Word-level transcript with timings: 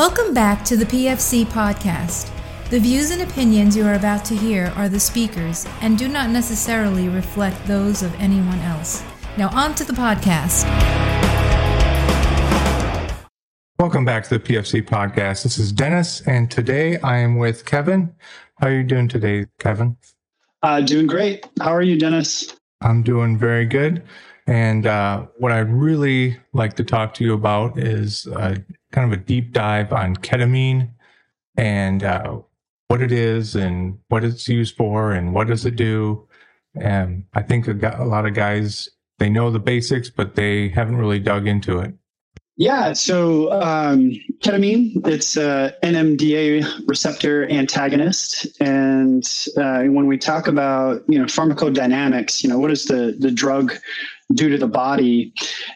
Welcome 0.00 0.32
back 0.32 0.64
to 0.64 0.78
the 0.78 0.86
PFC 0.86 1.44
podcast. 1.44 2.32
The 2.70 2.80
views 2.80 3.10
and 3.10 3.20
opinions 3.20 3.76
you 3.76 3.86
are 3.86 3.96
about 3.96 4.24
to 4.24 4.34
hear 4.34 4.72
are 4.74 4.88
the 4.88 4.98
speakers 4.98 5.66
and 5.82 5.98
do 5.98 6.08
not 6.08 6.30
necessarily 6.30 7.10
reflect 7.10 7.66
those 7.66 8.02
of 8.02 8.14
anyone 8.14 8.60
else. 8.60 9.04
Now, 9.36 9.50
on 9.50 9.74
to 9.74 9.84
the 9.84 9.92
podcast. 9.92 10.64
Welcome 13.78 14.06
back 14.06 14.24
to 14.24 14.38
the 14.38 14.40
PFC 14.40 14.80
podcast. 14.80 15.42
This 15.42 15.58
is 15.58 15.70
Dennis, 15.70 16.22
and 16.22 16.50
today 16.50 16.98
I 17.00 17.18
am 17.18 17.36
with 17.36 17.66
Kevin. 17.66 18.14
How 18.56 18.68
are 18.68 18.72
you 18.72 18.84
doing 18.84 19.06
today, 19.06 19.48
Kevin? 19.58 19.98
Uh, 20.62 20.80
doing 20.80 21.08
great. 21.08 21.46
How 21.60 21.74
are 21.74 21.82
you, 21.82 21.98
Dennis? 21.98 22.56
I'm 22.80 23.02
doing 23.02 23.36
very 23.36 23.66
good. 23.66 24.02
And 24.50 24.84
uh, 24.84 25.26
what 25.38 25.52
I'd 25.52 25.70
really 25.70 26.36
like 26.52 26.74
to 26.74 26.84
talk 26.84 27.14
to 27.14 27.24
you 27.24 27.34
about 27.34 27.78
is 27.78 28.26
uh, 28.26 28.56
kind 28.90 29.12
of 29.12 29.16
a 29.16 29.22
deep 29.22 29.52
dive 29.52 29.92
on 29.92 30.16
ketamine 30.16 30.90
and 31.56 32.02
uh, 32.02 32.40
what 32.88 33.00
it 33.00 33.12
is 33.12 33.54
and 33.54 33.96
what 34.08 34.24
it's 34.24 34.48
used 34.48 34.74
for 34.74 35.12
and 35.12 35.32
what 35.32 35.46
does 35.46 35.66
it 35.66 35.76
do. 35.76 36.26
And 36.74 37.26
I 37.34 37.42
think 37.42 37.68
a, 37.68 37.96
a 37.96 38.04
lot 38.04 38.26
of 38.26 38.34
guys 38.34 38.88
they 39.20 39.30
know 39.30 39.52
the 39.52 39.60
basics, 39.60 40.10
but 40.10 40.34
they 40.34 40.68
haven't 40.70 40.96
really 40.96 41.20
dug 41.20 41.46
into 41.46 41.78
it. 41.78 41.94
Yeah, 42.56 42.92
so 42.92 43.52
um, 43.52 44.10
ketamine, 44.42 45.06
it's 45.06 45.36
a 45.36 45.74
NMDA 45.84 46.88
receptor 46.88 47.48
antagonist, 47.50 48.60
and 48.60 49.24
uh, 49.56 49.84
when 49.84 50.06
we 50.06 50.18
talk 50.18 50.46
about 50.46 51.02
you 51.08 51.18
know 51.18 51.24
pharmacodynamics, 51.24 52.42
you 52.42 52.50
know 52.50 52.58
what 52.58 52.68
does 52.68 52.84
the 52.84 53.16
the 53.18 53.30
drug 53.30 53.72
do 54.34 54.48
to 54.48 54.58
the 54.58 54.68
body? 54.68 55.32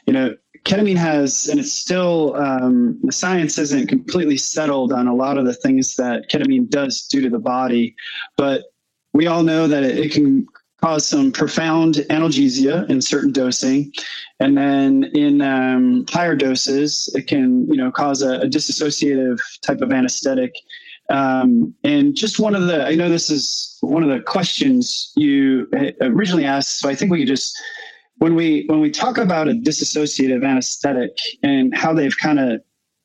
You 0.06 0.12
know, 0.12 0.36
ketamine 0.64 0.96
has, 0.96 1.48
and 1.48 1.60
it's 1.60 1.72
still, 1.72 2.34
um, 2.36 2.98
the 3.02 3.12
science 3.12 3.58
isn't 3.58 3.88
completely 3.88 4.38
settled 4.38 4.92
on 4.92 5.06
a 5.06 5.14
lot 5.14 5.38
of 5.38 5.44
the 5.44 5.54
things 5.54 5.96
that 5.96 6.30
ketamine 6.30 6.68
does 6.70 7.06
do 7.06 7.20
to 7.20 7.28
the 7.28 7.38
body, 7.38 7.94
but 8.36 8.64
we 9.12 9.26
all 9.26 9.42
know 9.42 9.68
that 9.68 9.82
it, 9.84 9.98
it 9.98 10.12
can 10.12 10.46
cause 10.82 11.06
some 11.06 11.32
profound 11.32 11.94
analgesia 12.10 12.88
in 12.90 13.00
certain 13.00 13.32
dosing. 13.32 13.90
And 14.40 14.56
then 14.58 15.04
in 15.14 15.40
um, 15.40 16.04
higher 16.10 16.36
doses, 16.36 17.10
it 17.14 17.26
can, 17.26 17.66
you 17.70 17.76
know, 17.76 17.90
cause 17.90 18.20
a, 18.20 18.40
a 18.40 18.46
dissociative 18.46 19.38
type 19.62 19.80
of 19.80 19.92
anesthetic. 19.92 20.52
Um, 21.08 21.74
and 21.84 22.14
just 22.14 22.38
one 22.38 22.54
of 22.54 22.66
the, 22.66 22.86
I 22.86 22.94
know 22.96 23.08
this 23.08 23.30
is 23.30 23.78
one 23.80 24.02
of 24.02 24.10
the 24.10 24.20
questions 24.20 25.12
you 25.16 25.68
originally 26.00 26.44
asked, 26.44 26.80
so 26.80 26.88
I 26.88 26.94
think 26.94 27.10
we 27.10 27.20
could 27.20 27.28
just 27.28 27.58
when 28.18 28.34
we 28.34 28.64
when 28.66 28.80
we 28.80 28.90
talk 28.90 29.18
about 29.18 29.48
a 29.48 29.52
dissociative 29.52 30.44
anesthetic 30.44 31.16
and 31.42 31.76
how 31.76 31.92
they've 31.92 32.16
kind 32.16 32.38
of 32.38 32.60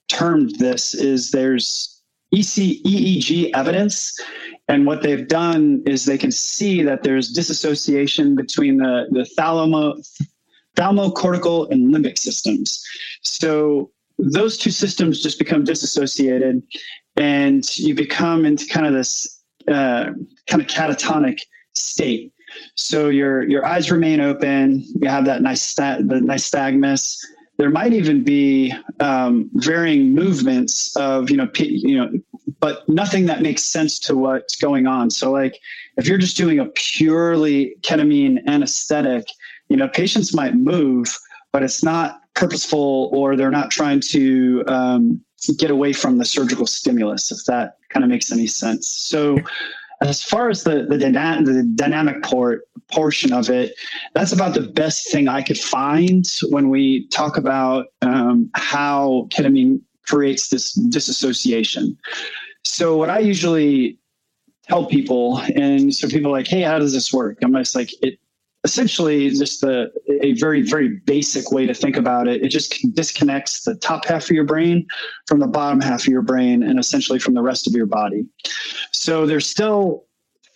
termed 0.07 0.55
this 0.59 0.93
is 0.93 1.31
there's 1.31 2.01
EC, 2.31 2.81
EEG 2.85 3.51
evidence 3.53 4.19
and 4.67 4.85
what 4.85 5.01
they've 5.01 5.27
done 5.27 5.81
is 5.87 6.05
they 6.05 6.17
can 6.17 6.31
see 6.31 6.83
that 6.83 7.01
there's 7.01 7.31
disassociation 7.31 8.35
between 8.35 8.77
the, 8.77 9.07
the 9.09 9.27
thalamo, 9.37 9.99
thalamocortical 10.77 11.69
and 11.71 11.93
limbic 11.93 12.19
systems. 12.19 12.83
So 13.23 13.89
those 14.19 14.57
two 14.57 14.69
systems 14.69 15.23
just 15.23 15.39
become 15.39 15.63
disassociated 15.63 16.61
and 17.17 17.77
you 17.77 17.95
become 17.95 18.45
into 18.45 18.67
kind 18.67 18.85
of 18.85 18.93
this 18.93 19.41
uh, 19.67 20.11
kind 20.45 20.61
of 20.61 20.67
catatonic 20.67 21.39
state. 21.73 22.31
So 22.75 23.09
your 23.09 23.43
your 23.47 23.65
eyes 23.65 23.91
remain 23.91 24.21
open. 24.21 24.83
You 25.01 25.09
have 25.09 25.25
that 25.25 25.41
nice 25.41 25.73
the 25.73 26.21
nystagmus. 26.23 27.17
There 27.57 27.69
might 27.69 27.91
even 27.91 28.23
be 28.23 28.73
um, 29.01 29.49
varying 29.53 30.13
movements 30.13 30.95
of 30.95 31.29
you 31.29 31.37
know 31.37 31.47
p- 31.47 31.81
you 31.83 31.97
know, 31.97 32.11
but 32.59 32.87
nothing 32.87 33.25
that 33.25 33.41
makes 33.41 33.63
sense 33.63 33.99
to 33.99 34.15
what's 34.15 34.55
going 34.55 34.87
on. 34.87 35.09
So 35.09 35.31
like 35.31 35.59
if 35.97 36.07
you're 36.07 36.17
just 36.17 36.37
doing 36.37 36.59
a 36.59 36.65
purely 36.65 37.75
ketamine 37.81 38.45
anesthetic, 38.47 39.27
you 39.67 39.77
know 39.77 39.87
patients 39.89 40.33
might 40.33 40.55
move, 40.55 41.07
but 41.51 41.63
it's 41.63 41.83
not 41.83 42.21
purposeful 42.35 43.09
or 43.11 43.35
they're 43.35 43.51
not 43.51 43.69
trying 43.69 43.99
to 43.99 44.63
um, 44.67 45.21
get 45.57 45.69
away 45.69 45.91
from 45.91 46.17
the 46.17 46.25
surgical 46.25 46.65
stimulus. 46.65 47.31
If 47.31 47.43
that 47.45 47.77
kind 47.89 48.03
of 48.03 48.09
makes 48.09 48.31
any 48.31 48.47
sense. 48.47 48.87
So 48.87 49.37
as 50.01 50.23
far 50.23 50.49
as 50.49 50.63
the 50.63 50.85
the, 50.87 50.97
dyna- 50.97 51.43
the 51.43 51.63
dynamic 51.75 52.23
port 52.23 52.63
portion 52.91 53.33
of 53.33 53.49
it, 53.49 53.75
that's 54.13 54.31
about 54.31 54.53
the 54.53 54.61
best 54.61 55.11
thing 55.11 55.27
I 55.27 55.41
could 55.41 55.59
find 55.59 56.25
when 56.49 56.69
we 56.69 57.07
talk 57.07 57.37
about 57.37 57.87
um, 58.01 58.49
how 58.55 59.27
ketamine 59.29 59.81
creates 60.07 60.49
this 60.49 60.73
disassociation. 60.73 61.97
So 62.63 62.97
what 62.97 63.09
I 63.09 63.19
usually 63.19 63.97
tell 64.67 64.85
people, 64.85 65.39
and 65.55 65.93
so 65.93 66.07
people 66.07 66.31
are 66.31 66.37
like, 66.37 66.47
hey, 66.47 66.61
how 66.61 66.79
does 66.79 66.93
this 66.93 67.13
work? 67.13 67.37
I'm 67.43 67.53
just 67.53 67.75
like, 67.75 67.91
it 68.01 68.19
essentially 68.63 69.29
just 69.29 69.63
a, 69.63 69.89
a 70.21 70.33
very 70.33 70.61
very 70.61 70.99
basic 71.05 71.51
way 71.51 71.65
to 71.65 71.73
think 71.73 71.95
about 71.95 72.27
it. 72.27 72.43
It 72.43 72.49
just 72.49 72.75
disconnects 72.93 73.63
the 73.63 73.75
top 73.75 74.05
half 74.05 74.25
of 74.25 74.31
your 74.31 74.43
brain 74.43 74.85
from 75.27 75.39
the 75.39 75.47
bottom 75.47 75.79
half 75.79 76.01
of 76.01 76.07
your 76.07 76.21
brain 76.21 76.63
and 76.63 76.79
essentially 76.79 77.19
from 77.19 77.33
the 77.33 77.41
rest 77.41 77.67
of 77.67 77.73
your 77.73 77.85
body. 77.85 78.25
So 78.91 79.25
there's 79.25 79.47
still 79.47 80.05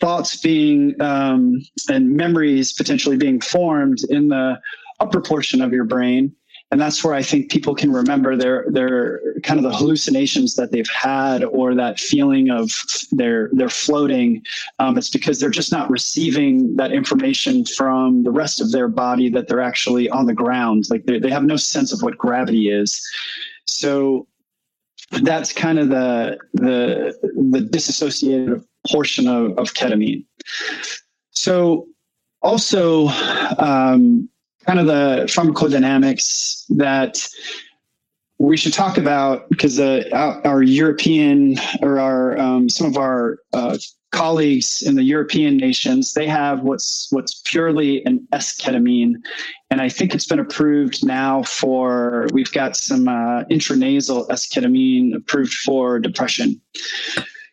thoughts 0.02 0.36
being 0.36 1.00
um, 1.02 1.62
and 1.90 2.12
memories 2.12 2.74
potentially 2.74 3.16
being 3.16 3.40
formed 3.40 4.00
in 4.10 4.28
the 4.28 4.60
upper 5.00 5.22
portion 5.22 5.62
of 5.62 5.72
your 5.72 5.86
brain 5.86 6.36
and 6.74 6.82
that's 6.82 7.04
where 7.04 7.14
I 7.14 7.22
think 7.22 7.52
people 7.52 7.76
can 7.76 7.92
remember 7.92 8.36
their 8.36 8.66
their 8.68 9.22
kind 9.44 9.60
of 9.60 9.64
the 9.64 9.78
hallucinations 9.78 10.56
that 10.56 10.72
they've 10.72 10.90
had 10.90 11.44
or 11.44 11.76
that 11.76 12.00
feeling 12.00 12.50
of 12.50 12.72
they're 13.12 13.52
they're 13.54 13.70
floating. 13.70 14.44
Um, 14.80 14.98
it's 14.98 15.12
because 15.12 15.40
they're 15.40 15.52
just 15.52 15.72
not 15.72 15.88
receiving 15.92 16.76
that 16.78 16.92
information 16.92 17.64
from 17.64 18.24
the 18.24 18.32
rest 18.32 18.60
of 18.60 18.72
their 18.72 18.88
body 18.88 19.30
that 19.30 19.48
they're 19.48 19.62
actually 19.62 20.10
on 20.10 20.26
the 20.26 20.34
ground. 20.34 20.86
Like 20.90 21.06
they, 21.06 21.30
have 21.30 21.44
no 21.44 21.58
sense 21.58 21.94
of 21.94 22.02
what 22.02 22.18
gravity 22.18 22.72
is. 22.72 23.00
So 23.68 24.28
that's 25.22 25.54
kind 25.54 25.78
of 25.78 25.90
the 25.90 26.40
the 26.54 27.14
the 27.52 27.62
disassociated 27.62 28.64
portion 28.90 29.28
of, 29.28 29.60
of 29.60 29.76
ketamine. 29.76 30.26
So 31.30 31.88
also 32.42 33.10
um, 33.60 34.28
kind 34.66 34.80
of 34.80 34.88
the 34.88 35.26
pharmacodynamics 35.28 36.66
that 36.70 37.28
we 38.40 38.58
should 38.58 38.74
talk 38.74 38.98
about 38.98 39.50
because 39.50 39.80
uh, 39.80 40.04
our, 40.44 40.64
European 40.64 41.58
or 41.82 42.00
our 42.00 42.38
um, 42.38 42.68
some 42.70 42.88
of 42.88 42.98
our 42.98 43.40
uh, 43.54 43.78
colleagues 44.12 44.84
in 44.84 44.96
the 44.96 45.04
European 45.04 45.58
nations 45.58 46.14
they 46.14 46.28
have 46.28 46.62
what's 46.62 47.08
what's 47.12 47.42
purely 47.46 48.04
an 48.06 48.28
S-ketamine, 48.34 49.16
and 49.70 49.82
I 49.82 49.90
think 49.90 50.14
it's 50.14 50.28
been 50.28 50.40
approved 50.40 51.06
now 51.06 51.44
for 51.44 52.28
we've 52.34 52.52
got 52.52 52.76
some 52.76 53.08
uh, 53.08 53.44
intranasal 53.46 54.30
S-ketamine 54.30 55.16
approved 55.16 55.54
for 55.54 56.00
depression. 56.00 56.60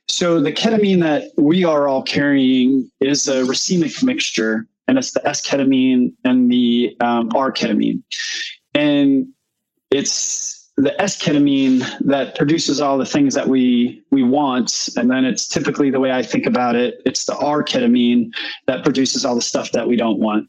So 0.09 0.41
the 0.41 0.53
ketamine 0.53 1.00
that 1.03 1.31
we 1.38 1.65
are 1.65 1.87
all 1.87 2.03
carrying 2.03 2.91
is 3.00 3.28
a 3.28 3.42
racemic 3.42 4.03
mixture 4.03 4.66
and 4.90 4.98
it's 4.98 5.12
the 5.12 5.24
S-ketamine 5.24 6.12
and 6.24 6.50
the 6.50 6.96
um, 7.00 7.30
R-ketamine. 7.32 8.02
And 8.74 9.28
it's 9.92 10.68
the 10.76 11.00
S-ketamine 11.00 11.86
that 12.00 12.34
produces 12.34 12.80
all 12.80 12.98
the 12.98 13.06
things 13.06 13.34
that 13.34 13.46
we 13.46 14.02
we 14.10 14.24
want, 14.24 14.88
and 14.96 15.08
then 15.08 15.24
it's 15.24 15.46
typically 15.46 15.90
the 15.90 16.00
way 16.00 16.10
I 16.10 16.22
think 16.22 16.44
about 16.44 16.74
it. 16.74 17.02
It's 17.06 17.24
the 17.24 17.36
R-ketamine 17.36 18.32
that 18.66 18.82
produces 18.82 19.24
all 19.24 19.36
the 19.36 19.42
stuff 19.42 19.70
that 19.70 19.86
we 19.86 19.94
don't 19.94 20.18
want. 20.18 20.48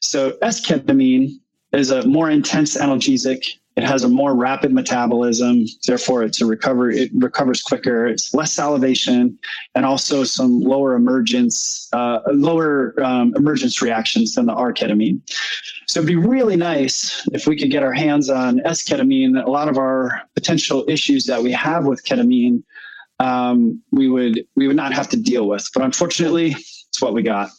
So 0.00 0.38
S-ketamine 0.40 1.32
is 1.72 1.90
a 1.90 2.06
more 2.06 2.30
intense 2.30 2.78
analgesic 2.78 3.58
it 3.76 3.82
has 3.82 4.04
a 4.04 4.08
more 4.08 4.36
rapid 4.36 4.72
metabolism, 4.72 5.64
therefore 5.86 6.22
it's 6.22 6.40
a 6.40 6.46
recover. 6.46 6.90
It 6.90 7.10
recovers 7.12 7.60
quicker. 7.60 8.06
It's 8.06 8.32
less 8.32 8.52
salivation, 8.52 9.36
and 9.74 9.84
also 9.84 10.22
some 10.22 10.60
lower 10.60 10.94
emergence, 10.94 11.88
uh, 11.92 12.20
lower 12.32 12.94
um, 13.02 13.34
emergence 13.36 13.82
reactions 13.82 14.36
than 14.36 14.46
the 14.46 14.52
R-ketamine. 14.52 15.20
So 15.88 16.00
it'd 16.00 16.06
be 16.06 16.14
really 16.14 16.56
nice 16.56 17.26
if 17.32 17.48
we 17.48 17.56
could 17.56 17.70
get 17.70 17.82
our 17.82 17.92
hands 17.92 18.30
on 18.30 18.64
S-ketamine. 18.64 19.44
A 19.44 19.50
lot 19.50 19.68
of 19.68 19.76
our 19.76 20.22
potential 20.34 20.84
issues 20.88 21.26
that 21.26 21.42
we 21.42 21.50
have 21.50 21.84
with 21.84 22.04
ketamine, 22.04 22.62
um, 23.18 23.82
we 23.90 24.08
would 24.08 24.46
we 24.54 24.68
would 24.68 24.76
not 24.76 24.92
have 24.92 25.08
to 25.08 25.16
deal 25.16 25.48
with. 25.48 25.68
But 25.74 25.82
unfortunately, 25.82 26.54
it's 26.88 27.02
what 27.02 27.12
we 27.12 27.24
got. 27.24 27.50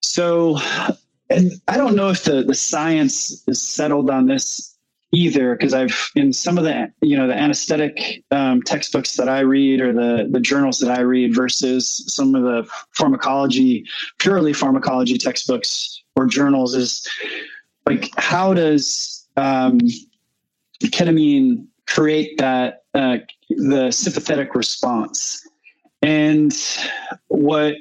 So 0.00 0.58
and 1.30 1.52
I 1.68 1.76
don't 1.76 1.94
know 1.94 2.08
if 2.08 2.24
the, 2.24 2.42
the 2.42 2.54
science 2.54 3.44
is 3.46 3.60
settled 3.60 4.08
on 4.08 4.26
this 4.26 4.77
either 5.12 5.54
because 5.54 5.72
I've 5.72 6.10
in 6.14 6.32
some 6.32 6.58
of 6.58 6.64
the 6.64 6.92
you 7.00 7.16
know 7.16 7.26
the 7.26 7.36
anesthetic 7.36 8.22
um, 8.30 8.62
textbooks 8.62 9.16
that 9.16 9.28
I 9.28 9.40
read 9.40 9.80
or 9.80 9.92
the 9.92 10.28
the 10.30 10.40
journals 10.40 10.78
that 10.80 10.90
I 10.90 11.00
read 11.00 11.34
versus 11.34 12.04
some 12.08 12.34
of 12.34 12.42
the 12.42 12.68
pharmacology 12.92 13.86
purely 14.18 14.52
pharmacology 14.52 15.18
textbooks 15.18 16.02
or 16.16 16.26
journals 16.26 16.74
is 16.74 17.06
like 17.86 18.10
how 18.16 18.52
does 18.52 19.26
um, 19.36 19.80
ketamine 20.82 21.66
create 21.86 22.38
that 22.38 22.82
uh, 22.94 23.18
the 23.48 23.90
sympathetic 23.90 24.54
response. 24.54 25.46
And 26.02 26.52
what 27.28 27.74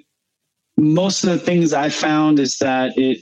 most 0.77 1.23
of 1.23 1.29
the 1.29 1.37
things 1.37 1.73
I 1.73 1.89
found 1.89 2.39
is 2.39 2.57
that 2.59 2.97
it 2.97 3.19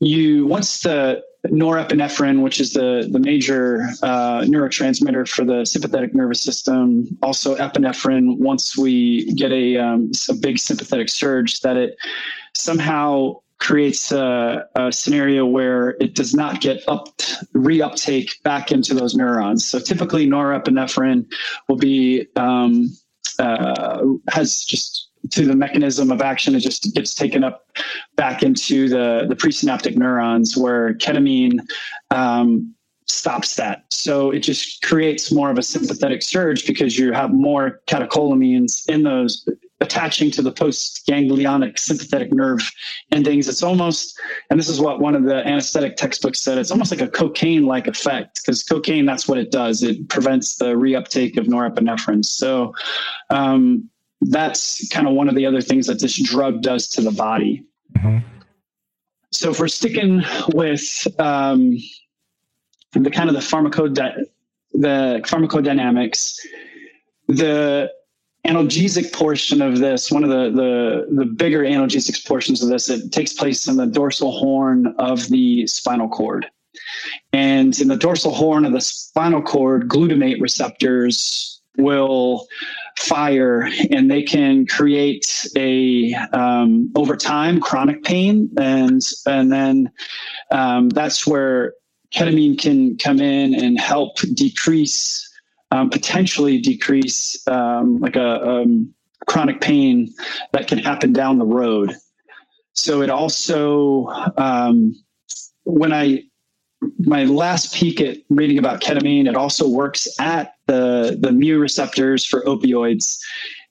you 0.00 0.46
once 0.46 0.80
the 0.80 1.22
norepinephrine, 1.50 2.42
which 2.42 2.60
is 2.60 2.72
the 2.72 3.08
the 3.10 3.18
major 3.18 3.82
uh, 4.02 4.40
neurotransmitter 4.42 5.28
for 5.28 5.44
the 5.44 5.64
sympathetic 5.64 6.14
nervous 6.14 6.40
system, 6.40 7.06
also 7.22 7.56
epinephrine. 7.56 8.38
Once 8.38 8.76
we 8.76 9.32
get 9.34 9.52
a 9.52 9.76
um, 9.76 10.10
a 10.28 10.34
big 10.34 10.58
sympathetic 10.58 11.08
surge, 11.08 11.60
that 11.60 11.76
it 11.76 11.96
somehow 12.54 13.34
creates 13.58 14.12
a, 14.12 14.66
a, 14.74 14.92
scenario 14.92 15.46
where 15.46 15.96
it 15.98 16.14
does 16.14 16.34
not 16.34 16.60
get 16.60 16.82
up 16.88 17.08
reuptake 17.54 18.42
back 18.42 18.70
into 18.70 18.92
those 18.92 19.14
neurons. 19.14 19.66
So 19.66 19.78
typically, 19.78 20.26
norepinephrine 20.26 21.26
will 21.68 21.78
be 21.78 22.26
um, 22.36 22.94
uh, 23.38 24.02
has 24.28 24.64
just 24.64 25.05
through 25.32 25.46
the 25.46 25.56
mechanism 25.56 26.10
of 26.10 26.20
action, 26.20 26.54
it 26.54 26.60
just 26.60 26.94
gets 26.94 27.14
taken 27.14 27.44
up 27.44 27.66
back 28.16 28.42
into 28.42 28.88
the, 28.88 29.26
the 29.28 29.36
presynaptic 29.36 29.96
neurons 29.96 30.56
where 30.56 30.94
ketamine 30.94 31.60
um, 32.10 32.74
stops 33.06 33.54
that. 33.56 33.84
So 33.90 34.30
it 34.30 34.40
just 34.40 34.82
creates 34.82 35.32
more 35.32 35.50
of 35.50 35.58
a 35.58 35.62
sympathetic 35.62 36.22
surge 36.22 36.66
because 36.66 36.98
you 36.98 37.12
have 37.12 37.32
more 37.32 37.80
catecholamines 37.86 38.88
in 38.88 39.04
those 39.04 39.48
attaching 39.80 40.30
to 40.30 40.42
the 40.42 40.50
post-ganglionic 40.50 41.78
sympathetic 41.78 42.32
nerve 42.32 42.60
endings. 43.12 43.46
It's 43.46 43.62
almost, 43.62 44.18
and 44.50 44.58
this 44.58 44.68
is 44.68 44.80
what 44.80 45.00
one 45.00 45.14
of 45.14 45.24
the 45.24 45.46
anesthetic 45.46 45.96
textbooks 45.96 46.40
said, 46.40 46.58
it's 46.58 46.70
almost 46.70 46.90
like 46.90 47.02
a 47.02 47.08
cocaine-like 47.08 47.86
effect 47.86 48.40
because 48.42 48.62
cocaine, 48.62 49.04
that's 49.04 49.28
what 49.28 49.38
it 49.38 49.50
does. 49.50 49.82
It 49.82 50.08
prevents 50.08 50.56
the 50.56 50.74
reuptake 50.74 51.36
of 51.36 51.46
norepinephrine. 51.46 52.24
So 52.24 52.74
um, 53.30 53.88
that's 54.20 54.88
kind 54.88 55.06
of 55.06 55.14
one 55.14 55.28
of 55.28 55.34
the 55.34 55.46
other 55.46 55.60
things 55.60 55.86
that 55.86 56.00
this 56.00 56.20
drug 56.22 56.62
does 56.62 56.88
to 56.88 57.00
the 57.00 57.10
body. 57.10 57.64
Mm-hmm. 57.96 58.18
So 59.30 59.50
if 59.50 59.60
we're 59.60 59.68
sticking 59.68 60.22
with 60.54 61.06
um, 61.18 61.76
the 62.92 63.10
kind 63.10 63.28
of 63.28 63.34
the 63.34 63.40
pharmacode 63.40 63.94
the 64.72 65.20
pharmacodynamics, 65.24 66.38
the 67.28 67.90
analgesic 68.46 69.12
portion 69.12 69.60
of 69.60 69.78
this, 69.78 70.10
one 70.10 70.22
of 70.22 70.30
the, 70.30 70.50
the 70.50 71.14
the 71.14 71.24
bigger 71.24 71.62
analgesic 71.62 72.26
portions 72.26 72.62
of 72.62 72.68
this, 72.68 72.88
it 72.88 73.12
takes 73.12 73.32
place 73.32 73.66
in 73.66 73.76
the 73.76 73.86
dorsal 73.86 74.32
horn 74.32 74.94
of 74.98 75.28
the 75.28 75.66
spinal 75.66 76.08
cord. 76.08 76.46
And 77.32 77.78
in 77.78 77.88
the 77.88 77.96
dorsal 77.96 78.32
horn 78.32 78.64
of 78.64 78.72
the 78.72 78.80
spinal 78.80 79.42
cord, 79.42 79.88
glutamate 79.88 80.40
receptors 80.40 81.60
will 81.78 82.46
fire 82.98 83.68
and 83.90 84.10
they 84.10 84.22
can 84.22 84.66
create 84.66 85.46
a 85.56 86.14
um, 86.32 86.90
over 86.96 87.16
time 87.16 87.60
chronic 87.60 88.02
pain. 88.04 88.50
And 88.58 89.02
and 89.26 89.52
then 89.52 89.90
um, 90.50 90.88
that's 90.90 91.26
where 91.26 91.74
ketamine 92.14 92.58
can 92.58 92.96
come 92.96 93.20
in 93.20 93.54
and 93.54 93.78
help 93.78 94.18
decrease 94.34 95.22
um, 95.72 95.90
potentially 95.90 96.58
decrease 96.58 97.46
um, 97.48 97.98
like 97.98 98.16
a 98.16 98.48
um, 98.48 98.94
chronic 99.26 99.60
pain 99.60 100.12
that 100.52 100.68
can 100.68 100.78
happen 100.78 101.12
down 101.12 101.38
the 101.38 101.44
road. 101.46 101.94
So 102.74 103.02
it 103.02 103.10
also 103.10 104.06
um, 104.36 104.94
when 105.64 105.92
i 105.92 106.22
my 106.98 107.24
last 107.24 107.74
peek 107.74 108.00
at 108.00 108.18
reading 108.28 108.58
about 108.58 108.80
ketamine, 108.80 109.26
it 109.26 109.34
also 109.34 109.66
works 109.66 110.08
at 110.20 110.55
the 110.66 111.16
the 111.20 111.32
mu 111.32 111.58
receptors 111.58 112.24
for 112.24 112.42
opioids. 112.44 113.18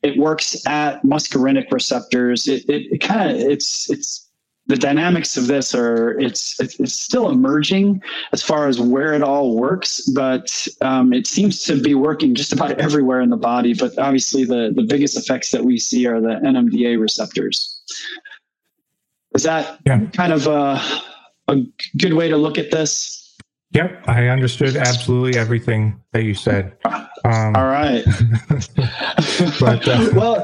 It 0.03 0.17
works 0.17 0.65
at 0.67 1.03
muscarinic 1.03 1.71
receptors. 1.71 2.47
It 2.47 2.67
it, 2.69 2.87
it 2.91 2.97
kind 2.99 3.31
of 3.31 3.37
it's 3.37 3.89
it's 3.89 4.25
the 4.67 4.75
dynamics 4.75 5.37
of 5.37 5.47
this 5.47 5.75
are 5.75 6.19
it's, 6.19 6.59
it's 6.59 6.93
still 6.93 7.29
emerging 7.29 8.01
as 8.31 8.41
far 8.41 8.67
as 8.67 8.79
where 8.79 9.13
it 9.13 9.21
all 9.21 9.55
works, 9.55 10.01
but 10.15 10.67
um, 10.81 11.13
it 11.13 11.27
seems 11.27 11.61
to 11.63 11.79
be 11.79 11.93
working 11.93 12.33
just 12.33 12.51
about 12.51 12.79
everywhere 12.79 13.21
in 13.21 13.29
the 13.29 13.37
body. 13.37 13.73
But 13.73 13.97
obviously, 13.99 14.43
the 14.43 14.73
the 14.75 14.83
biggest 14.83 15.17
effects 15.17 15.51
that 15.51 15.63
we 15.63 15.77
see 15.77 16.07
are 16.07 16.19
the 16.19 16.39
NMDA 16.43 16.99
receptors. 16.99 17.83
Is 19.35 19.43
that 19.43 19.79
yeah. 19.85 19.99
kind 20.13 20.33
of 20.33 20.47
a 20.47 20.81
a 21.47 21.61
good 21.97 22.13
way 22.13 22.29
to 22.29 22.37
look 22.37 22.57
at 22.57 22.71
this? 22.71 23.24
Yep, 23.75 24.07
I 24.07 24.29
understood 24.29 24.77
absolutely 24.77 25.37
everything 25.37 26.01
that 26.13 26.23
you 26.23 26.33
said. 26.33 26.77
Um, 26.85 27.53
All 27.57 27.65
right. 27.65 28.05
but 29.59 29.85
uh, 29.85 30.09
well, 30.15 30.41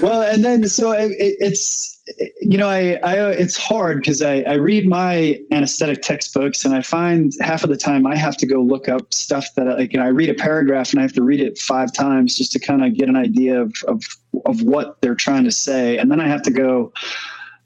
well, 0.00 0.22
and 0.22 0.42
then 0.42 0.66
so 0.66 0.92
it, 0.92 1.12
it's 1.18 2.00
you 2.40 2.56
know 2.56 2.70
I, 2.70 2.98
I 3.04 3.30
it's 3.32 3.58
hard 3.58 3.98
because 3.98 4.22
I, 4.22 4.40
I 4.40 4.54
read 4.54 4.88
my 4.88 5.38
anesthetic 5.50 6.00
textbooks 6.00 6.64
and 6.64 6.74
I 6.74 6.80
find 6.80 7.34
half 7.42 7.62
of 7.62 7.68
the 7.68 7.76
time 7.76 8.06
I 8.06 8.16
have 8.16 8.38
to 8.38 8.46
go 8.46 8.62
look 8.62 8.88
up 8.88 9.12
stuff 9.12 9.48
that 9.56 9.66
like 9.66 9.92
you 9.92 9.98
know, 9.98 10.06
I 10.06 10.08
read 10.08 10.30
a 10.30 10.34
paragraph 10.34 10.92
and 10.92 11.00
I 11.00 11.02
have 11.02 11.12
to 11.12 11.22
read 11.22 11.40
it 11.40 11.58
five 11.58 11.92
times 11.92 12.38
just 12.38 12.52
to 12.52 12.58
kind 12.58 12.82
of 12.82 12.96
get 12.96 13.10
an 13.10 13.16
idea 13.16 13.60
of, 13.60 13.74
of 13.86 14.02
of 14.46 14.62
what 14.62 14.98
they're 15.02 15.14
trying 15.14 15.44
to 15.44 15.52
say, 15.52 15.98
and 15.98 16.10
then 16.10 16.20
I 16.20 16.26
have 16.26 16.40
to 16.44 16.50
go 16.50 16.90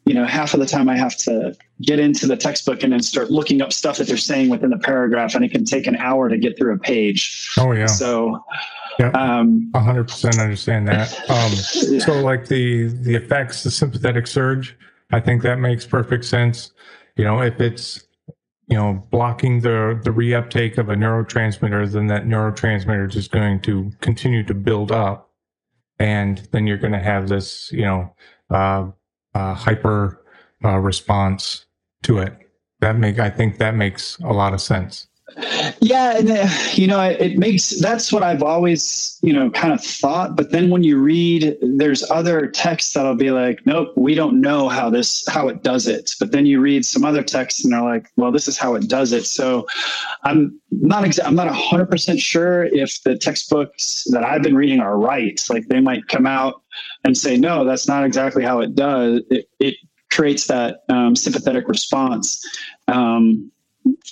you 0.06 0.14
know, 0.14 0.24
half 0.24 0.54
of 0.54 0.60
the 0.60 0.66
time 0.66 0.88
I 0.88 0.96
have 0.96 1.16
to 1.18 1.54
get 1.82 1.98
into 1.98 2.26
the 2.28 2.36
textbook 2.36 2.84
and 2.84 2.92
then 2.92 3.02
start 3.02 3.30
looking 3.30 3.60
up 3.60 3.72
stuff 3.72 3.98
that 3.98 4.06
they're 4.06 4.16
saying 4.16 4.48
within 4.48 4.70
the 4.70 4.78
paragraph, 4.78 5.34
and 5.34 5.44
it 5.44 5.50
can 5.50 5.64
take 5.64 5.88
an 5.88 5.96
hour 5.96 6.28
to 6.28 6.38
get 6.38 6.56
through 6.56 6.74
a 6.74 6.78
page. 6.78 7.52
Oh 7.58 7.72
yeah. 7.72 7.86
So. 7.86 8.42
Yeah, 8.98 9.10
um, 9.10 9.70
hundred 9.74 10.04
percent 10.04 10.38
understand 10.38 10.88
that. 10.88 11.12
Um, 11.28 11.52
yeah. 11.92 11.98
So, 12.06 12.22
like 12.22 12.46
the 12.46 12.86
the 12.86 13.14
effects, 13.14 13.62
the 13.62 13.70
sympathetic 13.70 14.26
surge, 14.26 14.74
I 15.12 15.20
think 15.20 15.42
that 15.42 15.58
makes 15.58 15.84
perfect 15.84 16.24
sense. 16.24 16.72
You 17.16 17.24
know, 17.24 17.42
if 17.42 17.60
it's 17.60 18.06
you 18.68 18.76
know 18.76 19.06
blocking 19.10 19.60
the 19.60 20.00
the 20.02 20.10
reuptake 20.10 20.78
of 20.78 20.88
a 20.88 20.94
neurotransmitter, 20.94 21.92
then 21.92 22.06
that 22.06 22.24
neurotransmitter 22.24 23.08
is 23.08 23.12
just 23.12 23.32
going 23.32 23.60
to 23.62 23.92
continue 24.00 24.42
to 24.44 24.54
build 24.54 24.90
up, 24.90 25.30
and 25.98 26.48
then 26.52 26.66
you're 26.66 26.78
going 26.78 26.94
to 26.94 26.98
have 26.98 27.28
this 27.28 27.70
you 27.72 27.84
know 27.84 28.14
uh, 28.48 28.86
uh, 29.36 29.54
hyper 29.54 30.22
uh, 30.64 30.78
response 30.78 31.66
to 32.02 32.18
it. 32.18 32.32
That 32.80 32.96
make 32.96 33.18
I 33.18 33.30
think 33.30 33.58
that 33.58 33.74
makes 33.74 34.18
a 34.20 34.32
lot 34.32 34.54
of 34.54 34.60
sense. 34.60 35.08
Yeah, 35.80 36.18
and 36.18 36.30
uh, 36.30 36.48
you 36.74 36.86
know, 36.86 37.00
it 37.00 37.36
makes 37.36 37.80
that's 37.80 38.12
what 38.12 38.22
I've 38.22 38.44
always 38.44 39.18
you 39.22 39.32
know 39.32 39.50
kind 39.50 39.72
of 39.72 39.82
thought. 39.82 40.36
But 40.36 40.52
then 40.52 40.70
when 40.70 40.84
you 40.84 40.98
read, 40.98 41.56
there's 41.60 42.08
other 42.10 42.46
texts 42.46 42.92
that'll 42.92 43.16
be 43.16 43.32
like, 43.32 43.58
nope, 43.66 43.92
we 43.96 44.14
don't 44.14 44.40
know 44.40 44.68
how 44.68 44.88
this 44.88 45.26
how 45.26 45.48
it 45.48 45.64
does 45.64 45.88
it. 45.88 46.12
But 46.20 46.30
then 46.30 46.46
you 46.46 46.60
read 46.60 46.86
some 46.86 47.04
other 47.04 47.24
texts 47.24 47.64
and 47.64 47.72
they're 47.72 47.82
like, 47.82 48.08
well, 48.16 48.30
this 48.30 48.46
is 48.46 48.56
how 48.56 48.76
it 48.76 48.88
does 48.88 49.12
it. 49.12 49.26
So 49.26 49.66
I'm 50.22 50.60
not 50.70 51.04
exa- 51.04 51.24
I'm 51.26 51.34
not 51.34 51.52
hundred 51.52 51.86
percent 51.90 52.20
sure 52.20 52.64
if 52.64 53.02
the 53.02 53.18
textbooks 53.18 54.04
that 54.12 54.22
I've 54.24 54.42
been 54.42 54.56
reading 54.56 54.78
are 54.78 54.96
right. 54.96 55.40
Like 55.50 55.66
they 55.66 55.80
might 55.80 56.06
come 56.06 56.26
out 56.26 56.62
and 57.02 57.18
say, 57.18 57.36
no, 57.36 57.64
that's 57.64 57.88
not 57.88 58.04
exactly 58.04 58.44
how 58.44 58.60
it 58.60 58.76
does. 58.76 59.22
It, 59.30 59.48
it 59.58 59.74
creates 60.10 60.46
that 60.46 60.84
um, 60.88 61.16
sympathetic 61.16 61.68
response. 61.68 62.40
Um, 62.86 63.50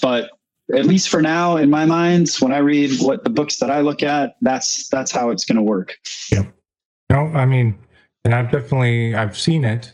but 0.03 0.31
at 0.73 0.87
least 0.87 1.09
for 1.09 1.21
now, 1.21 1.57
in 1.57 1.69
my 1.69 1.85
mind, 1.85 2.31
when 2.41 2.53
I 2.53 2.59
read 2.59 3.01
what 3.01 3.25
the 3.25 3.31
books 3.31 3.59
that 3.59 3.71
I 3.71 3.81
look 3.81 4.03
at, 4.03 4.37
that's 4.41 4.89
that's 4.89 5.11
how 5.11 5.31
it's 5.31 5.45
going 5.45 5.57
to 5.57 5.63
work. 5.63 5.97
Yep. 6.31 6.47
No, 7.11 7.27
I 7.35 7.45
mean, 7.45 7.79
and 8.25 8.35
I've 8.35 8.51
definitely 8.51 9.15
I've 9.15 9.39
seen 9.39 9.65
it 9.65 9.93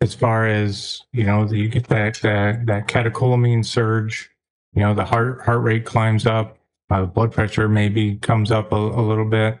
as 0.00 0.14
far 0.14 0.46
as 0.46 1.02
you 1.12 1.24
know, 1.24 1.46
you 1.50 1.68
get 1.68 1.88
that 1.88 2.20
that 2.22 2.66
that 2.66 2.88
catecholamine 2.88 3.64
surge. 3.64 4.30
You 4.74 4.82
know, 4.82 4.94
the 4.94 5.04
heart 5.04 5.42
heart 5.42 5.62
rate 5.62 5.84
climbs 5.84 6.26
up, 6.26 6.58
uh, 6.90 7.04
blood 7.04 7.32
pressure 7.32 7.68
maybe 7.68 8.16
comes 8.16 8.50
up 8.50 8.72
a, 8.72 8.76
a 8.76 9.02
little 9.02 9.24
bit. 9.24 9.60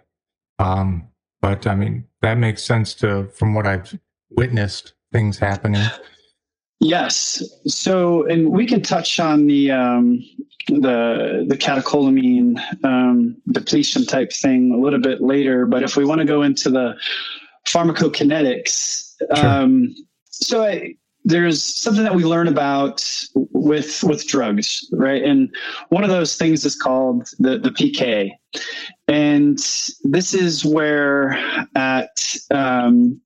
Um, 0.58 1.08
but 1.40 1.66
I 1.66 1.74
mean, 1.74 2.06
that 2.22 2.38
makes 2.38 2.62
sense 2.62 2.94
to 2.94 3.28
from 3.28 3.54
what 3.54 3.66
I've 3.66 3.98
witnessed 4.30 4.94
things 5.12 5.38
happening. 5.38 5.86
Yes. 6.80 7.42
So, 7.66 8.26
and 8.26 8.50
we 8.50 8.66
can 8.66 8.80
touch 8.80 9.20
on 9.20 9.46
the 9.46 9.70
um, 9.70 10.24
the 10.68 11.44
the 11.46 11.56
catecholamine 11.56 12.58
um, 12.84 13.36
depletion 13.52 14.06
type 14.06 14.32
thing 14.32 14.72
a 14.72 14.78
little 14.78 15.00
bit 15.00 15.20
later. 15.20 15.66
But 15.66 15.82
if 15.82 15.96
we 15.96 16.06
want 16.06 16.20
to 16.20 16.24
go 16.24 16.42
into 16.42 16.70
the 16.70 16.94
pharmacokinetics, 17.66 19.14
sure. 19.34 19.46
um, 19.46 19.94
so 20.24 20.64
I, 20.64 20.94
there's 21.24 21.62
something 21.62 22.02
that 22.02 22.14
we 22.14 22.24
learn 22.24 22.48
about 22.48 23.04
with 23.34 24.02
with 24.02 24.26
drugs, 24.26 24.88
right? 24.92 25.22
And 25.22 25.54
one 25.90 26.02
of 26.02 26.08
those 26.08 26.36
things 26.36 26.64
is 26.64 26.74
called 26.74 27.28
the 27.38 27.58
the 27.58 27.70
PK, 27.70 28.30
and 29.06 29.58
this 30.04 30.32
is 30.32 30.64
where 30.64 31.38
at 31.74 32.36
um, 32.50 33.20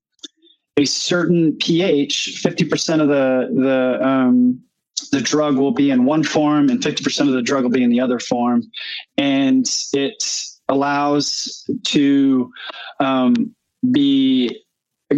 a 0.76 0.84
certain 0.84 1.56
pH, 1.60 2.42
50% 2.44 3.00
of 3.00 3.08
the 3.08 3.48
the 3.54 4.06
um, 4.06 4.60
the 5.12 5.20
drug 5.20 5.56
will 5.56 5.72
be 5.72 5.90
in 5.90 6.04
one 6.04 6.22
form 6.22 6.68
and 6.70 6.80
50% 6.80 7.20
of 7.28 7.34
the 7.34 7.42
drug 7.42 7.64
will 7.64 7.70
be 7.70 7.82
in 7.82 7.90
the 7.90 8.00
other 8.00 8.18
form 8.18 8.62
and 9.18 9.66
it 9.92 10.22
allows 10.68 11.68
to 11.84 12.50
um, 13.00 13.54
be 13.92 14.64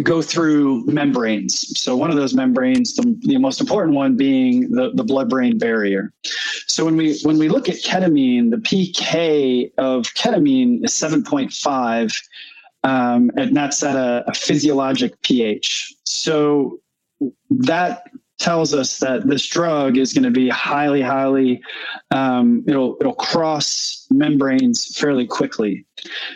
go 0.03 0.21
through 0.21 0.85
membranes. 0.85 1.79
So 1.79 1.95
one 1.95 2.09
of 2.09 2.17
those 2.17 2.33
membranes, 2.33 2.95
the, 2.95 3.15
the 3.21 3.37
most 3.37 3.61
important 3.61 3.95
one 3.95 4.17
being 4.17 4.69
the, 4.69 4.91
the 4.93 5.03
blood-brain 5.03 5.57
barrier. 5.57 6.13
So 6.67 6.85
when 6.85 6.97
we 6.97 7.19
when 7.23 7.37
we 7.37 7.49
look 7.49 7.69
at 7.69 7.75
ketamine, 7.75 8.51
the 8.51 8.57
PK 8.57 9.71
of 9.77 10.03
ketamine 10.13 10.83
is 10.83 10.91
7.5, 10.91 12.13
um, 12.87 13.31
and 13.35 13.55
that's 13.55 13.83
at 13.83 13.97
a, 13.97 14.23
a 14.27 14.33
physiologic 14.33 15.21
pH. 15.21 15.93
So 16.05 16.79
that 17.49 18.03
tells 18.39 18.73
us 18.73 18.99
that 18.99 19.27
this 19.27 19.45
drug 19.45 19.97
is 19.97 20.13
going 20.13 20.23
to 20.23 20.31
be 20.31 20.47
highly, 20.47 21.01
highly, 21.01 21.61
um, 22.11 22.63
it'll 22.65 22.95
it'll 23.01 23.15
cross 23.15 24.07
membranes 24.09 24.95
fairly 24.97 25.27
quickly. 25.27 25.85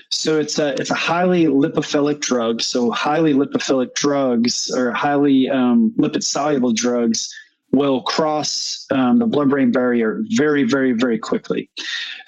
So 0.09 0.39
it's 0.39 0.59
a 0.59 0.73
it's 0.73 0.89
a 0.91 0.95
highly 0.95 1.45
lipophilic 1.45 2.19
drug. 2.19 2.61
So 2.61 2.91
highly 2.91 3.33
lipophilic 3.33 3.93
drugs 3.93 4.69
or 4.75 4.91
highly 4.91 5.49
um, 5.49 5.93
lipid 5.97 6.23
soluble 6.23 6.73
drugs 6.73 7.33
will 7.71 8.01
cross 8.01 8.85
um, 8.91 9.19
the 9.19 9.25
blood-brain 9.25 9.71
barrier 9.71 10.23
very, 10.31 10.63
very, 10.63 10.91
very 10.91 11.17
quickly. 11.17 11.69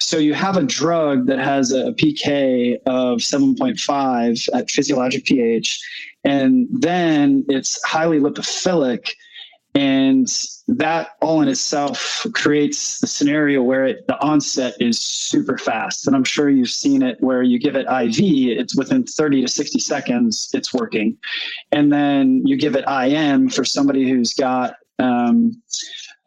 So 0.00 0.16
you 0.18 0.34
have 0.34 0.56
a 0.56 0.62
drug 0.62 1.26
that 1.26 1.38
has 1.38 1.70
a 1.72 1.92
PK 1.92 2.76
of 2.86 3.18
7.5 3.18 4.48
at 4.54 4.70
physiologic 4.70 5.24
pH, 5.24 5.80
and 6.24 6.66
then 6.70 7.44
it's 7.48 7.82
highly 7.84 8.18
lipophilic 8.20 9.10
and 9.74 10.28
that 10.68 11.10
all 11.20 11.42
in 11.42 11.48
itself 11.48 12.24
creates 12.32 13.00
the 13.00 13.08
scenario 13.08 13.60
where 13.60 13.84
it, 13.84 14.06
the 14.06 14.18
onset 14.22 14.74
is 14.78 15.00
super 15.00 15.58
fast. 15.58 16.06
And 16.06 16.14
I'm 16.14 16.24
sure 16.24 16.48
you've 16.48 16.70
seen 16.70 17.02
it 17.02 17.16
where 17.20 17.42
you 17.42 17.58
give 17.58 17.74
it 17.74 17.86
IV, 17.86 18.58
it's 18.58 18.76
within 18.76 19.04
30 19.04 19.42
to 19.42 19.48
60 19.48 19.78
seconds, 19.80 20.48
it's 20.54 20.72
working. 20.72 21.18
And 21.72 21.92
then 21.92 22.46
you 22.46 22.56
give 22.56 22.76
it 22.76 22.84
IM 22.88 23.48
for 23.50 23.64
somebody 23.64 24.08
who's 24.08 24.32
got 24.32 24.76
um, 24.98 25.62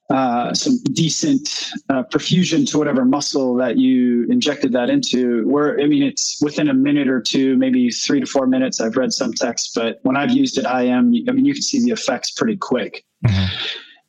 uh, 0.09 0.53
some 0.53 0.77
decent 0.93 1.69
uh, 1.89 2.03
perfusion 2.03 2.69
to 2.69 2.77
whatever 2.77 3.03
muscle 3.03 3.55
that 3.55 3.77
you 3.77 4.25
injected 4.29 4.71
that 4.71 4.89
into. 4.89 5.45
Where 5.47 5.79
I 5.81 5.85
mean, 5.85 6.03
it's 6.03 6.41
within 6.41 6.69
a 6.69 6.73
minute 6.73 7.09
or 7.09 7.21
two, 7.21 7.57
maybe 7.57 7.89
three 7.91 8.21
to 8.21 8.25
four 8.25 8.47
minutes. 8.47 8.79
I've 8.79 8.95
read 8.95 9.11
some 9.11 9.33
texts, 9.33 9.73
but 9.75 9.99
when 10.03 10.15
I've 10.15 10.31
used 10.31 10.57
it, 10.57 10.63
IM. 10.63 11.13
I 11.27 11.31
mean, 11.31 11.45
you 11.45 11.53
can 11.53 11.61
see 11.61 11.83
the 11.83 11.91
effects 11.91 12.31
pretty 12.31 12.55
quick, 12.55 13.03
mm-hmm. 13.25 13.53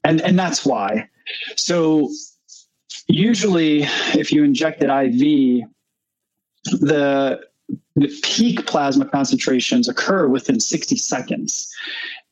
and 0.05 0.21
and 0.21 0.39
that's 0.39 0.65
why. 0.65 1.09
So 1.57 2.11
usually, 3.09 3.83
if 4.15 4.31
you 4.31 4.45
inject 4.45 4.83
it 4.83 4.91
IV, 4.91 5.69
the 6.81 7.41
the 7.97 8.21
peak 8.23 8.67
plasma 8.67 9.05
concentrations 9.05 9.89
occur 9.89 10.29
within 10.29 10.61
60 10.61 10.97
seconds. 10.97 11.75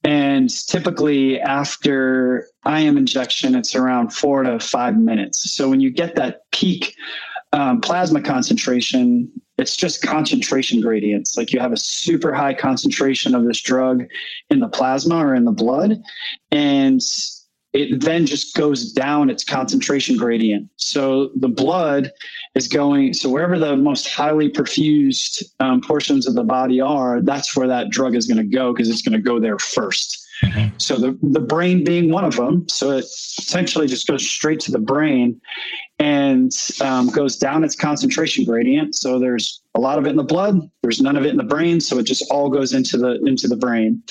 And 0.06 0.48
typically, 0.68 1.40
after 1.40 2.46
IM 2.64 2.96
injection, 2.96 3.56
it's 3.56 3.74
around 3.74 4.14
four 4.14 4.44
to 4.44 4.60
five 4.60 4.96
minutes. 4.96 5.50
So 5.50 5.68
when 5.68 5.80
you 5.80 5.90
get 5.90 6.14
that 6.14 6.48
peak 6.52 6.94
um, 7.52 7.80
plasma 7.80 8.22
concentration, 8.22 9.28
it's 9.58 9.74
just 9.74 10.02
concentration 10.02 10.80
gradients. 10.80 11.36
Like 11.36 11.52
you 11.52 11.58
have 11.58 11.72
a 11.72 11.76
super 11.76 12.32
high 12.32 12.54
concentration 12.54 13.34
of 13.34 13.46
this 13.46 13.60
drug 13.60 14.04
in 14.48 14.60
the 14.60 14.68
plasma 14.68 15.16
or 15.16 15.34
in 15.34 15.44
the 15.44 15.50
blood, 15.50 16.00
and 16.52 17.02
it 17.76 18.00
then 18.00 18.24
just 18.24 18.54
goes 18.54 18.90
down 18.90 19.28
its 19.28 19.44
concentration 19.44 20.16
gradient. 20.16 20.70
So 20.76 21.30
the 21.36 21.48
blood 21.48 22.10
is 22.54 22.68
going, 22.68 23.12
so 23.12 23.28
wherever 23.28 23.58
the 23.58 23.76
most 23.76 24.08
highly 24.08 24.48
perfused 24.48 25.42
um, 25.60 25.82
portions 25.82 26.26
of 26.26 26.34
the 26.34 26.42
body 26.42 26.80
are, 26.80 27.20
that's 27.20 27.54
where 27.54 27.68
that 27.68 27.90
drug 27.90 28.14
is 28.14 28.26
going 28.26 28.38
to 28.38 28.56
go 28.56 28.72
because 28.72 28.88
it's 28.88 29.02
going 29.02 29.12
to 29.12 29.22
go 29.22 29.38
there 29.38 29.58
1st 29.58 30.24
mm-hmm. 30.44 30.78
So 30.78 30.96
the, 30.96 31.18
the 31.22 31.40
brain 31.40 31.84
being 31.84 32.10
one 32.10 32.24
of 32.24 32.36
them. 32.36 32.66
So 32.68 32.92
it 32.92 33.04
essentially 33.04 33.86
just 33.86 34.06
goes 34.06 34.26
straight 34.26 34.60
to 34.60 34.72
the 34.72 34.78
brain 34.78 35.38
and 35.98 36.52
um, 36.80 37.10
goes 37.10 37.36
down 37.36 37.62
its 37.62 37.76
concentration 37.76 38.46
gradient. 38.46 38.94
So 38.94 39.18
there's 39.18 39.60
a 39.74 39.80
lot 39.80 39.98
of 39.98 40.06
it 40.06 40.10
in 40.10 40.16
the 40.16 40.24
blood, 40.24 40.58
there's 40.82 41.02
none 41.02 41.16
of 41.16 41.24
it 41.24 41.30
in 41.30 41.36
the 41.36 41.44
brain. 41.44 41.80
So 41.80 41.98
it 41.98 42.04
just 42.04 42.24
all 42.30 42.48
goes 42.48 42.72
into 42.72 42.96
the 42.96 43.22
into 43.26 43.48
the 43.48 43.56
brain. 43.56 44.02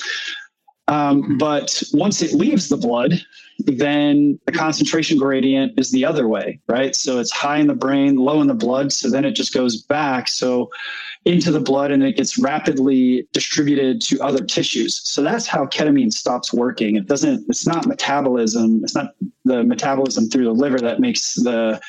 Um, 0.87 1.37
but 1.37 1.81
once 1.93 2.21
it 2.21 2.33
leaves 2.33 2.69
the 2.69 2.77
blood, 2.77 3.13
then 3.59 4.39
the 4.45 4.51
concentration 4.51 5.17
gradient 5.17 5.79
is 5.79 5.89
the 5.91 6.05
other 6.05 6.27
way, 6.27 6.59
right? 6.67 6.95
So 6.95 7.19
it's 7.19 7.31
high 7.31 7.57
in 7.57 7.67
the 7.67 7.73
brain, 7.73 8.17
low 8.17 8.41
in 8.41 8.47
the 8.47 8.53
blood. 8.53 8.91
So 8.91 9.09
then 9.09 9.25
it 9.25 9.31
just 9.31 9.53
goes 9.53 9.81
back. 9.81 10.27
So 10.27 10.69
into 11.23 11.51
the 11.51 11.59
blood 11.59 11.89
and 11.91 12.03
it 12.03 12.17
gets 12.17 12.37
rapidly 12.37 13.27
distributed 13.31 13.99
to 14.01 14.21
other 14.21 14.45
tissues. 14.45 15.01
So 15.09 15.23
that's 15.23 15.47
how 15.47 15.65
ketamine 15.65 16.13
stops 16.13 16.53
working. 16.53 16.97
It 16.97 17.07
doesn't, 17.07 17.45
it's 17.49 17.65
not 17.65 17.87
metabolism. 17.87 18.83
It's 18.83 18.93
not 18.93 19.15
the 19.43 19.63
metabolism 19.63 20.29
through 20.29 20.45
the 20.45 20.51
liver 20.51 20.79
that 20.79 20.99
makes 20.99 21.33
the, 21.35 21.81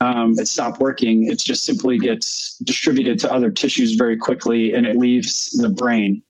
um, 0.00 0.38
it 0.38 0.48
stop 0.48 0.80
working. 0.80 1.24
It 1.30 1.38
just 1.38 1.64
simply 1.64 1.98
gets 1.98 2.58
distributed 2.58 3.18
to 3.20 3.32
other 3.32 3.50
tissues 3.50 3.94
very 3.94 4.16
quickly 4.16 4.74
and 4.74 4.86
it 4.86 4.96
leaves 4.96 5.50
the 5.52 5.68
brain. 5.68 6.22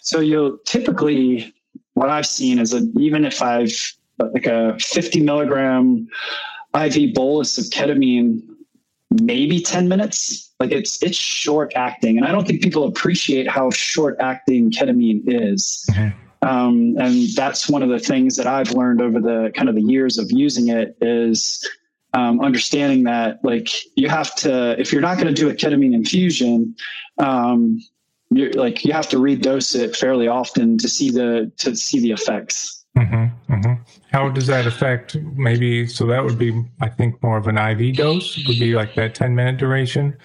So 0.00 0.20
you'll 0.20 0.58
typically, 0.64 1.54
what 1.94 2.10
I've 2.10 2.26
seen 2.26 2.58
is 2.58 2.70
that 2.70 2.92
even 2.98 3.24
if 3.24 3.40
I've 3.40 3.72
like 4.18 4.46
a 4.46 4.76
50 4.80 5.20
milligram 5.20 6.08
IV 6.74 7.14
bolus 7.14 7.58
of 7.58 7.64
ketamine, 7.66 8.42
maybe 9.22 9.60
10 9.60 9.88
minutes. 9.88 10.52
Like 10.60 10.70
it's 10.70 11.02
it's 11.02 11.16
short 11.16 11.72
acting, 11.74 12.16
and 12.16 12.26
I 12.26 12.32
don't 12.32 12.46
think 12.46 12.62
people 12.62 12.84
appreciate 12.84 13.48
how 13.48 13.70
short 13.70 14.16
acting 14.20 14.70
ketamine 14.70 15.22
is. 15.26 15.84
Mm-hmm. 15.90 16.48
Um, 16.48 16.96
and 16.98 17.28
that's 17.34 17.68
one 17.68 17.82
of 17.82 17.88
the 17.88 17.98
things 17.98 18.36
that 18.36 18.46
I've 18.46 18.70
learned 18.70 19.00
over 19.00 19.20
the 19.20 19.50
kind 19.54 19.68
of 19.68 19.74
the 19.74 19.82
years 19.82 20.18
of 20.18 20.30
using 20.30 20.68
it 20.68 20.96
is 21.00 21.66
um, 22.14 22.40
understanding 22.40 23.02
that 23.04 23.44
like 23.44 23.68
you 23.96 24.08
have 24.08 24.34
to 24.36 24.80
if 24.80 24.92
you're 24.92 25.02
not 25.02 25.16
going 25.16 25.26
to 25.26 25.34
do 25.34 25.50
a 25.50 25.54
ketamine 25.54 25.94
infusion, 25.94 26.74
um, 27.18 27.80
you're 28.30 28.52
like 28.52 28.84
you 28.84 28.92
have 28.92 29.08
to 29.08 29.16
redose 29.16 29.74
it 29.78 29.96
fairly 29.96 30.28
often 30.28 30.78
to 30.78 30.88
see 30.88 31.10
the 31.10 31.52
to 31.58 31.76
see 31.76 32.00
the 32.00 32.12
effects. 32.12 32.84
Mm-hmm, 32.96 33.52
mm-hmm. 33.52 33.82
How 34.12 34.28
does 34.28 34.46
that 34.46 34.66
affect 34.66 35.16
maybe? 35.16 35.88
So 35.88 36.06
that 36.06 36.24
would 36.24 36.38
be, 36.38 36.64
I 36.80 36.88
think, 36.88 37.20
more 37.22 37.36
of 37.36 37.48
an 37.48 37.58
IV 37.58 37.96
dose. 37.96 38.36
Would 38.46 38.60
be 38.60 38.74
like 38.74 38.94
that 38.94 39.14
ten 39.16 39.34
minute 39.34 39.56
duration. 39.56 40.16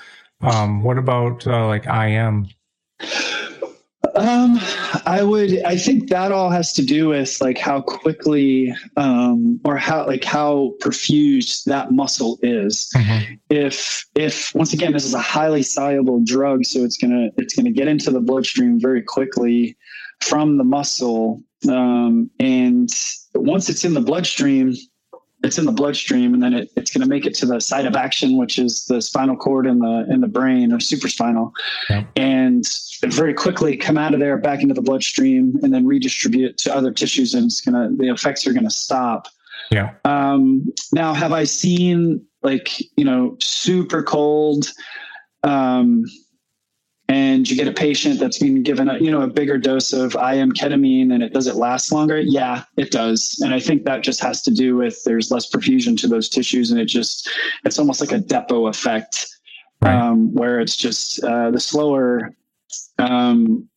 Um, 0.42 0.84
what 0.84 0.98
about 0.98 1.46
uh, 1.48 1.68
like 1.68 1.86
IM? 1.88 2.48
Um, 4.20 4.60
I 5.06 5.24
would. 5.24 5.64
I 5.64 5.78
think 5.78 6.10
that 6.10 6.32
all 6.32 6.50
has 6.50 6.74
to 6.74 6.86
do 6.86 7.10
with 7.10 7.40
like 7.42 7.58
how 7.58 7.82
quickly, 7.82 8.74
um, 8.98 9.60
or 9.64 9.78
how 9.78 10.06
like 10.06 10.24
how 10.24 10.74
perfused 10.82 11.66
that 11.66 11.92
muscle 11.92 12.38
is. 12.42 12.90
Mm-hmm. 12.96 13.36
If 13.50 14.06
if 14.16 14.54
once 14.54 14.74
again 14.74 14.94
this 14.94 15.06
is 15.06 15.14
a 15.14 15.22
highly 15.22 15.64
soluble 15.64 16.22
drug, 16.24 16.66
so 16.66 16.84
it's 16.84 16.98
gonna 16.98 17.30
it's 17.38 17.56
gonna 17.56 17.72
get 17.72 17.88
into 17.88 18.12
the 18.12 18.22
bloodstream 18.22 18.80
very 18.80 19.02
quickly 19.02 19.78
from 20.20 20.58
the 20.58 20.66
muscle 20.66 21.42
um, 21.68 22.30
and 22.40 22.90
once 23.36 23.70
it's 23.70 23.84
in 23.84 23.94
the 23.94 24.02
bloodstream, 24.02 24.74
it's 25.44 25.58
in 25.58 25.66
the 25.66 25.72
bloodstream, 25.72 26.34
and 26.34 26.44
then 26.44 26.54
it, 26.54 26.72
it's 26.76 26.92
going 26.92 27.02
to 27.02 27.08
make 27.08 27.26
it 27.26 27.34
to 27.36 27.46
the 27.46 27.62
site 27.62 27.86
of 27.86 27.96
action, 27.96 28.38
which 28.38 28.60
is 28.60 28.86
the 28.86 29.02
spinal 29.02 29.38
cord 29.38 29.66
in 29.66 29.80
the 29.80 30.06
in 30.10 30.22
the 30.22 30.28
brain 30.28 30.72
or 30.74 30.78
supraspinal, 30.78 31.52
yeah. 31.90 32.04
and 32.16 32.66
very 33.04 33.34
quickly 33.34 33.78
come 33.78 33.98
out 33.98 34.14
of 34.14 34.20
there 34.20 34.38
back 34.38 34.62
into 34.62 34.74
the 34.74 34.82
bloodstream, 34.82 35.58
and 35.64 35.74
then 35.74 35.86
redistribute 35.86 36.58
to 36.58 36.76
other 36.76 36.92
tissues, 36.92 37.34
and 37.34 37.46
it's 37.46 37.62
gonna 37.62 37.90
the 37.96 38.10
effects 38.10 38.46
are 38.46 38.54
going 38.54 38.66
to 38.66 38.70
stop. 38.70 39.28
Yeah. 39.72 39.94
Um, 40.04 40.66
now, 40.94 41.14
have 41.14 41.32
I 41.32 41.46
seen 41.46 42.26
like 42.42 42.80
you 42.98 43.06
know 43.06 43.38
super 43.40 44.04
cold? 44.04 44.72
Um, 45.44 46.04
and 47.10 47.50
you 47.50 47.58
get 47.58 47.68
a 47.68 47.74
patient 47.74 48.20
that's 48.20 48.38
been 48.38 48.62
given 48.62 48.88
a 48.88 48.98
you 49.00 49.12
know 49.12 49.22
a 49.22 49.28
bigger 49.28 49.58
dose 49.58 49.92
of 49.92 50.14
IM 50.16 50.54
ketamine 50.54 51.12
and 51.12 51.24
it 51.24 51.34
does 51.34 51.48
it 51.48 51.56
last 51.56 51.92
longer? 51.92 52.20
Yeah 52.20 52.64
it 52.78 52.92
does. 52.92 53.40
And 53.44 53.54
I 53.54 53.60
think 53.60 53.84
that 53.84 54.02
just 54.02 54.22
has 54.22 54.42
to 54.44 54.52
do 54.52 54.78
with 54.78 55.04
there's 55.04 55.32
less 55.32 55.50
perfusion 55.50 56.00
to 56.00 56.08
those 56.08 56.30
tissues 56.30 56.72
and 56.72 56.80
it 56.80 56.86
just 56.86 57.30
it's 57.66 57.80
almost 57.80 58.00
like 58.00 58.12
a 58.12 58.20
depot 58.20 58.68
effect 58.68 59.28
right. 59.82 59.96
um, 59.96 60.34
where 60.34 60.60
it's 60.60 60.78
just 60.78 61.22
uh, 61.24 61.50
the 61.52 61.60
slower 61.60 62.32
um, 63.00 63.68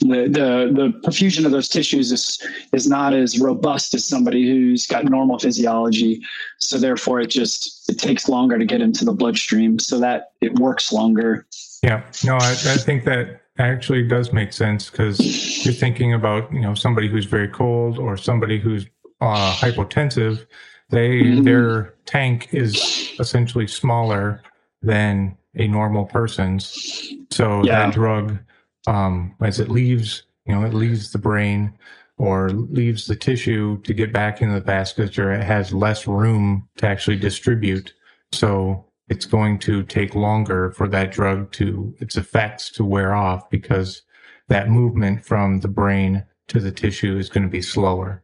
the, 0.00 0.26
the 0.26 0.72
the 0.74 1.00
perfusion 1.06 1.44
of 1.44 1.52
those 1.52 1.68
tissues 1.68 2.12
is 2.12 2.42
is 2.72 2.88
not 2.88 3.12
as 3.12 3.38
robust 3.38 3.94
as 3.94 4.04
somebody 4.04 4.46
who's 4.46 4.86
got 4.86 5.04
normal 5.04 5.38
physiology. 5.38 6.22
So 6.58 6.78
therefore 6.78 7.20
it 7.20 7.28
just 7.28 7.90
it 7.90 7.98
takes 7.98 8.28
longer 8.28 8.58
to 8.58 8.64
get 8.64 8.80
into 8.80 9.04
the 9.04 9.12
bloodstream. 9.12 9.78
So 9.78 9.98
that 10.00 10.32
it 10.40 10.58
works 10.58 10.92
longer 10.92 11.46
yeah, 11.82 12.02
no, 12.24 12.36
I, 12.36 12.50
I 12.50 12.76
think 12.76 13.04
that 13.04 13.42
actually 13.58 14.06
does 14.06 14.32
make 14.32 14.52
sense 14.52 14.88
because 14.88 15.64
you're 15.64 15.74
thinking 15.74 16.14
about 16.14 16.52
you 16.52 16.60
know 16.60 16.74
somebody 16.74 17.08
who's 17.08 17.26
very 17.26 17.48
cold 17.48 17.98
or 17.98 18.16
somebody 18.16 18.58
who's 18.58 18.86
uh, 19.20 19.52
hypotensive. 19.54 20.46
They 20.90 21.22
mm-hmm. 21.22 21.42
their 21.42 21.94
tank 22.04 22.48
is 22.52 23.14
essentially 23.18 23.66
smaller 23.66 24.42
than 24.82 25.36
a 25.54 25.68
normal 25.68 26.04
person's. 26.04 27.14
So 27.30 27.62
Yeah. 27.64 27.86
that 27.86 27.94
drug, 27.94 28.38
um, 28.86 29.34
as 29.40 29.60
it 29.60 29.68
leaves, 29.68 30.24
you 30.46 30.54
know, 30.54 30.64
it 30.64 30.74
leaves 30.74 31.12
the 31.12 31.18
brain 31.18 31.72
or 32.18 32.50
leaves 32.50 33.06
the 33.06 33.16
tissue 33.16 33.80
to 33.82 33.92
get 33.92 34.12
back 34.12 34.42
into 34.42 34.54
the 34.54 34.64
vasculature, 34.64 35.36
it 35.36 35.42
has 35.42 35.72
less 35.72 36.06
room 36.06 36.68
to 36.76 36.86
actually 36.86 37.16
distribute. 37.16 37.92
So 38.32 38.84
it's 39.12 39.26
going 39.26 39.58
to 39.58 39.82
take 39.82 40.14
longer 40.14 40.70
for 40.70 40.88
that 40.88 41.12
drug 41.12 41.52
to 41.52 41.94
its 41.98 42.16
effects 42.16 42.70
to 42.70 42.82
wear 42.82 43.14
off 43.14 43.50
because 43.50 44.00
that 44.48 44.70
movement 44.70 45.22
from 45.22 45.60
the 45.60 45.68
brain 45.68 46.24
to 46.48 46.58
the 46.58 46.72
tissue 46.72 47.18
is 47.18 47.28
going 47.28 47.44
to 47.44 47.50
be 47.50 47.60
slower. 47.60 48.22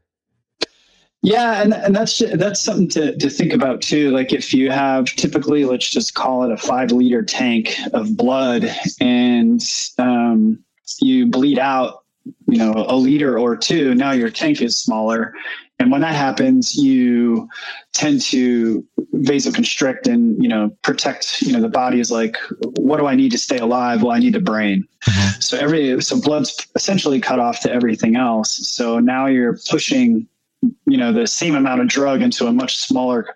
Yeah, 1.21 1.61
and, 1.61 1.75
and 1.75 1.95
that's 1.95 2.23
that's 2.37 2.61
something 2.61 2.88
to, 2.90 3.18
to 3.18 3.28
think 3.28 3.52
about 3.52 3.83
too. 3.83 4.12
Like 4.12 4.33
if 4.33 4.54
you 4.54 4.71
have 4.71 5.04
typically, 5.04 5.66
let's 5.66 5.90
just 5.90 6.14
call 6.14 6.45
it 6.45 6.52
a 6.52 6.57
five 6.57 6.90
liter 6.90 7.23
tank 7.23 7.76
of 7.92 8.16
blood, 8.16 8.75
and 8.99 9.61
um, 9.99 10.59
you 11.02 11.26
bleed 11.26 11.59
out, 11.59 12.04
you 12.47 12.58
know, 12.58 12.73
a 12.88 12.97
liter 12.97 13.38
or 13.38 13.56
two. 13.56 13.94
Now 13.94 14.12
your 14.12 14.30
tank 14.30 14.61
is 14.62 14.76
smaller, 14.76 15.35
and 15.78 15.90
when 15.90 16.00
that 16.00 16.14
happens, 16.14 16.75
you 16.75 17.49
tend 17.92 18.20
to 18.23 18.85
vasoconstrict 19.14 20.06
and 20.06 20.42
you 20.42 20.49
know 20.49 20.70
protect. 20.82 21.42
You 21.42 21.52
know, 21.52 21.61
the 21.61 21.68
body 21.68 22.00
is 22.00 22.11
like, 22.11 22.37
what 22.78 22.99
do 22.99 23.06
I 23.06 23.14
need 23.14 23.32
to 23.32 23.38
stay 23.38 23.58
alive? 23.58 24.02
Well, 24.02 24.12
I 24.12 24.18
need 24.18 24.37
a 24.37 24.40
brain. 24.40 24.87
So 25.40 25.56
every 25.56 26.00
so 26.02 26.20
blood's 26.20 26.66
essentially 26.75 27.20
cut 27.20 27.38
off 27.38 27.61
to 27.61 27.73
everything 27.73 28.16
else. 28.16 28.68
So 28.68 28.99
now 28.99 29.26
you're 29.26 29.58
pushing 29.70 30.26
you 30.87 30.97
know 30.97 31.12
the 31.12 31.26
same 31.26 31.54
amount 31.54 31.80
of 31.80 31.88
drug 31.88 32.23
into 32.23 32.47
a 32.47 32.52
much 32.52 32.76
smaller 32.76 33.26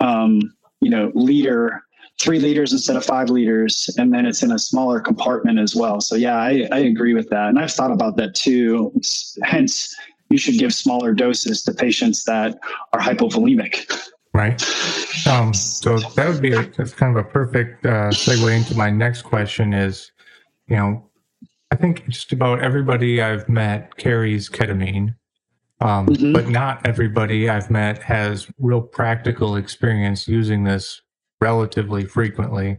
um, 0.00 0.40
you 0.80 0.90
know 0.90 1.12
liter 1.14 1.84
three 2.20 2.38
liters 2.38 2.72
instead 2.72 2.96
of 2.96 3.04
five 3.04 3.30
liters 3.30 3.88
and 3.96 4.12
then 4.12 4.26
it's 4.26 4.42
in 4.42 4.52
a 4.52 4.58
smaller 4.58 5.00
compartment 5.00 5.58
as 5.58 5.74
well 5.74 6.00
so 6.00 6.14
yeah 6.14 6.36
i, 6.36 6.68
I 6.70 6.78
agree 6.78 7.14
with 7.14 7.28
that 7.30 7.48
and 7.48 7.58
i've 7.58 7.72
thought 7.72 7.90
about 7.90 8.16
that 8.16 8.34
too 8.34 8.92
hence 9.42 9.94
you 10.28 10.36
should 10.38 10.58
give 10.58 10.72
smaller 10.74 11.14
doses 11.14 11.62
to 11.64 11.72
patients 11.72 12.24
that 12.24 12.58
are 12.92 13.00
hypovolemic 13.00 13.90
Right. 14.32 14.62
Um, 15.26 15.52
so 15.52 15.98
that 15.98 16.28
would 16.28 16.40
be 16.40 16.52
a, 16.52 16.62
that's 16.76 16.92
kind 16.92 17.16
of 17.16 17.24
a 17.24 17.28
perfect 17.28 17.84
uh, 17.84 18.10
segue 18.10 18.56
into 18.56 18.76
my 18.76 18.88
next 18.88 19.22
question 19.22 19.74
is, 19.74 20.12
you 20.68 20.76
know, 20.76 21.10
I 21.72 21.74
think 21.76 22.08
just 22.08 22.32
about 22.32 22.60
everybody 22.62 23.20
I've 23.20 23.48
met 23.48 23.96
carries 23.96 24.48
ketamine, 24.48 25.16
um, 25.80 26.06
Mhm. 26.06 26.32
but 26.32 26.48
not 26.48 26.86
everybody 26.86 27.48
I've 27.48 27.70
met 27.70 28.04
has 28.04 28.48
real 28.58 28.80
practical 28.80 29.56
experience 29.56 30.28
using 30.28 30.62
this 30.62 31.02
relatively 31.40 32.04
frequently. 32.04 32.78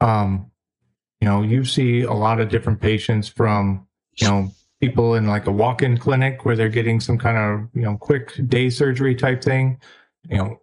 Um, 0.00 0.50
you 1.20 1.28
know, 1.28 1.42
you 1.42 1.64
see 1.64 2.02
a 2.02 2.12
lot 2.12 2.40
of 2.40 2.48
different 2.48 2.80
patients 2.80 3.28
from, 3.28 3.86
you 4.16 4.26
know, 4.26 4.50
people 4.80 5.14
in 5.14 5.26
like 5.26 5.46
a 5.46 5.52
walk-in 5.52 5.96
clinic 5.96 6.44
where 6.44 6.56
they're 6.56 6.68
getting 6.68 7.00
some 7.00 7.16
kind 7.16 7.38
of, 7.38 7.68
you 7.74 7.82
know, 7.82 7.96
quick 7.96 8.32
day 8.48 8.68
surgery 8.68 9.14
type 9.14 9.42
thing, 9.42 9.80
you 10.28 10.36
know, 10.36 10.60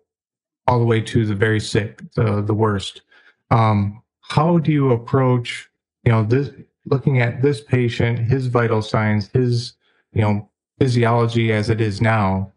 all 0.67 0.79
the 0.79 0.85
way 0.85 1.01
to 1.01 1.25
the 1.25 1.35
very 1.35 1.59
sick, 1.59 2.01
the 2.15 2.41
the 2.41 2.53
worst. 2.53 3.01
Um, 3.49 4.03
how 4.21 4.59
do 4.59 4.71
you 4.71 4.91
approach, 4.91 5.69
you 6.03 6.11
know, 6.11 6.23
this 6.23 6.51
looking 6.85 7.21
at 7.21 7.41
this 7.41 7.61
patient, 7.61 8.19
his 8.19 8.47
vital 8.47 8.81
signs, 8.81 9.27
his, 9.29 9.73
you 10.13 10.21
know, 10.21 10.49
physiology 10.79 11.51
as 11.51 11.69
it 11.69 11.81
is 11.81 12.01
now, 12.01 12.51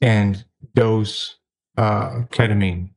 and 0.00 0.44
dose 0.74 1.36
uh, 1.76 2.22
ketamine? 2.30 2.93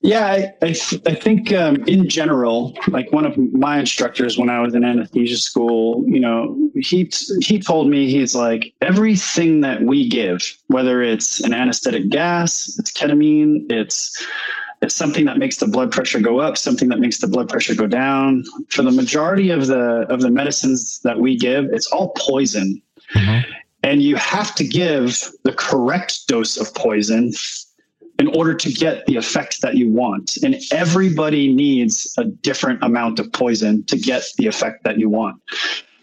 Yeah, 0.00 0.26
I, 0.26 0.54
I, 0.62 0.72
th- 0.72 1.02
I 1.06 1.14
think 1.14 1.52
um, 1.52 1.82
in 1.88 2.08
general, 2.08 2.76
like 2.86 3.10
one 3.12 3.26
of 3.26 3.36
my 3.36 3.80
instructors 3.80 4.38
when 4.38 4.48
I 4.48 4.60
was 4.60 4.74
in 4.74 4.84
anesthesia 4.84 5.38
school, 5.38 6.04
you 6.06 6.20
know, 6.20 6.56
he 6.76 7.10
he 7.40 7.58
told 7.58 7.88
me 7.90 8.08
he's 8.08 8.32
like 8.34 8.72
everything 8.80 9.60
that 9.62 9.82
we 9.82 10.08
give, 10.08 10.40
whether 10.68 11.02
it's 11.02 11.40
an 11.40 11.52
anesthetic 11.52 12.10
gas, 12.10 12.76
it's 12.78 12.92
ketamine, 12.92 13.70
it's 13.72 14.24
it's 14.82 14.94
something 14.94 15.24
that 15.24 15.38
makes 15.38 15.56
the 15.56 15.66
blood 15.66 15.90
pressure 15.90 16.20
go 16.20 16.38
up, 16.38 16.56
something 16.56 16.88
that 16.90 17.00
makes 17.00 17.18
the 17.18 17.26
blood 17.26 17.48
pressure 17.48 17.74
go 17.74 17.88
down. 17.88 18.44
For 18.68 18.82
the 18.82 18.92
majority 18.92 19.50
of 19.50 19.66
the 19.66 20.06
of 20.08 20.20
the 20.20 20.30
medicines 20.30 21.00
that 21.02 21.18
we 21.18 21.36
give, 21.36 21.64
it's 21.72 21.88
all 21.88 22.10
poison, 22.16 22.80
Mhm. 23.16 23.44
and 23.82 24.00
you 24.00 24.14
have 24.14 24.54
to 24.54 24.64
give 24.64 25.28
the 25.42 25.52
correct 25.54 26.28
dose 26.28 26.56
of 26.56 26.72
poison 26.74 27.32
in 28.18 28.26
order 28.36 28.52
to 28.52 28.72
get 28.72 29.06
the 29.06 29.16
effect 29.16 29.62
that 29.62 29.76
you 29.76 29.90
want. 29.90 30.36
And 30.42 30.56
everybody 30.72 31.52
needs 31.52 32.12
a 32.18 32.24
different 32.24 32.82
amount 32.82 33.20
of 33.20 33.32
poison 33.32 33.84
to 33.84 33.96
get 33.96 34.24
the 34.36 34.46
effect 34.46 34.84
that 34.84 34.98
you 34.98 35.08
want. 35.08 35.40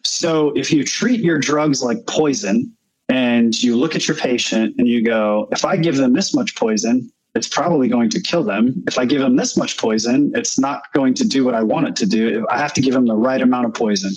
So 0.03 0.51
if 0.55 0.71
you 0.71 0.83
treat 0.83 1.19
your 1.19 1.39
drugs 1.39 1.83
like 1.83 2.05
poison 2.07 2.71
and 3.09 3.61
you 3.61 3.75
look 3.75 3.95
at 3.95 4.07
your 4.07 4.15
patient 4.15 4.75
and 4.77 4.87
you 4.87 5.03
go, 5.03 5.49
if 5.51 5.65
I 5.65 5.75
give 5.77 5.97
them 5.97 6.13
this 6.13 6.33
much 6.33 6.55
poison, 6.55 7.11
it's 7.35 7.49
probably 7.49 7.89
going 7.89 8.09
to 8.11 8.21
kill 8.21 8.43
them. 8.43 8.81
If 8.87 8.97
I 8.97 9.03
give 9.03 9.19
them 9.19 9.35
this 9.35 9.57
much 9.57 9.77
poison, 9.77 10.31
it's 10.35 10.57
not 10.57 10.83
going 10.93 11.13
to 11.15 11.27
do 11.27 11.43
what 11.43 11.53
I 11.53 11.63
want 11.63 11.87
it 11.87 11.95
to 11.97 12.05
do. 12.05 12.47
I 12.49 12.57
have 12.57 12.73
to 12.75 12.81
give 12.81 12.93
them 12.93 13.07
the 13.07 13.15
right 13.15 13.41
amount 13.41 13.65
of 13.65 13.73
poison. 13.73 14.13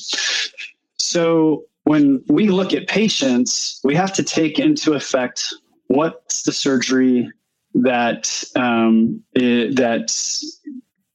So 0.99 1.65
when 1.83 2.23
we 2.29 2.49
look 2.49 2.73
at 2.73 2.87
patients, 2.87 3.81
we 3.83 3.97
have 3.97 4.13
to 4.13 4.23
take 4.23 4.61
into 4.61 4.93
effect 4.93 5.53
what's 5.89 6.43
the 6.43 6.53
surgery 6.53 7.29
that 7.83 8.45
um, 8.57 9.23
that 9.35 10.13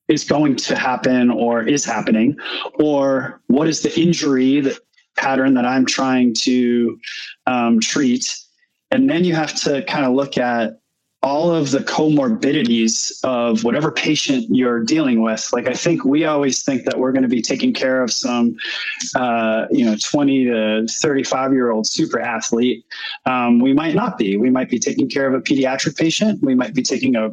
is 0.08 0.24
going 0.24 0.56
to 0.56 0.76
happen 0.76 1.32
or 1.32 1.64
is 1.64 1.86
happening, 1.86 2.38
or 2.76 3.42
what 3.48 3.68
is 3.68 3.82
the 3.82 4.00
injury 4.00 4.62
that 4.62 4.78
pattern 5.16 5.54
that 5.54 5.66
I'm 5.66 5.86
trying 5.86 6.34
to 6.36 7.00
um, 7.46 7.80
treat, 7.80 8.36
and 8.92 9.10
then 9.10 9.24
you 9.24 9.36
have 9.36 9.56
to 9.62 9.84
kind 9.86 10.06
of 10.06 10.14
look 10.14 10.38
at 10.38 10.80
all 11.24 11.52
of 11.52 11.72
the 11.72 11.80
comorbidities 11.80 13.24
of 13.24 13.64
whatever 13.64 13.92
patient 13.92 14.46
you're 14.50 14.84
dealing 14.84 15.22
with. 15.22 15.50
Like 15.54 15.68
I 15.68 15.74
think 15.74 16.04
we 16.04 16.26
always 16.26 16.64
think 16.64 16.84
that 16.84 17.00
we're 17.00 17.14
going 17.14 17.24
to 17.24 17.30
be 17.30 17.42
taking 17.42 17.74
care 17.74 18.04
of 18.04 18.12
some, 18.12 18.56
uh, 19.16 19.66
you 19.72 19.86
know, 19.86 19.96
20 19.96 20.46
to 20.46 20.88
35 20.88 21.54
year 21.54 21.72
old 21.72 21.88
super 21.88 22.20
athlete 22.20 22.84
um, 23.26 23.60
we 23.60 23.74
might 23.74 23.96
not 23.96 24.18
be. 24.18 24.38
We 24.38 24.50
might 24.50 24.70
be 24.70 24.80
taking 24.80 25.10
care 25.10 25.28
of 25.28 25.34
a 25.34 25.42
pediatric 25.42 25.98
patient. 25.98 26.42
We 26.44 26.56
might 26.56 26.74
be 26.74 26.84
taking 26.84 27.16
a 27.16 27.32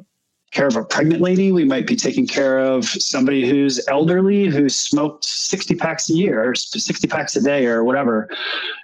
care 0.50 0.66
of 0.66 0.76
a 0.76 0.84
pregnant 0.84 1.20
lady. 1.22 1.52
We 1.52 1.64
might 1.64 1.86
be 1.86 1.94
taking 1.94 2.26
care 2.26 2.58
of 2.58 2.84
somebody 2.84 3.48
who's 3.48 3.86
elderly 3.88 4.46
who 4.46 4.68
smoked 4.68 5.24
60 5.24 5.76
packs 5.76 6.10
a 6.10 6.14
year 6.14 6.42
or 6.50 6.54
60 6.54 7.06
packs 7.06 7.36
a 7.36 7.40
day 7.42 7.66
or 7.66 7.84
whatever. 7.84 8.28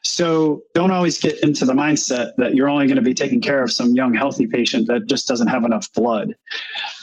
So 0.05 0.62
don't 0.74 0.92
always 0.92 1.18
get 1.18 1.40
into 1.42 1.64
the 1.64 1.72
mindset 1.72 2.37
that 2.37 2.55
you're 2.55 2.68
only 2.68 2.87
going 2.87 2.96
to 2.96 3.02
be 3.02 3.14
taking 3.14 3.40
care 3.40 3.62
of 3.62 3.72
some 3.72 3.94
young, 3.94 4.14
healthy 4.14 4.46
patient 4.46 4.87
that 4.87 5.07
just 5.07 5.26
doesn't 5.26 5.48
have 5.48 5.64
enough 5.64 5.92
blood. 5.92 6.35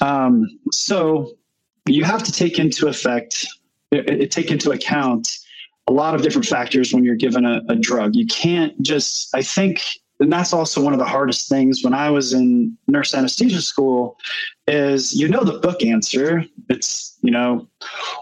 Um, 0.01 0.47
so 0.71 1.33
you 1.85 2.05
have 2.05 2.23
to 2.23 2.31
take 2.31 2.57
into 2.57 2.87
effect, 2.87 3.45
it, 3.91 4.09
it- 4.09 4.31
take 4.31 4.49
into 4.49 4.71
account 4.71 5.39
a 5.87 5.91
lot 5.91 6.15
of 6.15 6.21
different 6.21 6.47
factors 6.47 6.93
when 6.93 7.03
you're 7.03 7.15
given 7.15 7.45
a, 7.45 7.61
a 7.67 7.75
drug. 7.75 8.15
You 8.15 8.25
can't 8.27 8.81
just, 8.81 9.35
I 9.35 9.41
think, 9.41 9.81
and 10.23 10.31
that's 10.31 10.53
also 10.53 10.81
one 10.81 10.93
of 10.93 10.99
the 10.99 11.05
hardest 11.05 11.49
things 11.49 11.83
when 11.83 11.93
I 11.93 12.09
was 12.09 12.31
in 12.31 12.77
nurse 12.87 13.13
anesthesia 13.13 13.61
school 13.61 14.17
is 14.67 15.13
you 15.13 15.27
know 15.27 15.43
the 15.43 15.59
book 15.59 15.83
answer. 15.83 16.45
It's, 16.69 17.17
you 17.21 17.29
know, 17.29 17.67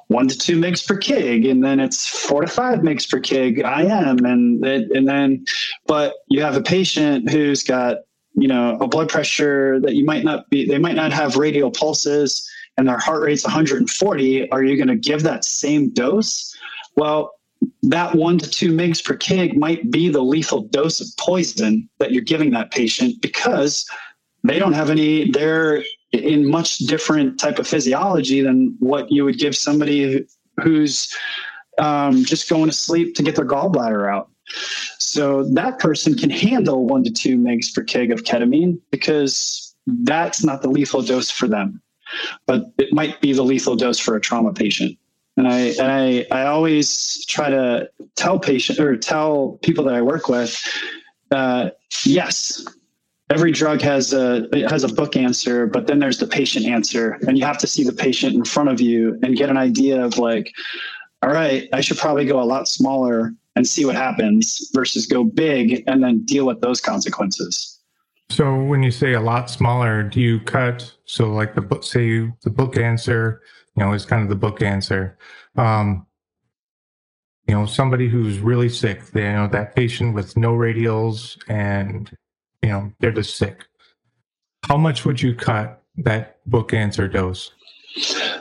one 0.07 0.27
to 0.27 0.35
two 0.35 0.59
mgs 0.59 0.87
per 0.87 0.97
kg, 0.97 1.49
and 1.49 1.63
then 1.63 1.79
it's 1.79 2.07
four 2.07 2.41
to 2.41 2.47
five 2.47 2.79
mgs 2.79 3.07
per 3.07 3.19
kg 3.19 3.59
IM. 3.59 4.25
And, 4.25 4.65
it, 4.65 4.89
and 4.91 5.07
then, 5.07 5.45
but 5.85 6.15
you 6.27 6.41
have 6.41 6.57
a 6.57 6.63
patient 6.63 7.29
who's 7.29 7.61
got, 7.63 7.97
you 8.33 8.47
know, 8.47 8.79
a 8.81 8.87
blood 8.87 9.07
pressure 9.09 9.79
that 9.81 9.93
you 9.93 10.03
might 10.03 10.23
not 10.23 10.49
be, 10.49 10.65
they 10.65 10.79
might 10.79 10.95
not 10.95 11.13
have 11.13 11.37
radial 11.37 11.69
pulses 11.69 12.49
and 12.77 12.87
their 12.87 12.97
heart 12.97 13.21
rate's 13.21 13.43
140. 13.43 14.49
Are 14.49 14.63
you 14.63 14.75
going 14.75 14.87
to 14.87 14.95
give 14.95 15.21
that 15.21 15.45
same 15.45 15.89
dose? 15.91 16.57
Well, 16.95 17.33
that 17.83 18.15
one 18.15 18.37
to 18.37 18.49
two 18.49 18.71
mgs 18.71 19.03
per 19.03 19.15
kg 19.15 19.55
might 19.55 19.89
be 19.91 20.09
the 20.09 20.21
lethal 20.21 20.61
dose 20.61 21.01
of 21.01 21.07
poison 21.17 21.87
that 21.99 22.11
you're 22.11 22.21
giving 22.21 22.51
that 22.51 22.71
patient 22.71 23.21
because 23.21 23.89
they 24.43 24.59
don't 24.59 24.73
have 24.73 24.89
any 24.89 25.29
they're 25.31 25.83
in 26.11 26.45
much 26.45 26.79
different 26.79 27.39
type 27.39 27.59
of 27.59 27.67
physiology 27.67 28.41
than 28.41 28.75
what 28.79 29.11
you 29.11 29.23
would 29.23 29.37
give 29.37 29.55
somebody 29.55 30.25
who's 30.61 31.15
um, 31.79 32.25
just 32.25 32.49
going 32.49 32.65
to 32.69 32.75
sleep 32.75 33.15
to 33.15 33.23
get 33.23 33.35
their 33.35 33.45
gallbladder 33.45 34.11
out. 34.11 34.29
So 34.99 35.43
that 35.53 35.79
person 35.79 36.17
can 36.17 36.29
handle 36.29 36.85
one 36.85 37.03
to 37.05 37.11
two 37.11 37.37
mgs 37.37 37.73
per 37.73 37.83
kg 37.83 38.11
of 38.11 38.23
ketamine 38.23 38.79
because 38.91 39.73
that's 39.87 40.43
not 40.43 40.61
the 40.61 40.69
lethal 40.69 41.01
dose 41.01 41.31
for 41.31 41.47
them 41.47 41.81
but 42.45 42.71
it 42.77 42.93
might 42.93 43.21
be 43.21 43.33
the 43.33 43.43
lethal 43.43 43.75
dose 43.75 43.99
for 43.99 44.15
a 44.15 44.21
trauma 44.21 44.53
patient 44.53 44.97
and 45.37 45.47
I 45.47 45.59
and 45.59 45.91
I 45.91 46.25
I 46.31 46.45
always 46.45 47.25
try 47.25 47.49
to 47.49 47.89
tell 48.15 48.39
patients 48.39 48.79
or 48.79 48.95
tell 48.97 49.59
people 49.63 49.83
that 49.85 49.93
I 49.93 50.01
work 50.01 50.27
with, 50.27 50.61
uh, 51.31 51.69
yes, 52.05 52.65
every 53.29 53.51
drug 53.51 53.81
has 53.81 54.13
a 54.13 54.47
has 54.69 54.83
a 54.83 54.93
book 54.93 55.15
answer, 55.15 55.65
but 55.65 55.87
then 55.87 55.99
there's 55.99 56.19
the 56.19 56.27
patient 56.27 56.65
answer, 56.65 57.17
and 57.27 57.37
you 57.37 57.45
have 57.45 57.57
to 57.59 57.67
see 57.67 57.83
the 57.83 57.93
patient 57.93 58.35
in 58.35 58.45
front 58.45 58.69
of 58.69 58.81
you 58.81 59.17
and 59.23 59.37
get 59.37 59.49
an 59.49 59.57
idea 59.57 60.03
of 60.03 60.17
like, 60.17 60.51
all 61.21 61.31
right, 61.31 61.69
I 61.73 61.81
should 61.81 61.97
probably 61.97 62.25
go 62.25 62.41
a 62.41 62.43
lot 62.43 62.67
smaller 62.67 63.33
and 63.55 63.67
see 63.67 63.85
what 63.85 63.95
happens 63.95 64.69
versus 64.73 65.05
go 65.05 65.23
big 65.23 65.83
and 65.87 66.03
then 66.03 66.23
deal 66.23 66.45
with 66.45 66.61
those 66.61 66.79
consequences. 66.79 67.80
So 68.31 68.63
when 68.63 68.81
you 68.81 68.91
say 68.91 69.11
a 69.11 69.19
lot 69.19 69.49
smaller, 69.49 70.03
do 70.03 70.21
you 70.21 70.39
cut 70.39 70.95
so 71.03 71.29
like 71.29 71.53
the 71.53 71.61
book 71.61 71.83
say 71.83 72.05
you, 72.05 72.33
the 72.43 72.49
book 72.49 72.77
answer, 72.77 73.41
you 73.75 73.83
know, 73.83 73.91
is 73.91 74.05
kind 74.05 74.23
of 74.23 74.29
the 74.29 74.35
book 74.35 74.61
answer. 74.61 75.17
Um, 75.57 76.07
you 77.45 77.53
know, 77.53 77.65
somebody 77.65 78.07
who's 78.07 78.39
really 78.39 78.69
sick, 78.69 79.07
they 79.07 79.25
you 79.25 79.33
know 79.33 79.49
that 79.49 79.75
patient 79.75 80.15
with 80.15 80.37
no 80.37 80.53
radials 80.53 81.37
and 81.49 82.09
you 82.63 82.69
know, 82.69 82.93
they're 82.99 83.11
just 83.11 83.35
sick. 83.35 83.65
How 84.63 84.77
much 84.77 85.03
would 85.03 85.21
you 85.21 85.35
cut 85.35 85.83
that 85.97 86.37
book 86.49 86.73
answer 86.73 87.09
dose? 87.09 87.51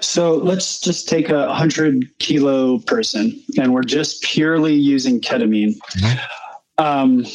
So 0.00 0.36
let's 0.36 0.78
just 0.78 1.08
take 1.08 1.30
a 1.30 1.46
100 1.46 2.16
kilo 2.20 2.78
person 2.78 3.42
and 3.58 3.74
we're 3.74 3.82
just 3.82 4.22
purely 4.22 4.74
using 4.74 5.20
ketamine. 5.20 5.76
Mm-hmm. 5.96 6.84
Um, 6.84 7.26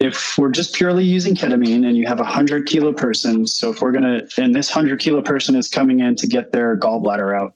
if 0.00 0.38
we're 0.38 0.50
just 0.50 0.74
purely 0.74 1.04
using 1.04 1.34
ketamine 1.34 1.86
and 1.86 1.96
you 1.96 2.06
have 2.06 2.20
a 2.20 2.22
100 2.22 2.66
kilo 2.66 2.92
person, 2.92 3.46
so 3.46 3.70
if 3.70 3.82
we're 3.82 3.92
going 3.92 4.04
to, 4.04 4.42
and 4.42 4.54
this 4.54 4.74
100 4.74 5.00
kilo 5.00 5.20
person 5.22 5.56
is 5.56 5.68
coming 5.68 6.00
in 6.00 6.14
to 6.16 6.26
get 6.26 6.52
their 6.52 6.76
gallbladder 6.76 7.36
out, 7.36 7.54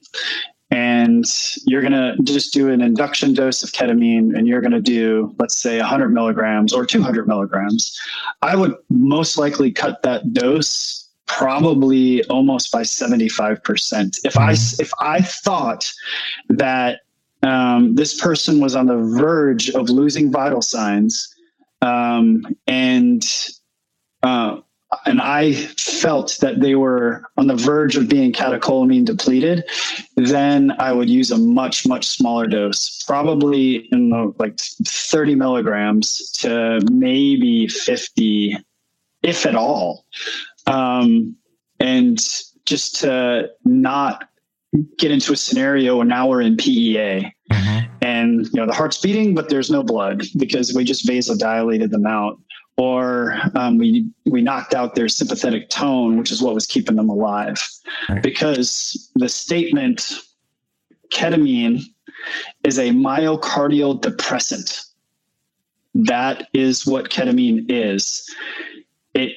and 0.73 1.27
you're 1.67 1.83
going 1.83 1.93
to 1.93 2.17
just 2.23 2.55
do 2.55 2.71
an 2.71 2.81
induction 2.81 3.35
dose 3.35 3.63
of 3.63 3.71
ketamine 3.73 4.35
and 4.37 4.49
you're 4.49 4.63
going 4.63 4.73
to 4.73 4.81
do 4.81 5.35
let's 5.39 5.57
say 5.57 5.79
100 5.79 6.09
milligrams 6.09 6.73
or 6.73 6.87
200 6.87 7.29
milligrams 7.29 8.01
i 8.41 8.57
would 8.57 8.75
most 8.89 9.37
likely 9.37 9.71
cut 9.71 10.03
that 10.03 10.33
dose 10.33 11.11
probably 11.27 12.25
almost 12.25 12.73
by 12.73 12.81
75% 12.81 14.19
if 14.25 14.39
i 14.39 14.53
mm-hmm. 14.53 14.83
if 14.83 14.91
i 14.99 15.21
thought 15.21 15.93
that 16.49 17.01
um, 17.43 17.97
this 17.97 18.19
person 18.19 18.61
was 18.61 18.75
on 18.75 18.87
the 18.87 18.97
verge 18.97 19.69
of 19.71 19.91
losing 19.91 20.31
vital 20.31 20.63
signs 20.63 21.35
um, 21.83 22.47
and 22.67 23.23
uh, 24.23 24.61
and 25.07 25.21
I 25.21 25.55
felt 25.55 26.39
that 26.41 26.61
they 26.61 26.75
were 26.75 27.25
on 27.37 27.47
the 27.47 27.57
verge 27.57 27.97
of 27.97 28.09
being 28.09 28.33
catecholamine 28.33 29.05
depleted, 29.05 29.65
then 30.17 30.73
I 30.79 30.93
would 30.93 31.09
use 31.09 31.31
a 31.31 31.39
much, 31.39 31.87
much 31.87 32.07
smaller 32.07 32.47
dose, 32.47 33.03
probably 33.05 33.89
in 33.91 34.11
the 34.11 34.35
like 34.39 34.59
30 34.59 35.35
milligrams 35.35 36.31
to 36.33 36.81
maybe 36.91 37.67
50, 37.69 38.57
if 39.23 39.47
at 39.47 39.55
all. 39.55 40.05
Um, 40.67 41.37
and 41.81 42.19
just 42.65 43.01
to 43.01 43.51
not 43.65 44.29
get 44.99 45.11
into 45.11 45.33
a 45.33 45.37
scenario 45.37 45.97
where 45.97 46.07
now 46.07 46.29
we're 46.29 46.43
in 46.43 46.57
PEA. 46.57 47.33
Mm-hmm. 47.51 47.72
And 48.43 48.53
you 48.53 48.61
know 48.61 48.67
the 48.67 48.75
heart's 48.75 48.99
beating, 48.99 49.35
but 49.35 49.49
there's 49.49 49.71
no 49.71 49.83
blood 49.83 50.23
because 50.37 50.75
we 50.75 50.85
just 50.85 51.07
vasodilated 51.07 51.91
them 51.91 52.07
out 52.07 52.39
or 52.77 53.39
um, 53.55 53.79
we 53.79 54.09
we 54.25 54.43
knocked 54.43 54.75
out 54.75 54.95
their 54.95 55.09
sympathetic 55.09 55.69
tone, 55.69 56.17
which 56.17 56.31
is 56.31 56.43
what 56.43 56.55
was 56.55 56.67
keeping 56.67 56.97
them 56.97 57.09
alive. 57.09 57.63
Right. 58.09 58.23
Because 58.23 59.11
the 59.17 59.29
statement 59.29 60.19
ketamine 61.11 61.83
is 62.65 62.79
a 62.79 62.91
myocardial 62.91 64.01
depressant. 64.01 64.83
That 65.95 66.49
is 66.55 66.87
what 66.87 67.11
ketamine 67.11 67.67
is. 67.69 68.27
It 69.15 69.33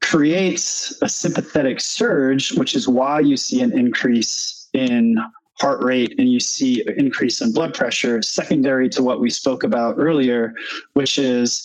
creates 0.00 1.00
a 1.00 1.08
sympathetic 1.08 1.80
surge, 1.80 2.52
which 2.52 2.74
is 2.74 2.88
why 2.88 3.20
you 3.20 3.36
see 3.36 3.60
an 3.60 3.78
increase 3.78 4.68
in 4.72 5.16
heart 5.62 5.80
rate 5.82 6.12
and 6.18 6.28
you 6.28 6.40
see 6.40 6.82
an 6.88 6.94
increase 6.98 7.40
in 7.40 7.52
blood 7.52 7.72
pressure, 7.72 8.20
secondary 8.20 8.88
to 8.88 9.00
what 9.00 9.20
we 9.20 9.30
spoke 9.30 9.62
about 9.62 9.94
earlier, 9.96 10.54
which 10.94 11.18
is 11.18 11.64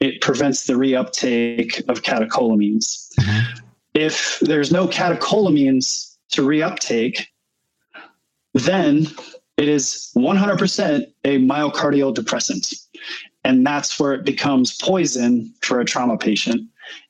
it 0.00 0.22
prevents 0.22 0.64
the 0.64 0.72
reuptake 0.72 1.86
of 1.90 2.02
catecholamines. 2.02 3.12
Mm-hmm. 3.20 3.58
If 3.92 4.38
there's 4.40 4.72
no 4.72 4.88
catecholamines 4.88 6.16
to 6.30 6.42
reuptake, 6.42 7.26
then 8.54 9.06
it 9.58 9.68
is 9.68 10.10
100% 10.16 11.06
a 11.24 11.38
myocardial 11.38 12.14
depressant. 12.14 12.72
And 13.44 13.66
that's 13.66 14.00
where 14.00 14.14
it 14.14 14.24
becomes 14.24 14.76
poison 14.76 15.52
for 15.60 15.80
a 15.80 15.84
trauma 15.84 16.16
patient. 16.16 16.62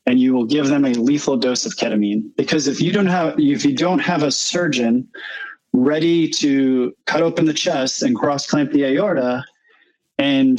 And 0.06 0.18
you 0.18 0.32
will 0.32 0.44
give 0.44 0.66
them 0.66 0.84
a 0.84 0.94
lethal 0.94 1.36
dose 1.36 1.66
of 1.66 1.76
ketamine. 1.76 2.30
Because 2.36 2.66
if 2.66 2.80
you 2.80 2.92
don't 2.92 3.06
have 3.06 3.38
if 3.38 3.64
you 3.64 3.74
don't 3.74 3.98
have 3.98 4.22
a 4.22 4.30
surgeon 4.30 5.08
ready 5.76 6.28
to 6.28 6.94
cut 7.04 7.22
open 7.22 7.44
the 7.44 7.52
chest 7.52 8.02
and 8.02 8.16
cross 8.16 8.46
clamp 8.46 8.72
the 8.72 8.84
aorta 8.84 9.44
and 10.18 10.58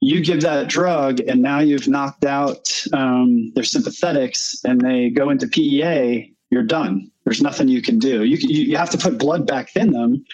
you 0.00 0.22
give 0.22 0.40
that 0.40 0.68
drug 0.68 1.20
and 1.20 1.40
now 1.40 1.60
you've 1.60 1.86
knocked 1.86 2.24
out 2.24 2.82
um, 2.92 3.52
their 3.54 3.64
sympathetics 3.64 4.64
and 4.64 4.80
they 4.80 5.10
go 5.10 5.30
into 5.30 5.46
PEA, 5.46 6.34
you're 6.50 6.64
done. 6.64 7.10
There's 7.24 7.42
nothing 7.42 7.68
you 7.68 7.82
can 7.82 7.98
do. 7.98 8.24
You, 8.24 8.36
you 8.40 8.76
have 8.76 8.90
to 8.90 8.98
put 8.98 9.18
blood 9.18 9.46
back 9.46 9.76
in 9.76 9.92
them, 9.92 10.24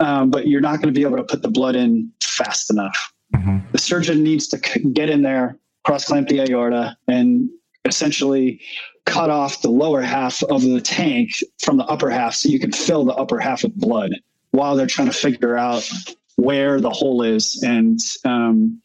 um, 0.00 0.30
but 0.30 0.48
you're 0.48 0.60
not 0.60 0.76
going 0.76 0.92
to 0.92 0.98
be 0.98 1.06
able 1.06 1.16
to 1.16 1.24
put 1.24 1.42
the 1.42 1.50
blood 1.50 1.76
in 1.76 2.10
fast 2.22 2.70
enough. 2.70 3.12
Mm-hmm. 3.34 3.58
The 3.72 3.78
surgeon 3.78 4.22
needs 4.22 4.48
to 4.48 4.58
get 4.58 5.08
in 5.08 5.22
there, 5.22 5.56
cross 5.84 6.06
clamp 6.06 6.28
the 6.28 6.40
aorta, 6.40 6.96
and 7.06 7.48
essentially 7.84 8.60
cut 9.12 9.28
off 9.28 9.60
the 9.60 9.70
lower 9.70 10.00
half 10.00 10.42
of 10.44 10.62
the 10.62 10.80
tank 10.80 11.30
from 11.62 11.76
the 11.76 11.84
upper 11.84 12.08
half 12.08 12.34
so 12.34 12.48
you 12.48 12.58
can 12.58 12.72
fill 12.72 13.04
the 13.04 13.12
upper 13.12 13.38
half 13.38 13.62
with 13.62 13.74
blood 13.76 14.14
while 14.52 14.74
they're 14.74 14.86
trying 14.86 15.08
to 15.08 15.12
figure 15.12 15.54
out 15.54 15.86
where 16.36 16.80
the 16.80 16.88
hole 16.88 17.22
is 17.22 17.62
and 17.62 18.00
um, 18.24 18.80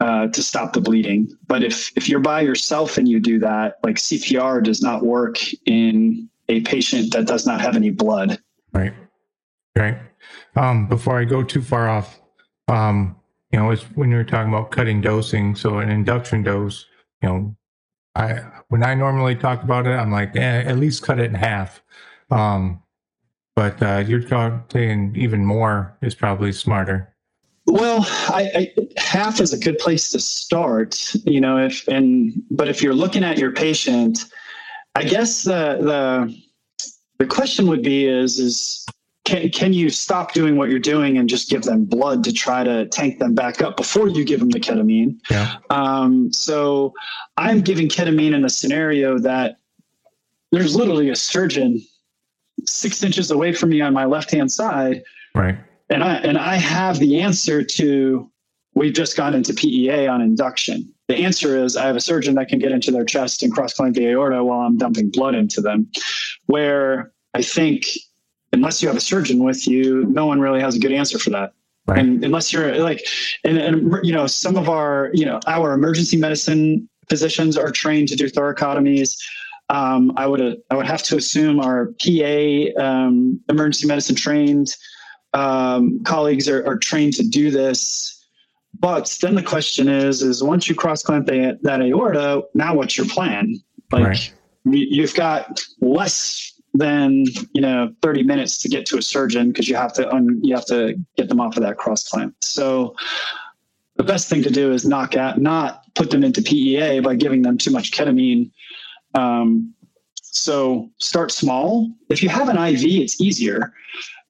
uh, 0.00 0.28
to 0.28 0.42
stop 0.42 0.72
the 0.72 0.80
bleeding. 0.80 1.28
But 1.46 1.62
if 1.62 1.92
if 1.96 2.08
you're 2.08 2.20
by 2.20 2.40
yourself 2.40 2.96
and 2.96 3.06
you 3.06 3.20
do 3.20 3.38
that, 3.40 3.78
like 3.84 3.96
CPR 3.96 4.62
does 4.64 4.80
not 4.80 5.04
work 5.04 5.36
in 5.66 6.30
a 6.48 6.62
patient 6.62 7.12
that 7.12 7.26
does 7.26 7.46
not 7.46 7.60
have 7.60 7.76
any 7.76 7.90
blood. 7.90 8.38
Right. 8.72 8.94
Right. 9.76 9.98
Um, 10.56 10.88
before 10.88 11.20
I 11.20 11.24
go 11.24 11.42
too 11.42 11.62
far 11.62 11.90
off, 11.90 12.18
um, 12.68 13.16
you 13.52 13.58
know, 13.58 13.70
it's 13.70 13.82
when 13.94 14.10
you're 14.10 14.24
talking 14.24 14.50
about 14.50 14.70
cutting 14.70 15.02
dosing. 15.02 15.54
So 15.54 15.78
an 15.78 15.90
induction 15.90 16.42
dose, 16.42 16.86
you 17.22 17.28
know, 17.28 17.56
I 18.14 18.40
when 18.68 18.82
I 18.82 18.94
normally 18.94 19.34
talk 19.34 19.62
about 19.62 19.86
it, 19.86 19.90
I'm 19.90 20.10
like, 20.10 20.36
eh, 20.36 20.62
at 20.62 20.78
least 20.78 21.02
cut 21.02 21.18
it 21.18 21.26
in 21.26 21.34
half. 21.34 21.82
Um, 22.30 22.82
but 23.54 23.82
uh, 23.82 24.04
you're 24.06 24.22
talking 24.22 25.14
even 25.16 25.44
more 25.44 25.96
is 26.02 26.14
probably 26.14 26.52
smarter. 26.52 27.14
Well, 27.66 28.04
I, 28.28 28.50
I, 28.54 28.74
half 28.96 29.40
is 29.40 29.52
a 29.52 29.58
good 29.58 29.78
place 29.78 30.10
to 30.10 30.18
start, 30.18 31.14
you 31.24 31.40
know. 31.40 31.58
If 31.58 31.86
and 31.88 32.32
but 32.50 32.68
if 32.68 32.82
you're 32.82 32.94
looking 32.94 33.24
at 33.24 33.38
your 33.38 33.52
patient, 33.52 34.24
I 34.94 35.04
guess 35.04 35.44
the 35.44 35.78
the 35.80 36.42
the 37.18 37.26
question 37.26 37.66
would 37.68 37.82
be 37.82 38.06
is 38.06 38.38
is 38.38 38.84
can 39.24 39.48
can 39.50 39.72
you 39.72 39.90
stop 39.90 40.32
doing 40.32 40.56
what 40.56 40.68
you're 40.68 40.78
doing 40.78 41.16
and 41.16 41.28
just 41.28 41.48
give 41.48 41.62
them 41.62 41.84
blood 41.84 42.24
to 42.24 42.32
try 42.32 42.64
to 42.64 42.86
tank 42.88 43.18
them 43.18 43.34
back 43.34 43.62
up 43.62 43.76
before 43.76 44.08
you 44.08 44.24
give 44.24 44.40
them 44.40 44.50
the 44.50 44.60
ketamine? 44.60 45.18
Yeah. 45.30 45.56
Um, 45.70 46.32
so 46.32 46.92
I'm 47.36 47.60
giving 47.60 47.88
ketamine 47.88 48.34
in 48.34 48.44
a 48.44 48.50
scenario 48.50 49.18
that 49.18 49.58
there's 50.50 50.74
literally 50.74 51.08
a 51.08 51.16
surgeon 51.16 51.80
six 52.66 53.02
inches 53.02 53.30
away 53.30 53.52
from 53.52 53.70
me 53.70 53.80
on 53.80 53.92
my 53.92 54.04
left 54.04 54.30
hand 54.30 54.50
side. 54.50 55.02
Right 55.34 55.56
and 55.92 56.02
I 56.02 56.14
and 56.16 56.38
I 56.38 56.56
have 56.56 56.98
the 56.98 57.20
answer 57.20 57.62
to 57.62 58.30
we've 58.74 58.94
just 58.94 59.16
gone 59.16 59.34
into 59.34 59.52
PEA 59.52 60.06
on 60.06 60.22
induction. 60.22 60.90
The 61.08 61.16
answer 61.16 61.62
is 61.62 61.76
I 61.76 61.86
have 61.86 61.96
a 61.96 62.00
surgeon 62.00 62.34
that 62.36 62.48
can 62.48 62.58
get 62.58 62.72
into 62.72 62.90
their 62.90 63.04
chest 63.04 63.42
and 63.42 63.52
cross 63.52 63.74
clamp 63.74 63.96
the 63.96 64.06
aorta 64.06 64.42
while 64.42 64.60
I'm 64.60 64.78
dumping 64.78 65.10
blood 65.10 65.34
into 65.34 65.60
them. 65.60 65.90
Where 66.46 67.12
I 67.34 67.42
think 67.42 67.84
unless 68.52 68.82
you 68.82 68.88
have 68.88 68.96
a 68.96 69.00
surgeon 69.00 69.42
with 69.42 69.66
you, 69.66 70.04
no 70.06 70.26
one 70.26 70.40
really 70.40 70.60
has 70.60 70.76
a 70.76 70.78
good 70.78 70.92
answer 70.92 71.18
for 71.18 71.30
that. 71.30 71.52
Right. 71.86 71.98
And 71.98 72.24
unless 72.24 72.52
you're 72.52 72.76
like, 72.78 73.04
and, 73.44 73.58
and 73.58 73.98
you 74.04 74.12
know, 74.12 74.26
some 74.26 74.56
of 74.56 74.68
our, 74.68 75.10
you 75.12 75.24
know, 75.24 75.40
our 75.46 75.72
emergency 75.72 76.16
medicine 76.16 76.88
physicians 77.08 77.56
are 77.58 77.70
trained 77.70 78.08
to 78.08 78.16
do 78.16 78.26
thoracotomies. 78.26 79.18
Um, 79.68 80.12
I 80.16 80.26
would 80.26 80.58
I 80.70 80.76
would 80.76 80.86
have 80.86 81.02
to 81.04 81.16
assume 81.16 81.58
our 81.58 81.92
PA 82.00 82.82
um, 82.82 83.40
emergency 83.48 83.86
medicine 83.86 84.14
trained 84.14 84.76
um, 85.34 86.02
colleagues 86.04 86.48
are, 86.48 86.64
are, 86.66 86.76
trained 86.76 87.14
to 87.14 87.22
do 87.22 87.50
this. 87.50 88.24
But 88.78 89.16
then 89.22 89.34
the 89.34 89.42
question 89.42 89.88
is, 89.88 90.22
is 90.22 90.42
once 90.42 90.68
you 90.68 90.74
cross 90.74 91.02
clamp 91.02 91.26
that, 91.26 91.80
aorta, 91.80 92.42
now 92.54 92.74
what's 92.74 92.96
your 92.96 93.06
plan? 93.06 93.54
Like 93.90 94.04
right. 94.04 94.32
you've 94.64 95.14
got 95.14 95.60
less 95.80 96.51
than 96.74 97.24
you 97.52 97.60
know 97.60 97.92
30 98.02 98.22
minutes 98.22 98.58
to 98.58 98.68
get 98.68 98.86
to 98.86 98.98
a 98.98 99.02
surgeon 99.02 99.48
because 99.48 99.68
you 99.68 99.76
have 99.76 99.92
to 99.94 100.10
un, 100.12 100.40
you 100.42 100.54
have 100.54 100.66
to 100.66 100.94
get 101.16 101.28
them 101.28 101.40
off 101.40 101.56
of 101.56 101.62
that 101.62 101.78
cross 101.78 102.08
clamp. 102.08 102.34
So 102.40 102.94
the 103.96 104.04
best 104.04 104.28
thing 104.28 104.42
to 104.42 104.50
do 104.50 104.72
is 104.72 104.86
knock 104.86 105.16
out, 105.16 105.38
not 105.38 105.84
put 105.94 106.10
them 106.10 106.24
into 106.24 106.42
PEA 106.42 107.00
by 107.00 107.14
giving 107.14 107.42
them 107.42 107.58
too 107.58 107.70
much 107.70 107.92
ketamine. 107.92 108.50
Um, 109.14 109.74
so 110.22 110.90
start 110.98 111.30
small. 111.30 111.90
If 112.08 112.22
you 112.22 112.30
have 112.30 112.48
an 112.48 112.56
IV, 112.56 112.84
it's 112.84 113.20
easier, 113.20 113.74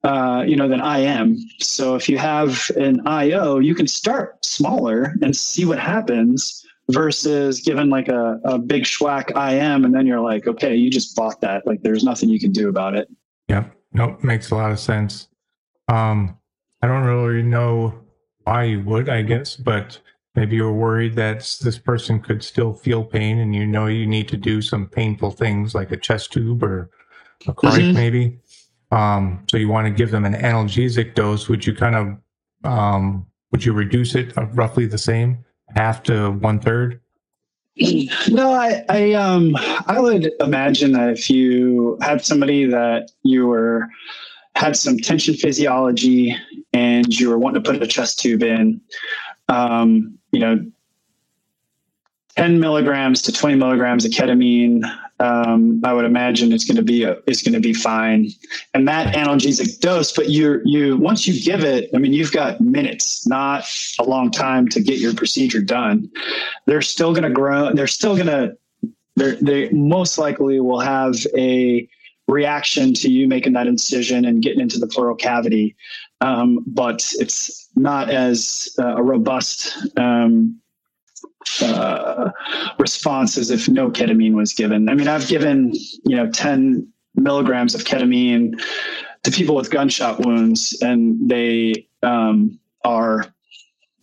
uh, 0.03 0.43
you 0.45 0.57
know, 0.57 0.67
than 0.67 0.81
IM. 0.81 1.37
So 1.59 1.95
if 1.95 2.09
you 2.09 2.17
have 2.17 2.69
an 2.75 3.07
IO, 3.07 3.59
you 3.59 3.73
can 3.73 3.87
start 3.87 4.43
smaller 4.45 5.15
and 5.21 5.33
see 5.33 5.63
what 5.63 5.79
happens 5.79 6.65
versus 6.91 7.61
given 7.61 7.89
like 7.89 8.07
a, 8.07 8.39
a 8.43 8.57
big 8.57 8.83
schwack 8.83 9.29
IM 9.31 9.85
and 9.85 9.93
then 9.93 10.05
you're 10.05 10.19
like, 10.19 10.47
okay, 10.47 10.75
you 10.75 10.89
just 10.89 11.15
bought 11.15 11.39
that. 11.41 11.65
Like 11.65 11.81
there's 11.81 12.03
nothing 12.03 12.29
you 12.29 12.39
can 12.39 12.51
do 12.51 12.69
about 12.69 12.95
it. 12.95 13.09
Yep. 13.47 13.75
Nope. 13.93 14.23
Makes 14.23 14.51
a 14.51 14.55
lot 14.55 14.71
of 14.71 14.79
sense. 14.79 15.27
Um, 15.87 16.37
I 16.81 16.87
don't 16.87 17.03
really 17.03 17.43
know 17.43 17.93
why 18.43 18.63
you 18.63 18.81
would, 18.83 19.09
I 19.09 19.21
guess, 19.21 19.55
but 19.55 19.99
maybe 20.35 20.55
you're 20.55 20.73
worried 20.73 21.15
that 21.15 21.39
this 21.61 21.77
person 21.77 22.19
could 22.19 22.43
still 22.43 22.73
feel 22.73 23.03
pain 23.03 23.39
and 23.39 23.55
you 23.55 23.65
know 23.65 23.85
you 23.85 24.05
need 24.05 24.27
to 24.29 24.37
do 24.37 24.61
some 24.61 24.87
painful 24.87 25.31
things 25.31 25.75
like 25.75 25.91
a 25.91 25.97
chest 25.97 26.33
tube 26.33 26.63
or 26.63 26.89
a 27.47 27.53
cric 27.53 27.73
mm-hmm. 27.75 27.93
maybe. 27.93 28.39
Um, 28.91 29.45
so 29.49 29.57
you 29.57 29.69
want 29.69 29.87
to 29.87 29.93
give 29.93 30.11
them 30.11 30.25
an 30.25 30.33
analgesic 30.33 31.15
dose. 31.15 31.47
Would 31.49 31.65
you 31.65 31.73
kind 31.73 31.95
of, 31.95 32.69
um, 32.69 33.25
would 33.51 33.63
you 33.63 33.73
reduce 33.73 34.15
it 34.15 34.33
roughly 34.53 34.85
the 34.85 34.97
same? 34.97 35.43
Half 35.75 36.03
to 36.03 36.31
one 36.31 36.59
third? 36.59 36.99
No, 38.29 38.53
I, 38.53 38.83
I, 38.87 39.13
um, 39.13 39.55
I 39.87 39.99
would 39.99 40.31
imagine 40.39 40.91
that 40.91 41.09
if 41.09 41.29
you 41.29 41.97
had 42.01 42.23
somebody 42.23 42.65
that 42.65 43.11
you 43.23 43.47
were 43.47 43.89
had 44.55 44.77
some 44.77 44.97
tension 44.97 45.33
physiology 45.33 46.35
and 46.73 47.19
you 47.19 47.29
were 47.29 47.37
wanting 47.39 47.63
to 47.63 47.71
put 47.71 47.81
a 47.81 47.87
chest 47.87 48.19
tube 48.19 48.43
in, 48.43 48.79
um, 49.49 50.17
you 50.31 50.39
know, 50.39 50.63
10 52.35 52.59
milligrams 52.59 53.21
to 53.23 53.31
20 53.31 53.55
milligrams 53.55 54.05
of 54.05 54.11
ketamine, 54.11 54.83
um, 55.23 55.79
I 55.85 55.93
would 55.93 56.03
imagine 56.03 56.51
it's 56.51 56.65
going 56.65 56.75
to 56.75 56.83
be 56.83 57.03
a, 57.03 57.15
is 57.27 57.41
going 57.41 57.53
to 57.53 57.61
be 57.61 57.73
fine. 57.73 58.27
And 58.73 58.85
that 58.89 59.15
analgesic 59.15 59.79
dose, 59.79 60.11
but 60.11 60.29
you 60.29 60.59
you 60.65 60.97
once 60.97 61.25
you 61.25 61.41
give 61.41 61.63
it, 61.63 61.89
I 61.95 61.97
mean, 61.97 62.11
you've 62.11 62.33
got 62.33 62.59
minutes, 62.59 63.25
not 63.25 63.65
a 63.99 64.03
long 64.03 64.31
time 64.31 64.67
to 64.69 64.81
get 64.81 64.99
your 64.99 65.13
procedure 65.13 65.61
done. 65.61 66.11
They're 66.65 66.81
still 66.81 67.13
going 67.13 67.23
to 67.23 67.29
grow. 67.29 67.71
They're 67.73 67.87
still 67.87 68.15
going 68.15 68.27
to. 68.27 68.57
They 69.15 69.69
most 69.69 70.17
likely 70.17 70.59
will 70.59 70.81
have 70.81 71.15
a 71.37 71.87
reaction 72.27 72.93
to 72.95 73.09
you 73.09 73.27
making 73.27 73.53
that 73.53 73.67
incision 73.67 74.25
and 74.25 74.41
getting 74.41 74.59
into 74.59 74.79
the 74.79 74.87
pleural 74.87 75.15
cavity, 75.15 75.75
um, 76.19 76.63
but 76.67 77.07
it's 77.19 77.69
not 77.75 78.09
as 78.09 78.75
uh, 78.79 78.95
a 78.95 79.03
robust 79.03 79.77
um, 79.97 80.59
uh, 81.61 82.31
response 82.79 83.37
as 83.37 83.49
if 83.49 83.67
no 83.69 83.89
ketamine 83.89 84.33
was 84.33 84.53
given. 84.53 84.89
I 84.89 84.95
mean, 84.95 85.07
I've 85.07 85.27
given 85.27 85.73
you 86.05 86.15
know 86.15 86.29
10 86.29 86.87
milligrams 87.15 87.75
of 87.75 87.83
ketamine 87.83 88.61
to 89.23 89.31
people 89.31 89.55
with 89.55 89.71
gunshot 89.71 90.25
wounds, 90.25 90.77
and 90.81 91.29
they 91.29 91.87
um, 92.01 92.59
are 92.83 93.33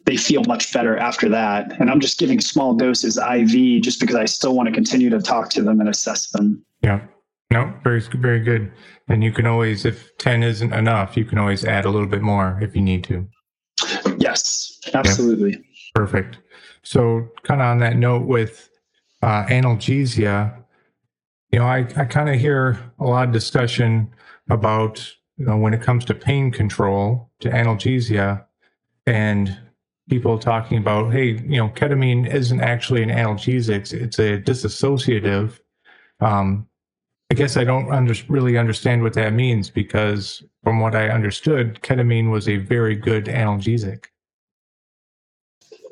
they 0.06 0.16
feel 0.16 0.42
much 0.44 0.72
better 0.72 0.96
after 0.96 1.28
that. 1.28 1.78
And 1.78 1.90
I'm 1.90 2.00
just 2.00 2.18
giving 2.18 2.40
small 2.40 2.74
doses 2.74 3.18
IV 3.18 3.82
just 3.82 4.00
because 4.00 4.16
I 4.16 4.24
still 4.24 4.56
want 4.56 4.68
to 4.68 4.74
continue 4.74 5.10
to 5.10 5.20
talk 5.20 5.50
to 5.50 5.62
them 5.62 5.80
and 5.80 5.88
assess 5.88 6.30
them. 6.30 6.64
Yeah. 6.82 7.00
No, 7.52 7.72
very 7.82 8.00
very 8.00 8.40
good. 8.40 8.72
And 9.08 9.24
you 9.24 9.32
can 9.32 9.46
always, 9.46 9.84
if 9.84 10.16
10 10.18 10.42
isn't 10.42 10.72
enough, 10.72 11.16
you 11.16 11.24
can 11.24 11.38
always 11.38 11.64
add 11.64 11.84
a 11.84 11.90
little 11.90 12.06
bit 12.06 12.22
more 12.22 12.58
if 12.62 12.76
you 12.76 12.82
need 12.82 13.02
to. 13.04 13.26
Yes, 14.18 14.78
absolutely. 14.94 15.52
Yep. 15.52 15.62
Perfect. 15.94 16.38
So, 16.82 17.28
kind 17.42 17.60
of 17.60 17.66
on 17.66 17.78
that 17.78 17.96
note 17.96 18.26
with 18.26 18.70
uh, 19.22 19.44
analgesia, 19.46 20.56
you 21.52 21.58
know, 21.58 21.66
I, 21.66 21.86
I 21.96 22.04
kind 22.04 22.28
of 22.28 22.40
hear 22.40 22.78
a 22.98 23.04
lot 23.04 23.28
of 23.28 23.32
discussion 23.32 24.08
about, 24.48 25.04
you 25.36 25.46
know, 25.46 25.56
when 25.56 25.74
it 25.74 25.82
comes 25.82 26.04
to 26.06 26.14
pain 26.14 26.50
control 26.50 27.30
to 27.40 27.50
analgesia 27.50 28.44
and 29.06 29.58
people 30.08 30.38
talking 30.38 30.78
about, 30.78 31.12
hey, 31.12 31.38
you 31.46 31.56
know, 31.56 31.68
ketamine 31.68 32.32
isn't 32.32 32.60
actually 32.60 33.02
an 33.02 33.10
analgesic, 33.10 33.92
it's 33.92 34.18
a 34.18 34.38
dissociative. 34.38 35.58
Um, 36.20 36.66
I 37.30 37.34
guess 37.34 37.56
I 37.56 37.64
don't 37.64 37.90
under, 37.92 38.14
really 38.28 38.58
understand 38.58 39.02
what 39.02 39.14
that 39.14 39.32
means 39.32 39.70
because 39.70 40.42
from 40.64 40.80
what 40.80 40.96
I 40.96 41.08
understood, 41.08 41.80
ketamine 41.82 42.30
was 42.30 42.48
a 42.48 42.56
very 42.56 42.96
good 42.96 43.26
analgesic. 43.26 44.06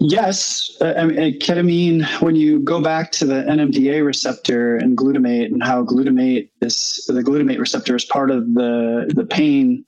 Yes, 0.00 0.76
uh, 0.80 0.94
I 0.96 1.06
mean, 1.06 1.18
uh, 1.18 1.38
ketamine. 1.38 2.04
When 2.22 2.36
you 2.36 2.60
go 2.60 2.80
back 2.80 3.10
to 3.12 3.24
the 3.24 3.42
NMDA 3.42 4.04
receptor 4.06 4.76
and 4.76 4.96
glutamate, 4.96 5.46
and 5.46 5.62
how 5.62 5.84
glutamate 5.84 6.50
is 6.60 7.04
the 7.08 7.22
glutamate 7.22 7.58
receptor 7.58 7.96
is 7.96 8.04
part 8.04 8.30
of 8.30 8.54
the 8.54 9.12
the 9.14 9.26
pain 9.26 9.84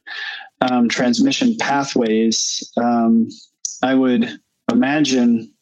um, 0.62 0.88
transmission 0.88 1.56
pathways. 1.58 2.72
Um, 2.76 3.28
I 3.82 3.94
would 3.94 4.28
imagine. 4.70 5.52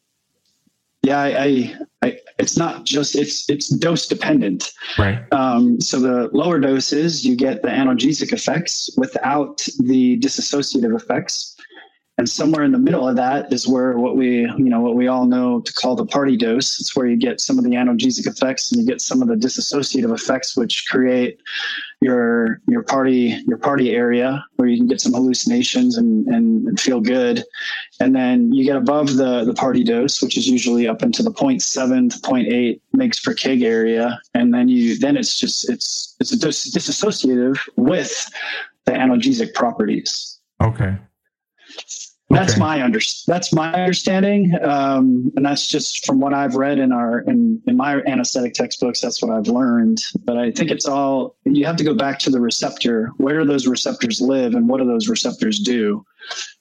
Yeah, 1.02 1.20
I, 1.20 1.44
I, 1.44 1.78
I, 2.02 2.18
it's 2.38 2.56
not 2.56 2.84
just 2.84 3.16
it's 3.16 3.48
it's 3.50 3.68
dose 3.68 4.06
dependent. 4.06 4.72
Right. 4.98 5.20
Um, 5.30 5.78
so 5.80 6.00
the 6.00 6.30
lower 6.32 6.58
doses, 6.58 7.24
you 7.24 7.36
get 7.36 7.62
the 7.62 7.68
analgesic 7.68 8.32
effects 8.32 8.90
without 8.96 9.58
the 9.78 10.18
dissociative 10.18 10.96
effects 10.96 11.54
and 12.18 12.28
somewhere 12.28 12.64
in 12.64 12.72
the 12.72 12.78
middle 12.78 13.08
of 13.08 13.14
that 13.14 13.52
is 13.52 13.68
where 13.68 13.96
what 13.96 14.16
we 14.16 14.40
you 14.40 14.68
know 14.68 14.80
what 14.80 14.96
we 14.96 15.06
all 15.06 15.24
know 15.24 15.60
to 15.60 15.72
call 15.72 15.94
the 15.94 16.04
party 16.04 16.36
dose. 16.36 16.80
It's 16.80 16.96
where 16.96 17.06
you 17.06 17.16
get 17.16 17.40
some 17.40 17.58
of 17.58 17.64
the 17.64 17.70
analgesic 17.70 18.26
effects 18.26 18.72
and 18.72 18.80
you 18.80 18.86
get 18.86 19.00
some 19.00 19.22
of 19.22 19.28
the 19.28 19.36
dissociative 19.36 20.12
effects 20.12 20.56
which 20.56 20.86
create 20.90 21.40
your 22.00 22.60
your 22.66 22.82
party 22.82 23.40
your 23.46 23.56
party 23.56 23.94
area 23.94 24.44
where 24.56 24.68
you 24.68 24.76
can 24.76 24.88
get 24.88 25.00
some 25.00 25.12
hallucinations 25.12 25.96
and, 25.96 26.26
and, 26.26 26.66
and 26.66 26.80
feel 26.80 27.00
good. 27.00 27.44
And 28.00 28.16
then 28.16 28.52
you 28.52 28.64
get 28.64 28.76
above 28.76 29.14
the 29.14 29.44
the 29.44 29.54
party 29.54 29.84
dose 29.84 30.20
which 30.20 30.36
is 30.36 30.48
usually 30.48 30.88
up 30.88 31.04
into 31.04 31.22
the 31.22 31.30
0.7 31.30 32.10
to 32.10 32.18
0.8 32.18 32.80
megs 32.96 33.22
per 33.22 33.32
kg 33.32 33.62
area. 33.62 34.20
And 34.34 34.52
then 34.52 34.68
you 34.68 34.98
then 34.98 35.16
it's 35.16 35.38
just 35.38 35.70
it's 35.70 36.16
it's 36.18 36.32
a 36.32 36.38
dis- 36.38 36.74
disassociative 36.74 37.60
with 37.76 38.28
the 38.86 38.92
analgesic 38.92 39.54
properties. 39.54 40.40
Okay 40.60 40.98
that's 42.30 42.52
okay. 42.52 42.60
my 42.60 42.82
under 42.82 43.00
that's 43.26 43.54
my 43.54 43.72
understanding, 43.72 44.52
um, 44.62 45.32
and 45.34 45.46
that's 45.46 45.66
just 45.66 46.04
from 46.04 46.20
what 46.20 46.34
I've 46.34 46.56
read 46.56 46.78
in 46.78 46.92
our 46.92 47.20
in 47.20 47.62
in 47.66 47.76
my 47.76 48.02
anesthetic 48.02 48.52
textbooks. 48.52 49.00
That's 49.00 49.22
what 49.22 49.34
I've 49.34 49.48
learned. 49.48 50.02
But 50.24 50.36
I 50.36 50.50
think 50.50 50.70
it's 50.70 50.86
all 50.86 51.36
you 51.44 51.64
have 51.64 51.76
to 51.76 51.84
go 51.84 51.94
back 51.94 52.18
to 52.20 52.30
the 52.30 52.40
receptor. 52.40 53.12
Where 53.16 53.38
do 53.38 53.46
those 53.46 53.66
receptors 53.66 54.20
live, 54.20 54.54
and 54.54 54.68
what 54.68 54.78
do 54.78 54.86
those 54.86 55.08
receptors 55.08 55.58
do? 55.58 56.04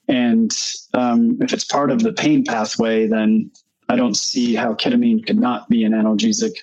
And 0.08 0.58
um, 0.94 1.38
if 1.42 1.52
it's 1.52 1.66
part 1.66 1.92
of 1.92 2.02
the 2.02 2.14
pain 2.14 2.46
pathway, 2.46 3.08
then 3.08 3.52
I 3.90 3.98
don't 3.98 4.16
see 4.16 4.56
how 4.56 4.74
ketamine 4.74 5.26
could 5.26 5.40
not 5.40 5.68
be 5.68 5.84
an 5.84 5.92
analgesic. 5.92 6.54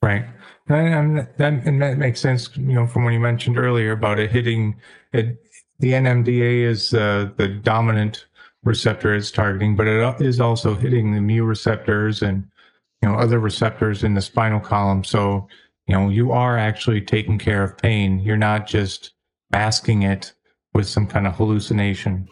Right. 0.00 0.26
And 0.68 1.28
that, 1.36 1.52
and 1.66 1.82
that 1.82 1.98
makes 1.98 2.20
sense, 2.20 2.48
you 2.56 2.72
know, 2.72 2.86
from 2.86 3.04
what 3.04 3.12
you 3.12 3.20
mentioned 3.20 3.58
earlier 3.58 3.92
about 3.92 4.18
it 4.18 4.30
hitting 4.30 4.76
it. 5.12 5.40
The 5.80 5.92
NMDA 5.92 6.62
is 6.62 6.94
uh, 6.94 7.30
the 7.36 7.48
dominant 7.48 8.26
receptor 8.64 9.14
it's 9.14 9.30
targeting, 9.30 9.76
but 9.76 9.86
it 9.86 10.20
is 10.20 10.40
also 10.40 10.74
hitting 10.74 11.14
the 11.14 11.20
mu 11.20 11.44
receptors 11.44 12.22
and 12.22 12.46
you 13.02 13.08
know 13.08 13.16
other 13.16 13.38
receptors 13.38 14.02
in 14.02 14.14
the 14.14 14.22
spinal 14.22 14.60
column. 14.60 15.04
So 15.04 15.48
you 15.86 15.94
know 15.94 16.08
you 16.08 16.32
are 16.32 16.58
actually 16.58 17.00
taking 17.00 17.38
care 17.38 17.62
of 17.62 17.78
pain. 17.78 18.20
You're 18.20 18.36
not 18.36 18.66
just 18.66 19.12
masking 19.50 20.02
it 20.02 20.32
with 20.72 20.88
some 20.88 21.06
kind 21.06 21.26
of 21.26 21.34
hallucination. 21.34 22.28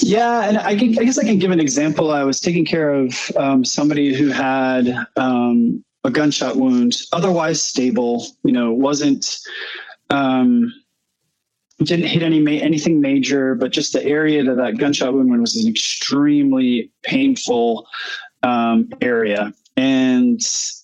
Yeah, 0.00 0.48
and 0.48 0.58
I, 0.58 0.76
can, 0.76 0.98
I 0.98 1.04
guess 1.04 1.18
I 1.18 1.24
can 1.24 1.38
give 1.38 1.50
an 1.50 1.60
example. 1.60 2.10
I 2.10 2.22
was 2.24 2.40
taking 2.40 2.64
care 2.64 2.90
of 2.90 3.14
um, 3.36 3.64
somebody 3.64 4.14
who 4.14 4.28
had 4.28 5.06
um, 5.16 5.82
a 6.04 6.10
gunshot 6.10 6.56
wound, 6.56 6.96
otherwise 7.12 7.62
stable. 7.62 8.26
You 8.44 8.52
know, 8.52 8.72
wasn't 8.72 9.38
um, 10.10 10.72
didn't 11.84 12.06
hit 12.06 12.22
any 12.22 12.40
ma- 12.40 12.50
anything 12.52 13.00
major, 13.00 13.54
but 13.54 13.70
just 13.70 13.92
the 13.92 14.04
area 14.04 14.42
that 14.42 14.56
that 14.56 14.78
gunshot 14.78 15.12
wound 15.12 15.40
was 15.40 15.56
an 15.56 15.68
extremely 15.68 16.90
painful 17.02 17.86
um, 18.42 18.88
area. 19.00 19.52
And 19.76 20.40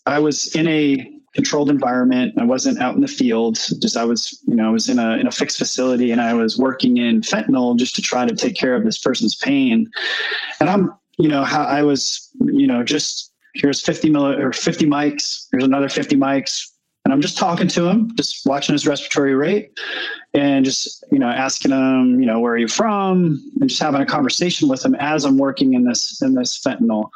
I 0.06 0.18
was 0.18 0.54
in 0.54 0.68
a 0.68 1.10
controlled 1.34 1.70
environment. 1.70 2.34
I 2.38 2.44
wasn't 2.44 2.78
out 2.78 2.94
in 2.94 3.00
the 3.00 3.08
field. 3.08 3.54
Just 3.80 3.96
I 3.96 4.04
was, 4.04 4.38
you 4.46 4.54
know, 4.54 4.68
I 4.68 4.70
was 4.70 4.90
in 4.90 4.98
a 4.98 5.16
in 5.16 5.26
a 5.26 5.32
fixed 5.32 5.58
facility, 5.58 6.10
and 6.10 6.20
I 6.20 6.34
was 6.34 6.58
working 6.58 6.98
in 6.98 7.22
fentanyl 7.22 7.76
just 7.78 7.94
to 7.96 8.02
try 8.02 8.26
to 8.26 8.34
take 8.34 8.54
care 8.54 8.74
of 8.74 8.84
this 8.84 8.98
person's 8.98 9.34
pain. 9.36 9.90
And 10.60 10.68
I'm, 10.68 10.92
you 11.18 11.28
know, 11.28 11.42
how 11.42 11.64
I 11.64 11.82
was, 11.82 12.30
you 12.40 12.66
know, 12.66 12.82
just 12.82 13.32
here's 13.54 13.80
50 13.80 14.10
milli 14.10 14.38
or 14.38 14.52
50 14.52 14.86
mics. 14.86 15.46
Here's 15.50 15.64
another 15.64 15.88
50 15.88 16.16
mics 16.16 16.71
and 17.04 17.12
I'm 17.12 17.20
just 17.20 17.36
talking 17.36 17.68
to 17.68 17.88
him, 17.88 18.14
just 18.16 18.46
watching 18.46 18.74
his 18.74 18.86
respiratory 18.86 19.34
rate 19.34 19.78
and 20.34 20.64
just, 20.64 21.04
you 21.10 21.18
know, 21.18 21.28
asking 21.28 21.72
him, 21.72 22.20
you 22.20 22.26
know, 22.26 22.38
where 22.38 22.52
are 22.52 22.58
you 22.58 22.68
from? 22.68 23.42
And 23.60 23.68
just 23.68 23.82
having 23.82 24.00
a 24.00 24.06
conversation 24.06 24.68
with 24.68 24.84
him 24.84 24.94
as 24.94 25.24
I'm 25.24 25.36
working 25.36 25.74
in 25.74 25.84
this 25.84 26.22
in 26.22 26.34
this 26.34 26.58
fentanyl. 26.58 27.10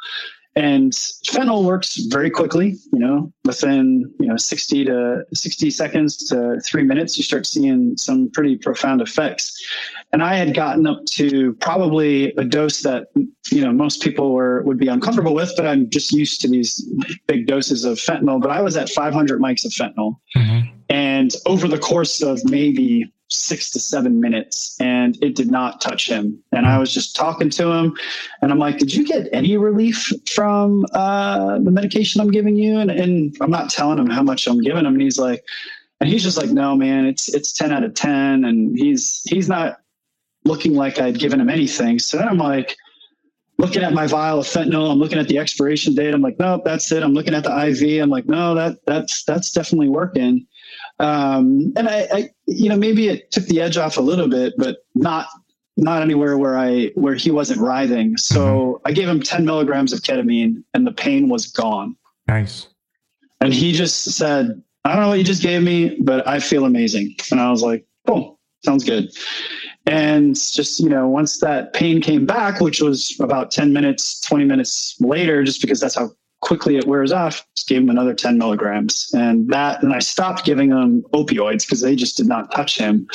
And 0.57 0.91
fentanyl 0.91 1.65
works 1.65 1.97
very 2.09 2.31
quickly, 2.31 2.77
you 2.91 2.97
know, 2.97 3.31
within, 3.45 4.11
you 4.19 4.25
know, 4.25 4.37
60 4.37 4.85
to 4.85 5.23
60 5.31 5.69
seconds 5.69 6.17
to 6.29 6.59
three 6.65 6.81
minutes, 6.81 7.15
you 7.15 7.23
start 7.23 7.45
seeing 7.45 7.95
some 7.95 8.31
pretty 8.31 8.57
profound 8.57 8.99
effects. 8.99 9.55
And 10.11 10.23
I 10.23 10.35
had 10.35 10.55
gotten 10.55 10.87
up 10.87 11.05
to 11.11 11.53
probably 11.61 12.33
a 12.37 12.43
dose 12.43 12.81
that, 12.81 13.09
you 13.51 13.61
know, 13.61 13.71
most 13.71 14.01
people 14.01 14.33
were, 14.33 14.63
would 14.63 14.79
be 14.79 14.87
uncomfortable 14.87 15.35
with, 15.35 15.53
but 15.55 15.67
I'm 15.67 15.91
just 15.91 16.11
used 16.11 16.41
to 16.41 16.47
these 16.47 16.83
big 17.27 17.45
doses 17.45 17.85
of 17.85 17.99
fentanyl. 17.99 18.41
But 18.41 18.49
I 18.49 18.61
was 18.61 18.75
at 18.75 18.89
500 18.89 19.39
mics 19.39 19.63
of 19.63 19.71
fentanyl. 19.73 20.15
Mm-hmm. 20.35 20.69
And 20.89 21.35
over 21.45 21.67
the 21.67 21.77
course 21.77 22.23
of 22.23 22.43
maybe 22.45 23.13
six 23.29 23.69
to 23.71 23.79
seven 23.79 24.21
minutes 24.21 24.77
and 24.79 25.17
it 25.21 25.35
did 25.35 25.51
not 25.51 25.81
touch 25.81 26.09
him. 26.09 26.41
And 26.51 26.65
I 26.65 26.77
was 26.77 26.93
just 26.93 27.15
talking 27.15 27.49
to 27.51 27.71
him 27.71 27.97
and 28.41 28.51
I'm 28.51 28.59
like, 28.59 28.77
did 28.77 28.93
you 28.93 29.05
get 29.05 29.27
any 29.33 29.57
relief 29.57 30.11
from 30.29 30.85
uh, 30.93 31.59
the 31.59 31.71
medication 31.71 32.21
I'm 32.21 32.31
giving 32.31 32.55
you? 32.55 32.77
And, 32.77 32.89
and 32.89 33.35
I'm 33.41 33.51
not 33.51 33.69
telling 33.69 33.99
him 33.99 34.09
how 34.09 34.23
much 34.23 34.47
I'm 34.47 34.61
giving 34.61 34.85
him. 34.85 34.93
And 34.93 35.01
he's 35.01 35.19
like, 35.19 35.43
and 35.99 36.09
he's 36.09 36.23
just 36.23 36.37
like, 36.37 36.49
no, 36.49 36.75
man, 36.75 37.05
it's, 37.05 37.33
it's 37.33 37.51
10 37.51 37.71
out 37.71 37.83
of 37.83 37.93
10. 37.95 38.45
And 38.45 38.77
he's, 38.77 39.23
he's 39.23 39.49
not 39.49 39.79
looking 40.45 40.75
like 40.75 40.99
I'd 40.99 41.19
given 41.19 41.41
him 41.41 41.49
anything. 41.49 41.99
So 41.99 42.17
then 42.17 42.29
I'm 42.29 42.37
like, 42.37 42.77
looking 43.57 43.83
at 43.83 43.93
my 43.93 44.07
vial 44.07 44.39
of 44.39 44.45
fentanyl. 44.45 44.91
I'm 44.91 44.99
looking 44.99 45.17
at 45.17 45.27
the 45.27 45.37
expiration 45.39 45.95
date. 45.95 46.13
I'm 46.13 46.21
like, 46.21 46.39
nope, 46.39 46.61
that's 46.63 46.91
it. 46.91 47.03
I'm 47.03 47.13
looking 47.13 47.33
at 47.33 47.43
the 47.43 47.67
IV. 47.67 48.01
I'm 48.01 48.09
like, 48.09 48.27
no, 48.27 48.55
that 48.55 48.77
that's 48.85 49.23
that's 49.23 49.51
definitely 49.51 49.89
working. 49.89 50.45
Um, 50.99 51.73
and 51.75 51.87
I, 51.87 52.07
I, 52.11 52.29
you 52.45 52.69
know, 52.69 52.77
maybe 52.77 53.07
it 53.07 53.31
took 53.31 53.45
the 53.45 53.61
edge 53.61 53.77
off 53.77 53.97
a 53.97 54.01
little 54.01 54.27
bit, 54.27 54.53
but 54.57 54.77
not 54.95 55.27
not 55.77 56.01
anywhere 56.01 56.37
where 56.37 56.57
I 56.57 56.91
where 56.95 57.13
he 57.13 57.29
wasn't 57.29 57.61
writhing. 57.61 58.17
So 58.17 58.39
mm-hmm. 58.45 58.87
I 58.87 58.91
gave 58.91 59.07
him 59.07 59.21
10 59.21 59.45
milligrams 59.45 59.93
of 59.93 60.01
ketamine, 60.01 60.63
and 60.73 60.87
the 60.87 60.91
pain 60.91 61.29
was 61.29 61.47
gone. 61.47 61.95
Nice. 62.27 62.67
And 63.39 63.53
he 63.53 63.71
just 63.71 64.03
said, 64.05 64.61
"I 64.85 64.93
don't 64.93 65.01
know 65.01 65.09
what 65.09 65.19
you 65.19 65.23
just 65.23 65.43
gave 65.43 65.61
me, 65.61 65.97
but 66.01 66.27
I 66.27 66.39
feel 66.39 66.65
amazing." 66.65 67.15
And 67.31 67.39
I 67.39 67.51
was 67.51 67.61
like, 67.61 67.85
"Oh, 68.07 68.37
sounds 68.65 68.83
good." 68.83 69.11
And 69.85 70.35
just, 70.35 70.81
you 70.81 70.89
know, 70.89 71.07
once 71.07 71.39
that 71.39 71.73
pain 71.73 72.01
came 72.01 72.25
back, 72.25 72.59
which 72.59 72.81
was 72.81 73.17
about 73.21 73.51
10 73.51 73.71
minutes, 73.71 74.19
20 74.19 74.43
minutes 74.43 74.97
later, 74.99 75.45
just 75.45 75.61
because 75.61 75.79
that's 75.79 75.95
how 75.95 76.11
quickly 76.41 76.77
it 76.77 76.85
wears 76.85 77.11
off, 77.11 77.45
just 77.55 77.67
gave 77.67 77.81
him 77.81 77.89
another 77.89 78.13
10 78.13 78.37
milligrams. 78.37 79.11
And 79.13 79.49
that, 79.49 79.81
and 79.81 79.93
I 79.93 79.99
stopped 79.99 80.45
giving 80.45 80.69
him 80.69 81.03
opioids 81.13 81.65
because 81.65 81.81
they 81.81 81.95
just 81.95 82.17
did 82.17 82.27
not 82.27 82.51
touch 82.51 82.77
him. 82.77 83.07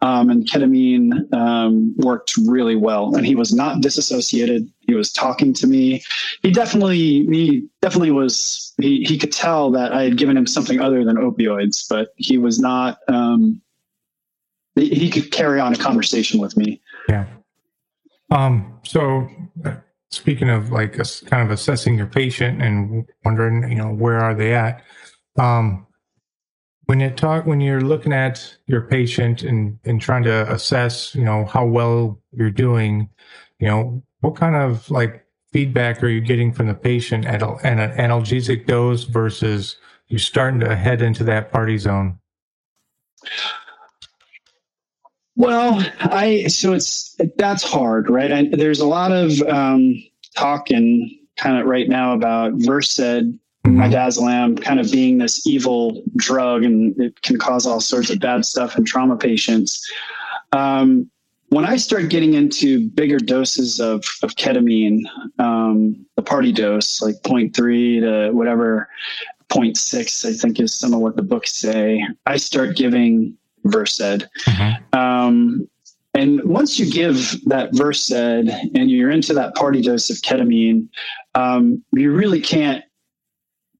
Um, 0.00 0.30
and 0.30 0.48
ketamine 0.48 1.32
um, 1.34 1.94
worked 1.98 2.32
really 2.46 2.76
well. 2.76 3.14
And 3.14 3.26
he 3.26 3.34
was 3.34 3.52
not 3.52 3.82
disassociated. 3.82 4.70
He 4.80 4.94
was 4.94 5.12
talking 5.12 5.52
to 5.54 5.66
me. 5.66 6.02
He 6.42 6.50
definitely, 6.50 7.26
he 7.26 7.68
definitely 7.82 8.12
was, 8.12 8.72
he, 8.80 9.04
he 9.04 9.18
could 9.18 9.32
tell 9.32 9.70
that 9.72 9.92
I 9.92 10.04
had 10.04 10.16
given 10.16 10.36
him 10.36 10.46
something 10.46 10.80
other 10.80 11.04
than 11.04 11.16
opioids, 11.16 11.86
but 11.88 12.08
he 12.16 12.38
was 12.38 12.58
not, 12.58 12.98
um, 13.08 13.60
he, 14.74 14.88
he 14.88 15.10
could 15.10 15.30
carry 15.30 15.60
on 15.60 15.74
a 15.74 15.76
conversation 15.76 16.40
with 16.40 16.56
me. 16.56 16.80
Yeah. 17.08 17.26
Um, 18.30 18.78
so 18.84 19.28
speaking 20.10 20.50
of 20.50 20.70
like 20.70 20.98
a, 20.98 21.04
kind 21.26 21.42
of 21.42 21.50
assessing 21.50 21.96
your 21.96 22.06
patient 22.06 22.62
and 22.62 23.06
wondering, 23.24 23.70
you 23.70 23.76
know, 23.76 23.92
where 23.92 24.18
are 24.18 24.34
they 24.34 24.54
at? 24.54 24.82
Um, 25.38 25.86
when 26.86 26.98
you 26.98 27.10
talk, 27.10 27.46
when 27.46 27.60
you're 27.60 27.80
looking 27.80 28.12
at 28.12 28.56
your 28.66 28.82
patient 28.82 29.42
and, 29.42 29.78
and 29.84 30.00
trying 30.00 30.24
to 30.24 30.52
assess, 30.52 31.14
you 31.14 31.24
know, 31.24 31.44
how 31.44 31.64
well 31.64 32.20
you're 32.32 32.50
doing, 32.50 33.08
you 33.60 33.68
know, 33.68 34.02
what 34.20 34.34
kind 34.34 34.56
of 34.56 34.90
like 34.90 35.24
feedback 35.52 36.02
are 36.02 36.08
you 36.08 36.20
getting 36.20 36.52
from 36.52 36.66
the 36.66 36.74
patient 36.74 37.26
at, 37.26 37.42
at 37.42 37.78
an 37.78 37.96
analgesic 37.96 38.66
dose 38.66 39.04
versus 39.04 39.76
you 40.08 40.18
starting 40.18 40.58
to 40.60 40.74
head 40.74 41.00
into 41.00 41.22
that 41.22 41.52
party 41.52 41.78
zone? 41.78 42.18
Well, 45.40 45.82
I 46.00 46.48
so 46.48 46.74
it's 46.74 47.16
that's 47.38 47.62
hard, 47.62 48.10
right? 48.10 48.30
I, 48.30 48.50
there's 48.52 48.80
a 48.80 48.86
lot 48.86 49.10
of 49.10 49.40
um, 49.48 49.96
talk 50.36 50.68
and 50.68 51.10
kind 51.38 51.58
of 51.58 51.64
right 51.64 51.88
now 51.88 52.12
about 52.12 52.52
Versed, 52.56 53.00
mm-hmm. 53.00 53.80
midazolam, 53.80 54.62
kind 54.62 54.78
of 54.78 54.92
being 54.92 55.16
this 55.16 55.46
evil 55.46 56.02
drug, 56.16 56.62
and 56.62 56.94
it 57.00 57.22
can 57.22 57.38
cause 57.38 57.66
all 57.66 57.80
sorts 57.80 58.10
of 58.10 58.20
bad 58.20 58.44
stuff 58.44 58.76
in 58.76 58.84
trauma 58.84 59.16
patients. 59.16 59.90
Um, 60.52 61.10
when 61.48 61.64
I 61.64 61.78
start 61.78 62.10
getting 62.10 62.34
into 62.34 62.90
bigger 62.90 63.18
doses 63.18 63.80
of, 63.80 64.04
of 64.22 64.36
ketamine, 64.36 65.00
um, 65.38 66.04
the 66.16 66.22
party 66.22 66.52
dose, 66.52 67.00
like 67.00 67.14
0.3 67.22 68.00
to 68.02 68.30
whatever, 68.32 68.90
0.6, 69.48 70.28
I 70.28 70.34
think 70.34 70.60
is 70.60 70.74
some 70.74 70.92
of 70.92 71.00
what 71.00 71.16
the 71.16 71.22
books 71.22 71.54
say, 71.54 72.06
I 72.26 72.36
start 72.36 72.76
giving 72.76 73.38
Versed. 73.64 74.00
Mm-hmm. 74.00 74.98
Um, 74.98 75.68
and 76.14 76.42
once 76.44 76.78
you 76.78 76.90
give 76.90 77.36
that 77.46 77.70
Versed 77.72 78.10
and 78.10 78.90
you're 78.90 79.10
into 79.10 79.32
that 79.34 79.54
party 79.54 79.80
dose 79.80 80.10
of 80.10 80.16
ketamine, 80.16 80.88
um, 81.34 81.82
you 81.92 82.12
really 82.12 82.40
can't 82.40 82.84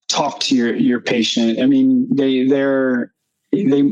talk 0.08 0.40
to 0.40 0.56
your 0.56 0.74
your 0.74 1.00
patient. 1.00 1.60
I 1.60 1.66
mean, 1.66 2.08
they 2.14 2.44
they're 2.44 3.12
they 3.52 3.82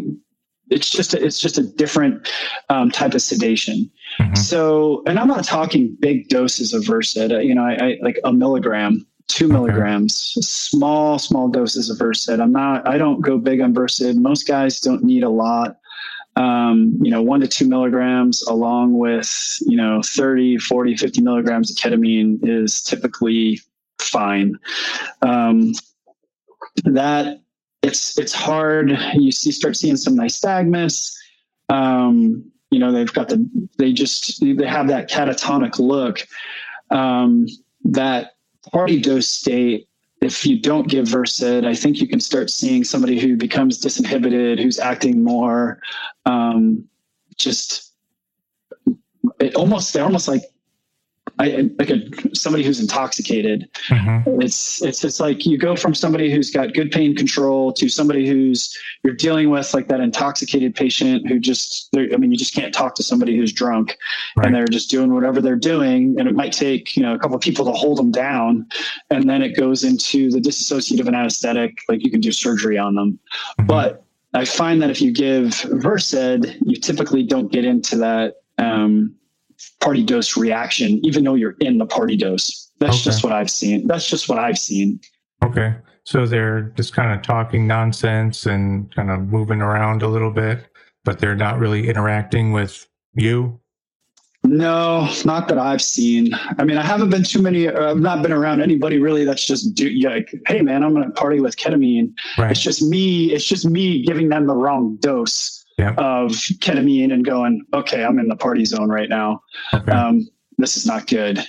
it's 0.71 0.91
just 0.91 1.15
a, 1.15 1.25
it's 1.25 1.41
just 1.41 1.59
a 1.59 1.63
different 1.63 2.29
um, 2.69 2.91
type 2.91 3.15
of 3.15 3.23
sedation. 3.23 3.91
Mm-hmm. 4.21 4.35
So, 4.35 5.03
and 5.07 5.19
I'm 5.19 5.29
not 5.29 5.45
talking 5.45 5.97
big 5.99 6.29
doses 6.29 6.73
of 6.73 6.87
Versed. 6.87 7.17
Uh, 7.17 7.39
you 7.39 7.55
know, 7.55 7.65
I, 7.65 7.75
I, 7.75 7.99
like 8.03 8.19
a 8.25 8.33
milligram, 8.33 9.07
two 9.29 9.45
okay. 9.45 9.53
milligrams, 9.53 10.15
small 10.15 11.19
small 11.19 11.49
doses 11.49 11.91
of 11.91 11.99
Versed. 11.99 12.29
I'm 12.31 12.53
not. 12.53 12.87
I 12.89 12.99
don't 12.99 13.21
go 13.21 13.39
big 13.39 13.61
on 13.61 13.73
Versed. 13.73 14.17
Most 14.17 14.47
guys 14.47 14.81
don't 14.81 15.05
need 15.05 15.23
a 15.23 15.31
lot 15.31 15.79
um, 16.39 16.97
you 17.03 17.11
know, 17.11 17.21
one 17.21 17.41
to 17.41 17.49
two 17.49 17.69
milligrams 17.69 18.43
along 18.43 18.97
with, 18.97 19.59
you 19.67 19.77
know, 19.77 20.01
30, 20.05 20.59
40, 20.59 20.97
50 20.97 21.21
milligrams 21.21 21.71
of 21.71 21.77
ketamine 21.77 22.39
is 22.43 22.81
typically 22.81 23.61
fine. 23.99 24.57
Um, 25.21 25.73
that 26.85 27.43
it's, 27.83 28.17
it's 28.19 28.33
hard. 28.33 28.97
You 29.15 29.33
see, 29.33 29.51
start 29.51 29.77
seeing 29.77 29.97
some 29.97 30.15
nystagmus. 30.15 31.13
Um, 31.71 32.49
you 32.71 32.79
know, 32.79 32.93
they've 32.93 33.13
got 33.13 33.29
the, 33.29 33.45
they 33.77 33.93
just, 33.93 34.41
they 34.41 34.65
have 34.65 34.87
that 34.89 35.11
catatonic 35.11 35.81
look. 35.81 36.21
Um, 36.91 37.47
that 37.83 38.37
party 38.71 39.01
dose 39.01 39.29
state. 39.29 39.89
If 40.21 40.45
you 40.45 40.61
don't 40.61 40.89
give 40.89 41.07
Versed, 41.07 41.65
I 41.65 41.75
think 41.75 42.01
you 42.01 42.09
can 42.09 42.19
start 42.19 42.51
seeing 42.51 42.83
somebody 42.83 43.21
who 43.21 43.37
becomes 43.37 43.81
disinhibited, 43.81 44.61
who's 44.61 44.81
acting 44.81 45.23
more 45.23 45.81
um, 46.27 46.85
just 47.37 47.89
it 49.41 49.55
almost 49.55 49.93
they're 49.93 50.05
almost 50.05 50.29
like 50.29 50.43
I, 51.41 51.71
like 51.79 51.91
a 51.91 52.01
somebody 52.35 52.65
who's 52.65 52.81
intoxicated. 52.81 53.69
Mm-hmm. 53.89 54.43
It's 54.43 54.83
it's 54.83 55.05
it's 55.05 55.21
like 55.21 55.47
you 55.47 55.57
go 55.57 55.77
from 55.77 55.95
somebody 55.95 56.33
who's 56.33 56.51
got 56.51 56.75
good 56.75 56.91
pain 56.91 57.15
control 57.15 57.73
to 57.75 57.89
somebody 57.89 58.27
who's 58.27 58.77
you're 59.05 59.15
dealing 59.15 59.51
with 59.51 59.73
like 59.73 59.87
that 59.89 60.01
intoxicated 60.01 60.75
patient 60.75 61.29
who 61.29 61.39
just 61.39 61.91
I 61.97 62.17
mean 62.17 62.33
you 62.33 62.39
just 62.39 62.55
can't 62.55 62.75
talk 62.75 62.97
to 62.97 63.03
somebody 63.05 63.37
who's 63.37 63.53
drunk 63.53 63.97
right. 64.37 64.47
and 64.47 64.55
they're 64.55 64.67
just 64.67 64.91
doing 64.91 65.15
whatever 65.15 65.41
they're 65.41 65.57
doing 65.57 66.19
and 66.19 66.29
it 66.29 66.35
might 66.35 66.53
take 66.53 66.97
you 66.97 67.03
know 67.03 67.15
a 67.15 67.19
couple 67.19 67.37
of 67.37 67.43
people 67.43 67.65
to 67.67 67.73
hold 67.73 67.99
them 67.99 68.11
down 68.11 68.67
and 69.11 69.31
then 69.31 69.41
it 69.41 69.57
goes 69.57 69.85
into 69.85 70.31
the 70.31 70.41
dissociative 70.41 71.07
and 71.07 71.15
anesthetic 71.15 71.79
like 71.89 72.05
you 72.05 72.11
can 72.11 72.21
do 72.21 72.33
surgery 72.33 72.79
on 72.79 72.95
them, 72.97 73.19
mm-hmm. 73.59 73.67
but 73.67 74.05
I 74.35 74.45
find 74.45 74.83
that 74.83 74.91
if 74.91 75.01
you 75.01 75.11
give 75.11 75.55
Versed, 75.63 76.13
you 76.67 76.77
typically 76.77 77.23
don't 77.23 77.51
get 77.51 77.65
into 77.65 77.97
that. 77.97 78.35
Um, 78.59 79.15
party 79.81 80.03
dose 80.03 80.37
reaction, 80.37 81.01
even 81.05 81.25
though 81.25 81.35
you're 81.35 81.57
in 81.61 81.79
the 81.79 81.87
party 81.87 82.17
dose. 82.17 82.71
That's 82.79 82.97
okay. 82.97 83.05
just 83.05 83.25
what 83.25 83.33
I've 83.33 83.51
seen. 83.51 83.87
That's 83.87 84.09
just 84.09 84.29
what 84.29 84.39
I've 84.39 84.59
seen. 84.59 85.01
Okay. 85.43 85.75
So 86.05 86.27
they're 86.27 86.73
just 86.77 86.95
kind 86.95 87.13
of 87.13 87.23
talking 87.23 87.67
nonsense 87.67 88.47
and 88.47 88.95
kind 88.95 89.11
of 89.11 89.21
moving 89.23 89.61
around 89.61 90.03
a 90.03 90.09
little 90.09 90.31
bit, 90.31 90.67
but 91.05 91.19
they're 91.19 91.37
not 91.37 91.59
really 91.59 91.89
interacting 91.89 92.53
with 92.53 92.87
you. 93.15 93.61
No, 94.45 95.13
not 95.25 95.49
that 95.49 95.59
I've 95.59 95.83
seen. 95.83 96.33
I 96.59 96.65
mean, 96.65 96.79
I 96.79 96.85
haven't 96.85 97.11
been 97.11 97.25
too 97.25 97.43
many. 97.43 97.69
Uh, 97.69 97.91
I've 97.91 97.99
not 97.99 98.23
been 98.23 98.33
around 98.33 98.63
anybody 98.63 98.99
really 98.99 99.25
that's 99.25 99.45
just 99.45 99.75
do, 99.75 99.91
like, 100.09 100.33
hey 100.47 100.63
man, 100.63 100.85
I'm 100.85 100.95
going 100.95 101.05
to 101.05 101.11
party 101.11 101.41
with 101.41 101.57
ketamine. 101.57 102.13
Right. 102.39 102.53
It's 102.53 102.61
just 102.61 102.83
me. 102.83 103.33
It's 103.33 103.45
just 103.45 103.67
me 103.67 104.03
giving 104.03 104.29
them 104.29 104.47
the 104.47 104.55
wrong 104.55 104.97
dose 105.01 105.58
yeah. 105.79 105.95
of 105.97 106.33
ketamine 106.33 107.13
and 107.13 107.25
going, 107.25 107.65
okay, 107.73 108.05
I'm 108.05 108.19
in 108.19 108.29
the 108.29 108.37
party 108.37 108.65
zone 108.65 108.89
right 108.89 109.09
now. 109.09 109.43
Okay. 109.73 109.93
Um, 109.93 110.29
this 110.59 110.77
is 110.77 110.87
not 110.87 111.07
good. 111.07 111.45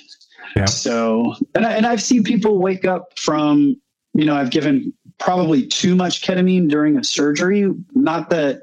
Yeah. 0.56 0.66
So, 0.66 1.34
and, 1.54 1.66
I, 1.66 1.72
and 1.72 1.86
I've 1.86 2.02
seen 2.02 2.24
people 2.24 2.58
wake 2.58 2.84
up 2.84 3.18
from, 3.18 3.80
you 4.14 4.24
know, 4.24 4.36
I've 4.36 4.50
given 4.50 4.92
probably 5.18 5.66
too 5.66 5.94
much 5.94 6.22
ketamine 6.22 6.68
during 6.68 6.96
a 6.96 7.04
surgery. 7.04 7.72
Not 7.94 8.30
that 8.30 8.62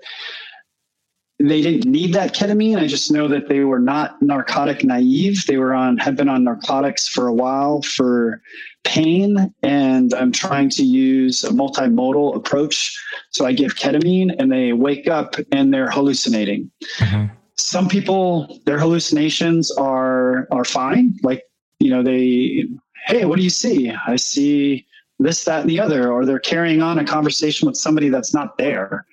they 1.39 1.61
didn't 1.61 1.89
need 1.89 2.13
that 2.13 2.33
ketamine. 2.33 2.77
I 2.77 2.88
just 2.88 3.11
know 3.11 3.27
that 3.27 3.47
they 3.47 3.59
were 3.59 3.79
not 3.79 4.19
narcotic 4.21 4.83
naive. 4.83 5.45
They 5.45 5.57
were 5.57 5.73
on 5.73 5.97
had 5.97 6.15
been 6.15 6.29
on 6.29 6.43
narcotics 6.43 7.07
for 7.07 7.27
a 7.27 7.33
while 7.33 7.83
for 7.83 8.41
pain, 8.83 9.53
and 9.61 10.13
I'm 10.15 10.31
trying 10.31 10.69
to 10.71 10.83
use 10.83 11.43
a 11.43 11.49
multimodal 11.49 12.35
approach. 12.35 12.97
So 13.29 13.45
I 13.45 13.53
give 13.53 13.75
ketamine, 13.75 14.35
and 14.39 14.51
they 14.51 14.73
wake 14.73 15.07
up 15.07 15.35
and 15.51 15.71
they're 15.71 15.91
hallucinating. 15.91 16.71
Mm-hmm. 16.97 17.33
Some 17.55 17.88
people, 17.88 18.59
their 18.65 18.79
hallucinations 18.79 19.69
are 19.71 20.47
are 20.51 20.65
fine. 20.65 21.19
Like 21.21 21.43
you 21.79 21.91
know, 21.91 22.01
they 22.01 22.65
hey, 23.05 23.25
what 23.25 23.38
do 23.38 23.43
you 23.43 23.51
see? 23.51 23.93
I 24.07 24.15
see 24.15 24.88
this, 25.19 25.45
that, 25.45 25.61
and 25.61 25.69
the 25.69 25.79
other, 25.79 26.11
or 26.11 26.25
they're 26.25 26.39
carrying 26.39 26.81
on 26.81 26.99
a 26.99 27.05
conversation 27.05 27.67
with 27.67 27.77
somebody 27.77 28.09
that's 28.09 28.33
not 28.33 28.57
there 28.57 29.05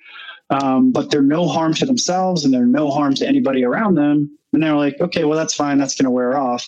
um, 0.49 0.91
but 0.91 1.09
they're 1.09 1.21
no 1.21 1.47
harm 1.47 1.73
to 1.75 1.85
themselves 1.85 2.45
and 2.45 2.53
they're 2.53 2.65
no 2.65 2.91
harm 2.91 3.15
to 3.15 3.27
anybody 3.27 3.63
around 3.63 3.95
them. 3.95 4.37
And 4.53 4.63
they're 4.63 4.75
like, 4.75 4.99
okay, 5.01 5.25
well, 5.25 5.37
that's 5.37 5.53
fine. 5.53 5.77
That's 5.77 5.95
going 5.95 6.05
to 6.05 6.11
wear 6.11 6.37
off. 6.37 6.67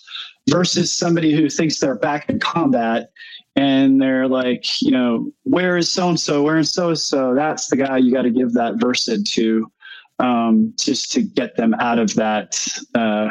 Versus 0.50 0.92
somebody 0.92 1.34
who 1.34 1.48
thinks 1.48 1.78
they're 1.78 1.94
back 1.98 2.28
in 2.28 2.38
combat 2.38 3.10
and 3.56 4.00
they're 4.00 4.28
like, 4.28 4.80
you 4.82 4.90
know, 4.90 5.30
where 5.44 5.76
is 5.76 5.90
so 5.90 6.08
and 6.08 6.20
so? 6.20 6.42
Where 6.42 6.58
is 6.58 6.70
so 6.70 6.88
and 6.88 6.98
so? 6.98 7.34
That's 7.34 7.68
the 7.68 7.76
guy 7.76 7.98
you 7.98 8.12
got 8.12 8.22
to 8.22 8.30
give 8.30 8.52
that 8.54 8.74
Versed 8.76 9.26
to, 9.34 9.72
um, 10.18 10.74
just 10.78 11.12
to 11.12 11.22
get 11.22 11.56
them 11.56 11.74
out 11.74 11.98
of 11.98 12.14
that 12.14 12.56
uh, 12.94 13.30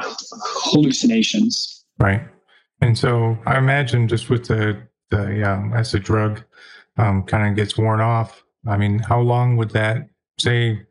hallucinations. 0.63 1.85
Right. 1.99 2.21
And 2.81 2.97
so 2.97 3.37
I 3.45 3.57
imagine 3.57 4.07
just 4.07 4.29
with 4.29 4.47
the 4.47 4.81
the 5.09 5.49
um, 5.49 5.73
as 5.73 5.91
the 5.91 5.99
drug 5.99 6.43
um, 6.97 7.23
kind 7.23 7.49
of 7.49 7.55
gets 7.55 7.77
worn 7.77 8.01
off. 8.01 8.43
I 8.67 8.77
mean, 8.77 8.99
how 8.99 9.21
long 9.21 9.57
would 9.57 9.71
that 9.71 10.09
say 10.39 10.85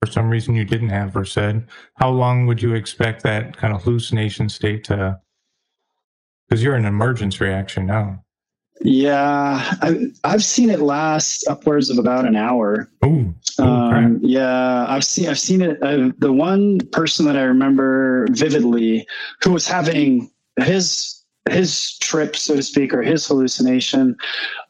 for 0.00 0.10
some 0.10 0.30
reason 0.30 0.54
you 0.54 0.64
didn't 0.64 0.88
have 0.88 1.12
Versed, 1.12 1.64
how 1.94 2.10
long 2.10 2.46
would 2.46 2.60
you 2.60 2.74
expect 2.74 3.22
that 3.22 3.56
kind 3.56 3.74
of 3.74 3.82
hallucination 3.82 4.48
state 4.48 4.84
to? 4.84 5.20
Because 6.48 6.62
you're 6.62 6.74
an 6.74 6.84
emergence 6.84 7.40
reaction 7.40 7.86
now. 7.86 8.24
Yeah, 8.84 9.76
I, 9.80 10.10
have 10.24 10.42
seen 10.42 10.68
it 10.68 10.80
last 10.80 11.46
upwards 11.46 11.88
of 11.88 11.98
about 11.98 12.26
an 12.26 12.34
hour. 12.34 12.90
Ooh, 13.04 13.32
um, 13.58 14.18
yeah, 14.22 14.86
I've 14.88 15.04
seen 15.04 15.28
I've 15.28 15.38
seen 15.38 15.62
it. 15.62 15.80
Uh, 15.82 16.10
the 16.18 16.32
one 16.32 16.80
person 16.90 17.26
that 17.26 17.36
I 17.36 17.42
remember 17.42 18.26
vividly 18.32 19.06
who 19.40 19.52
was 19.52 19.68
having 19.68 20.32
his 20.56 21.21
his 21.50 21.98
trip, 21.98 22.36
so 22.36 22.54
to 22.54 22.62
speak, 22.62 22.94
or 22.94 23.02
his 23.02 23.26
hallucination 23.26 24.16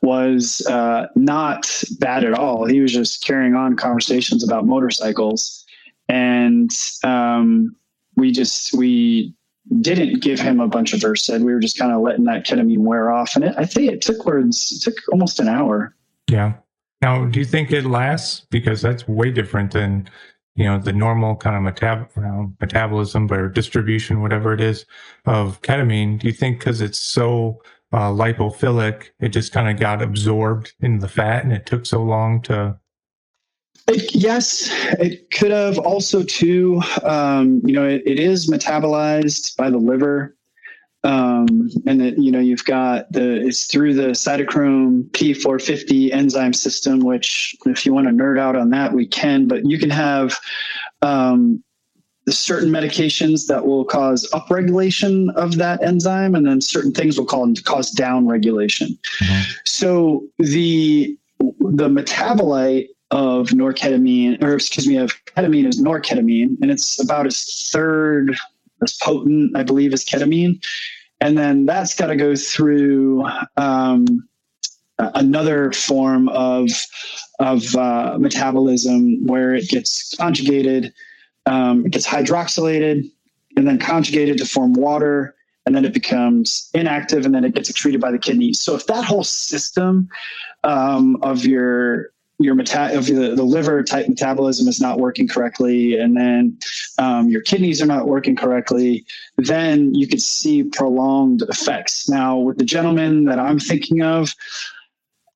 was 0.01 0.67
uh, 0.67 1.07
not 1.15 1.83
bad 1.99 2.25
at 2.25 2.35
all. 2.35 2.65
He 2.65 2.81
was 2.81 2.93
just 2.93 3.25
carrying 3.25 3.55
on 3.55 3.77
conversations 3.77 4.43
about 4.43 4.67
motorcycles, 4.67 5.65
and 6.09 6.71
um, 7.05 7.77
we 8.17 8.33
just 8.33 8.73
we 8.73 9.35
didn't 9.81 10.23
give 10.23 10.41
him 10.41 10.61
a 10.61 10.69
bunch 10.69 10.93
of 10.93 11.01
Versed. 11.01 11.31
We 11.31 11.53
were 11.53 11.61
just 11.61 11.79
kind 11.79 11.93
of 11.93 12.01
letting 12.01 12.25
that 12.25 12.47
ketamine 12.47 12.79
wear 12.79 13.13
off, 13.13 13.37
and 13.37 13.45
it, 13.45 13.55
I 13.57 13.67
think 13.67 13.91
it 13.91 14.01
took 14.01 14.25
words 14.25 14.73
it 14.73 14.83
took 14.83 14.97
almost 15.13 15.41
an 15.41 15.49
hour. 15.49 15.95
Yeah. 16.31 16.55
Now, 17.03 17.25
do 17.27 17.41
you 17.41 17.45
think 17.45 17.73
it 17.73 17.85
lasts? 17.85 18.47
Because 18.51 18.81
that's 18.81 19.09
way 19.09 19.31
different 19.31 19.73
than 19.73 20.09
you 20.55 20.65
know 20.65 20.79
the 20.79 20.93
normal 20.93 21.37
kind 21.37 21.57
of 21.57 21.75
metab- 21.75 22.15
know, 22.17 22.53
metabolism 22.61 23.31
or 23.33 23.49
distribution 23.49 24.21
whatever 24.23 24.53
it 24.53 24.61
is 24.61 24.85
of 25.27 25.61
ketamine 25.63 26.19
do 26.19 26.27
you 26.27 26.33
think 26.33 26.59
because 26.59 26.81
it's 26.81 26.99
so 26.99 27.63
uh, 27.93 28.11
lipophilic 28.11 29.09
it 29.21 29.29
just 29.29 29.53
kind 29.53 29.69
of 29.69 29.81
got 29.81 30.03
absorbed 30.03 30.73
in 30.81 30.99
the 30.99 31.09
fat 31.09 31.45
and 31.45 31.53
it 31.53 31.67
took 31.67 31.87
so 31.87 32.03
long 32.03 32.41
to 32.43 32.77
it, 33.89 34.15
yes 34.15 34.69
it 34.99 35.31
could 35.31 35.51
have 35.51 35.79
also 35.79 36.23
too 36.23 36.81
um, 37.03 37.61
you 37.65 37.73
know 37.73 37.87
it, 37.87 38.03
it 38.07 38.19
is 38.19 38.51
metabolized 38.51 39.57
by 39.57 39.71
the 39.71 39.79
liver 39.79 40.37
um, 41.05 41.69
and 41.87 42.01
it, 42.01 42.19
you 42.19 42.31
know 42.31 42.39
you've 42.39 42.65
got 42.65 43.11
the 43.13 43.47
it's 43.47 43.67
through 43.67 43.95
the 43.95 44.09
cytochrome 44.09 45.11
P450 45.11 46.13
enzyme 46.13 46.53
system, 46.53 47.01
which 47.01 47.57
if 47.67 47.85
you 47.85 47.93
want 47.93 48.07
to 48.07 48.13
nerd 48.13 48.39
out 48.39 48.57
on 48.57 48.71
that, 48.71 48.93
we 48.93 49.07
can. 49.07 49.49
But 49.49 49.67
you 49.67 49.79
can 49.79 49.91
have 49.91 50.39
um, 51.03 51.63
certain 52.29 52.71
medications 52.71 53.49
that 53.49 53.67
will 53.67 53.85
cause 53.85 54.29
upregulation 54.33 55.35
of 55.35 55.57
that 55.57 55.83
enzyme, 55.83 56.37
and 56.37 56.47
then 56.47 56.61
certain 56.61 56.93
things 56.93 57.19
will 57.19 57.27
call, 57.27 57.53
cause 57.65 57.93
downregulation. 57.95 58.97
Mm-hmm. 59.21 59.51
So 59.67 60.25
the 60.39 61.17
the 61.41 61.89
metabolite 61.89 62.87
of 63.11 63.49
norketamine, 63.49 64.43
or 64.43 64.55
excuse 64.55 64.87
me, 64.87 64.97
of 64.97 65.13
ketamine 65.25 65.67
is 65.67 65.83
norketamine, 65.83 66.57
and 66.63 66.71
it's 66.71 67.03
about 67.03 67.27
a 67.27 67.31
third 67.31 68.37
as 68.83 68.95
potent, 68.95 69.57
I 69.57 69.63
believe, 69.63 69.93
as 69.93 70.05
ketamine. 70.05 70.65
And 71.21 71.39
then 71.39 71.67
that's 71.67 71.95
got 71.95 72.07
to 72.07 72.17
go 72.17 72.35
through 72.35 73.25
um, 73.57 74.29
another 74.99 75.73
form 75.73 76.29
of, 76.29 76.69
of 77.39 77.75
uh, 77.77 78.17
metabolism 78.19 79.25
where 79.27 79.55
it 79.55 79.69
gets 79.69 80.15
conjugated, 80.17 80.93
um, 81.47 81.87
it 81.87 81.93
gets 81.93 82.07
hydroxylated, 82.07 83.11
and 83.57 83.67
then 83.67 83.79
conjugated 83.79 84.39
to 84.39 84.45
form 84.45 84.73
water. 84.73 85.35
And 85.65 85.77
then 85.77 85.85
it 85.85 85.95
becomes 85.95 86.69
inactive, 86.75 87.25
and 87.25 87.33
then 87.33 87.45
it 87.45 87.55
gets 87.55 87.71
excreted 87.71 88.01
by 88.01 88.11
the 88.11 88.19
kidneys. 88.19 88.59
So, 88.59 88.75
if 88.75 88.89
that 88.89 89.05
whole 89.05 89.23
system 89.23 90.09
um, 90.65 91.23
of 91.23 91.45
your 91.45 92.12
your 92.43 92.55
meta- 92.55 92.91
if 92.93 93.07
the, 93.07 93.35
the 93.35 93.43
liver 93.43 93.83
type 93.83 94.09
metabolism 94.09 94.69
is 94.69 94.81
not 94.81 94.99
working 94.99 95.29
correctly 95.29 95.99
and 95.99 96.17
then 96.17 96.59
um, 96.99 97.29
your 97.29 97.41
kidneys 97.43 97.81
are 97.83 97.87
not 97.87 98.07
working 98.07 98.37
correctly 98.37 99.05
then 99.37 99.95
you 99.95 100.07
could 100.07 100.23
see 100.23 100.63
prolonged 100.63 101.43
effects 101.49 102.09
now 102.09 102.37
with 102.39 102.59
the 102.59 102.65
gentleman 102.65 103.25
that 103.25 103.39
i'm 103.39 103.59
thinking 103.59 104.03
of 104.03 104.35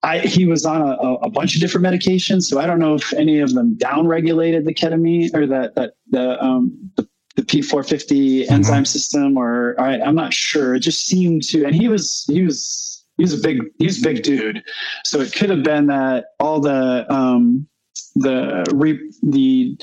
I, 0.02 0.20
he 0.20 0.46
was 0.46 0.64
on 0.64 0.82
a, 0.82 0.92
a, 0.92 1.30
bunch 1.30 1.56
of 1.56 1.60
different 1.60 1.86
medications 1.86 2.44
so 2.44 2.60
i 2.60 2.66
don't 2.66 2.78
know 2.78 2.94
if 2.94 3.12
any 3.14 3.40
of 3.40 3.54
them 3.54 3.76
downregulated 3.76 4.64
the 4.64 4.74
ketamine 4.74 5.34
or 5.34 5.46
that 5.46 5.74
that 5.74 5.94
the 6.10 6.42
um, 6.42 6.90
the, 6.96 7.08
the 7.36 7.42
P450 7.42 8.08
mm-hmm. 8.08 8.52
enzyme 8.52 8.86
system, 8.86 9.36
or 9.36 9.78
I, 9.78 10.00
I'm 10.00 10.14
not 10.14 10.32
sure. 10.32 10.74
It 10.74 10.80
just 10.80 11.04
seemed 11.04 11.42
to, 11.50 11.66
and 11.66 11.74
he 11.74 11.86
was 11.86 12.24
he 12.32 12.42
was 12.42 13.04
he's 13.16 13.34
a 13.34 13.42
big 13.42 13.62
he's 13.78 14.00
a 14.00 14.02
big 14.02 14.22
dude. 14.22 14.62
So 15.04 15.20
it 15.20 15.32
could 15.32 15.50
have 15.50 15.62
been 15.62 15.86
that 15.86 16.26
all 16.38 16.60
the 16.60 17.06
um, 17.12 17.66
the 18.14 18.64
re, 18.72 19.12
the 19.22 19.76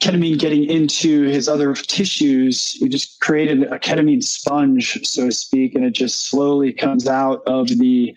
ketamine 0.00 0.38
getting 0.38 0.64
into 0.64 1.22
his 1.24 1.48
other 1.48 1.74
tissues, 1.74 2.72
he 2.72 2.88
just 2.88 3.20
created 3.20 3.62
a 3.64 3.78
ketamine 3.78 4.22
sponge, 4.22 5.06
so 5.06 5.26
to 5.26 5.32
speak, 5.32 5.74
and 5.74 5.84
it 5.84 5.92
just 5.92 6.28
slowly 6.28 6.72
comes 6.72 7.08
out 7.08 7.42
of 7.46 7.68
the 7.68 8.14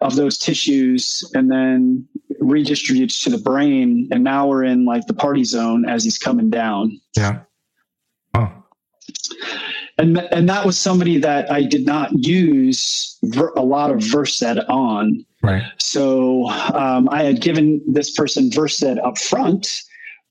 of 0.00 0.16
those 0.16 0.38
tissues 0.38 1.30
and 1.34 1.50
then 1.50 2.06
redistributes 2.40 3.22
to 3.22 3.30
the 3.30 3.38
brain. 3.38 4.08
And 4.10 4.24
now 4.24 4.46
we're 4.46 4.64
in 4.64 4.84
like 4.86 5.06
the 5.06 5.14
party 5.14 5.44
zone 5.44 5.86
as 5.88 6.04
he's 6.04 6.18
coming 6.18 6.50
down. 6.50 7.00
Yeah. 7.16 7.40
Oh 8.34 8.50
and 9.98 10.18
and 10.32 10.48
that 10.48 10.64
was 10.64 10.78
somebody 10.78 11.18
that 11.18 11.50
I 11.50 11.62
did 11.62 11.86
not 11.86 12.10
use 12.12 13.18
ver, 13.22 13.52
a 13.56 13.62
lot 13.62 13.90
of 13.90 14.00
Versed 14.02 14.42
on. 14.68 15.24
Right. 15.42 15.62
So 15.78 16.48
um, 16.50 17.08
I 17.10 17.22
had 17.22 17.40
given 17.40 17.80
this 17.86 18.14
person 18.14 18.50
Versed 18.50 18.82
up 18.84 19.18
front, 19.18 19.82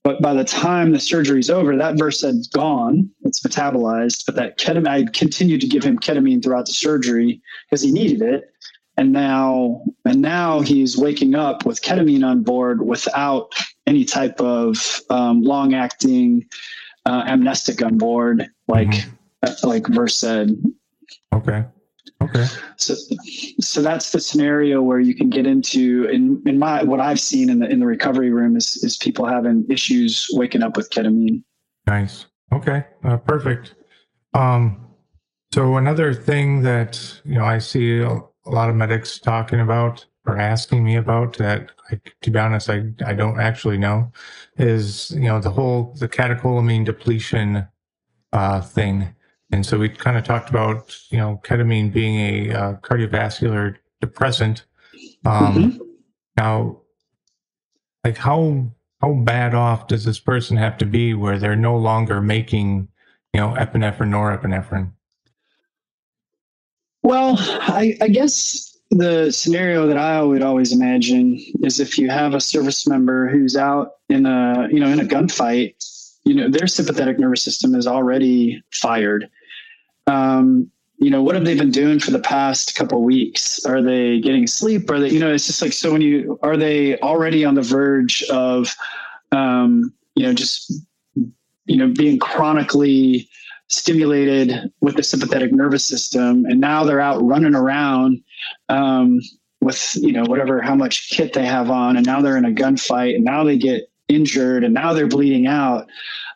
but 0.04 0.22
by 0.22 0.34
the 0.34 0.44
time 0.44 0.92
the 0.92 1.00
surgery's 1.00 1.50
over, 1.50 1.76
that 1.76 1.98
Versed's 1.98 2.48
gone. 2.48 3.10
It's 3.22 3.42
metabolized, 3.42 4.26
but 4.26 4.36
that 4.36 4.58
ketamine, 4.58 4.88
I 4.88 5.06
continued 5.14 5.62
to 5.62 5.68
give 5.68 5.84
him 5.84 6.00
ketamine 6.00 6.44
throughout 6.44 6.68
the 6.68 6.74
surgery 6.74 7.42
because 7.66 7.82
he 7.82 7.92
needed 7.92 8.22
it. 8.22 8.52
And 8.98 9.14
now, 9.14 9.82
and 10.06 10.22
now 10.22 10.60
he's 10.60 10.98
waking 10.98 11.34
up 11.34 11.66
with 11.66 11.82
ketamine 11.82 12.26
on 12.26 12.44
board 12.44 12.86
without 12.86 13.54
any 13.88 14.04
type 14.04 14.42
of 14.42 15.02
um, 15.10 15.42
long-acting 15.42 16.46
uh, 17.06 17.24
amnestic 17.26 17.82
on 17.82 17.98
board, 17.98 18.50
like. 18.68 18.90
Mm-hmm 18.90 19.16
like 19.64 19.88
Versed. 19.88 20.52
Okay. 21.34 21.66
Okay. 22.22 22.46
So, 22.76 22.96
so 23.60 23.82
that's 23.82 24.12
the 24.12 24.20
scenario 24.20 24.82
where 24.82 25.00
you 25.00 25.16
can 25.16 25.30
get 25.30 25.46
into 25.46 26.06
in 26.06 26.42
in 26.46 26.60
my 26.60 26.84
what 26.84 27.00
I've 27.00 27.20
seen 27.20 27.50
in 27.50 27.60
the 27.60 27.70
in 27.70 27.80
the 27.80 27.86
recovery 27.86 28.30
room 28.30 28.58
is 28.58 28.78
is 28.84 28.98
people 28.98 29.26
having 29.26 29.66
issues 29.70 30.28
waking 30.34 30.62
up 30.62 30.76
with 30.76 30.90
ketamine. 30.90 31.44
Nice. 31.88 32.26
Okay. 32.52 32.86
Uh, 33.04 33.18
perfect. 33.18 33.76
Um, 34.34 34.86
so 35.54 35.78
another 35.78 36.14
thing 36.14 36.62
that 36.64 37.22
you 37.24 37.36
know 37.36 37.46
I 37.46 37.60
see 37.60 38.00
a, 38.00 38.10
a 38.10 38.50
lot 38.50 38.70
of 38.70 38.76
medics 38.76 39.20
talking 39.20 39.62
about 39.62 40.06
or 40.26 40.38
asking 40.38 40.84
me 40.84 40.96
about 40.98 41.38
that, 41.38 41.72
I, 41.90 42.00
to 42.22 42.32
be 42.32 42.38
honest, 42.38 42.70
I 42.70 42.92
I 43.06 43.14
don't 43.14 43.40
actually 43.40 43.78
know, 43.78 44.12
is 44.58 45.12
you 45.12 45.22
know 45.22 45.40
the 45.40 45.52
whole 45.52 45.96
the 46.00 46.10
catecholamine 46.10 46.86
depletion 46.86 47.66
uh, 48.34 48.62
thing 48.62 49.16
and 49.52 49.66
so 49.66 49.80
we 49.80 49.90
kind 49.90 50.18
of 50.18 50.24
talked 50.24 50.50
about, 50.50 50.96
you 51.10 51.18
know, 51.18 51.42
ketamine 51.44 51.92
being 51.92 52.20
a 52.20 52.54
uh, 52.54 52.74
cardiovascular 52.78 53.78
depressant. 54.00 54.66
Um, 55.26 55.56
mm-hmm. 55.56 55.84
Now, 56.38 56.82
like 58.04 58.18
how 58.18 58.72
how 59.02 59.14
bad 59.14 59.56
off 59.56 59.88
does 59.88 60.04
this 60.04 60.20
person 60.20 60.58
have 60.58 60.78
to 60.78 60.86
be 60.86 61.14
where 61.14 61.40
they're 61.40 61.56
no 61.56 61.78
longer 61.78 62.22
making, 62.22 62.90
you 63.34 63.40
know, 63.40 63.54
epinephrine 63.58 64.10
norepinephrine? 64.10 64.92
Well, 67.02 67.36
I, 67.40 67.98
I 68.02 68.10
guess 68.10 68.78
the 68.92 69.32
scenario 69.32 69.88
that 69.88 69.98
I 69.98 70.22
would 70.22 70.42
always 70.42 70.74
imagine 70.74 71.40
is 71.64 71.80
if 71.80 71.98
you 71.98 72.10
have 72.10 72.34
a 72.34 72.42
service 72.42 72.88
member 72.88 73.30
who's 73.30 73.56
out 73.56 73.94
in 74.10 74.26
a 74.26 74.68
you 74.72 74.80
know 74.80 74.88
in 74.88 75.00
a 75.00 75.06
gunfight, 75.06 75.76
you 76.24 76.36
know 76.36 76.50
their 76.50 76.68
sympathetic 76.68 77.20
nervous 77.20 77.44
system 77.44 77.74
is 77.76 77.88
already 77.88 78.62
fired. 78.72 79.30
Um, 80.10 80.72
you 80.98 81.10
know 81.10 81.24
what 81.24 81.36
have 81.36 81.46
they 81.46 81.56
been 81.56 81.72
doing 81.72 82.00
for 82.00 82.12
the 82.12 82.20
past 82.20 82.76
couple 82.76 83.02
weeks? 83.04 83.64
Are 83.66 83.82
they 83.82 84.20
getting 84.20 84.48
sleep? 84.48 84.90
Are 84.90 85.00
they 85.00 85.10
you 85.10 85.20
know 85.20 85.32
it's 85.32 85.48
just 85.48 85.62
like 85.62 85.72
so 85.72 85.92
when 85.92 86.02
you 86.02 86.38
are 86.44 86.58
they 86.58 87.00
already 87.00 87.46
on 87.46 87.56
the 87.56 87.62
verge 87.62 88.24
of 88.24 88.76
um, 89.32 89.94
you 90.16 90.26
know 90.26 90.34
just 90.34 90.74
you 91.16 91.78
know 91.78 91.88
being 91.88 92.20
chronically 92.20 93.30
stimulated 93.68 94.72
with 94.82 94.96
the 94.96 95.04
sympathetic 95.04 95.54
nervous 95.54 95.86
system 95.86 96.44
and 96.46 96.60
now 96.60 96.84
they're 96.84 97.00
out 97.00 97.24
running 97.24 97.54
around 97.54 98.22
um, 98.68 99.20
with 99.62 99.96
you 99.96 100.12
know 100.12 100.24
whatever 100.24 100.60
how 100.60 100.76
much 100.76 101.12
kit 101.12 101.34
they 101.34 101.46
have 101.46 101.70
on 101.70 101.96
and 101.96 102.06
now 102.06 102.20
they're 102.20 102.38
in 102.38 102.46
a 102.46 102.52
gunfight 102.52 103.16
and 103.16 103.24
now 103.24 103.44
they 103.44 103.58
get 103.58 103.90
injured 104.08 104.64
and 104.64 104.74
now 104.74 104.92
they're 104.92 105.08
bleeding 105.08 105.46
out 105.46 105.88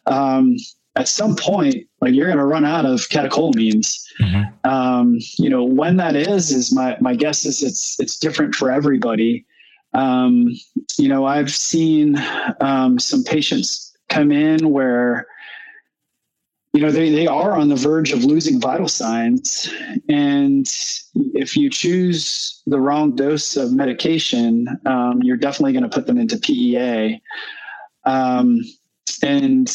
um, 0.06 0.56
at 0.96 1.08
some 1.08 1.36
point 1.36 1.88
like 2.02 2.14
you're 2.14 2.28
going 2.28 2.38
to 2.38 2.46
run 2.46 2.66
out 2.66 2.86
of 2.86 3.00
catecholamines 3.10 4.04
mm-hmm. 4.22 4.70
um, 4.70 5.18
you 5.38 5.50
know 5.50 5.64
when 5.64 5.98
that 5.98 6.16
is 6.16 6.52
is 6.52 6.74
my 6.74 6.98
my 7.00 7.16
guess 7.16 7.46
is 7.46 7.64
it's 7.64 8.00
it's 8.00 8.18
different 8.18 8.56
for 8.56 8.72
everybody. 8.72 9.46
Um, 9.96 10.50
you 10.98 11.08
know 11.08 11.26
i've 11.26 11.52
seen 11.52 12.18
um, 12.62 12.98
some 13.00 13.24
patients 13.24 13.96
come 14.10 14.32
in 14.32 14.72
where 14.72 15.28
you 16.74 16.82
know 16.82 16.92
they, 16.92 17.12
they 17.12 17.28
are 17.28 17.52
on 17.52 17.70
the 17.70 17.76
verge 17.76 18.12
of 18.12 18.24
losing 18.24 18.60
vital 18.60 18.88
signs. 18.88 19.72
And 20.10 20.68
if 21.36 21.56
you 21.56 21.70
choose 21.70 22.64
the 22.66 22.80
wrong 22.80 23.16
dose 23.16 23.56
of 23.56 23.72
medication 23.72 24.68
um, 24.88 25.22
you're 25.22 25.38
definitely 25.38 25.74
going 25.74 25.88
to 25.88 25.90
put 25.90 26.08
them 26.08 26.18
into 26.18 26.38
PEA 26.38 27.22
um, 28.06 28.62
and 29.22 29.70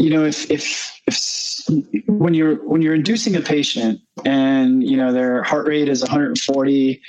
you 0.00 0.08
know 0.08 0.24
if 0.24 0.50
if 0.50 1.00
if 1.06 1.60
when 2.08 2.32
you're 2.32 2.56
when 2.66 2.80
you're 2.80 2.94
inducing 2.94 3.36
a 3.36 3.40
patient 3.40 4.00
and 4.24 4.82
you 4.82 4.96
know 4.96 5.12
their 5.12 5.42
heart 5.42 5.66
rate 5.66 5.88
is 5.88 6.00
140 6.00 7.00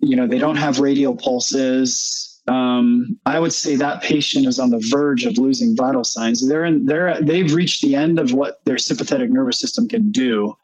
you 0.00 0.16
know 0.16 0.26
they 0.26 0.38
don't 0.38 0.56
have 0.56 0.78
radial 0.78 1.16
pulses 1.16 2.26
um, 2.48 3.18
I 3.26 3.38
would 3.38 3.52
say 3.52 3.76
that 3.76 4.02
patient 4.02 4.46
is 4.46 4.58
on 4.58 4.70
the 4.70 4.84
verge 4.90 5.24
of 5.24 5.38
losing 5.38 5.76
vital 5.76 6.02
signs. 6.02 6.48
They're 6.48 6.64
in, 6.64 6.86
they're 6.86 7.20
they've 7.20 7.52
reached 7.54 7.82
the 7.82 7.94
end 7.94 8.18
of 8.18 8.32
what 8.32 8.64
their 8.64 8.78
sympathetic 8.78 9.30
nervous 9.30 9.60
system 9.60 9.86
can 9.86 10.10
do, 10.10 10.56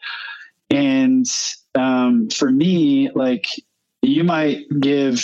and 0.70 1.26
um, 1.76 2.28
for 2.30 2.50
me, 2.50 3.10
like 3.14 3.46
you 4.02 4.24
might 4.24 4.64
give 4.80 5.22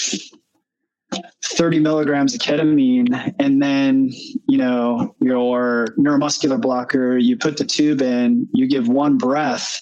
30 1.42 1.80
milligrams 1.80 2.34
of 2.34 2.40
ketamine 2.40 3.34
and 3.38 3.62
then 3.62 4.10
you 4.48 4.58
know 4.58 5.14
your 5.20 5.88
neuromuscular 5.98 6.60
blocker 6.60 7.16
you 7.18 7.36
put 7.36 7.56
the 7.56 7.64
tube 7.64 8.02
in 8.02 8.48
you 8.52 8.66
give 8.66 8.88
one 8.88 9.18
breath 9.18 9.80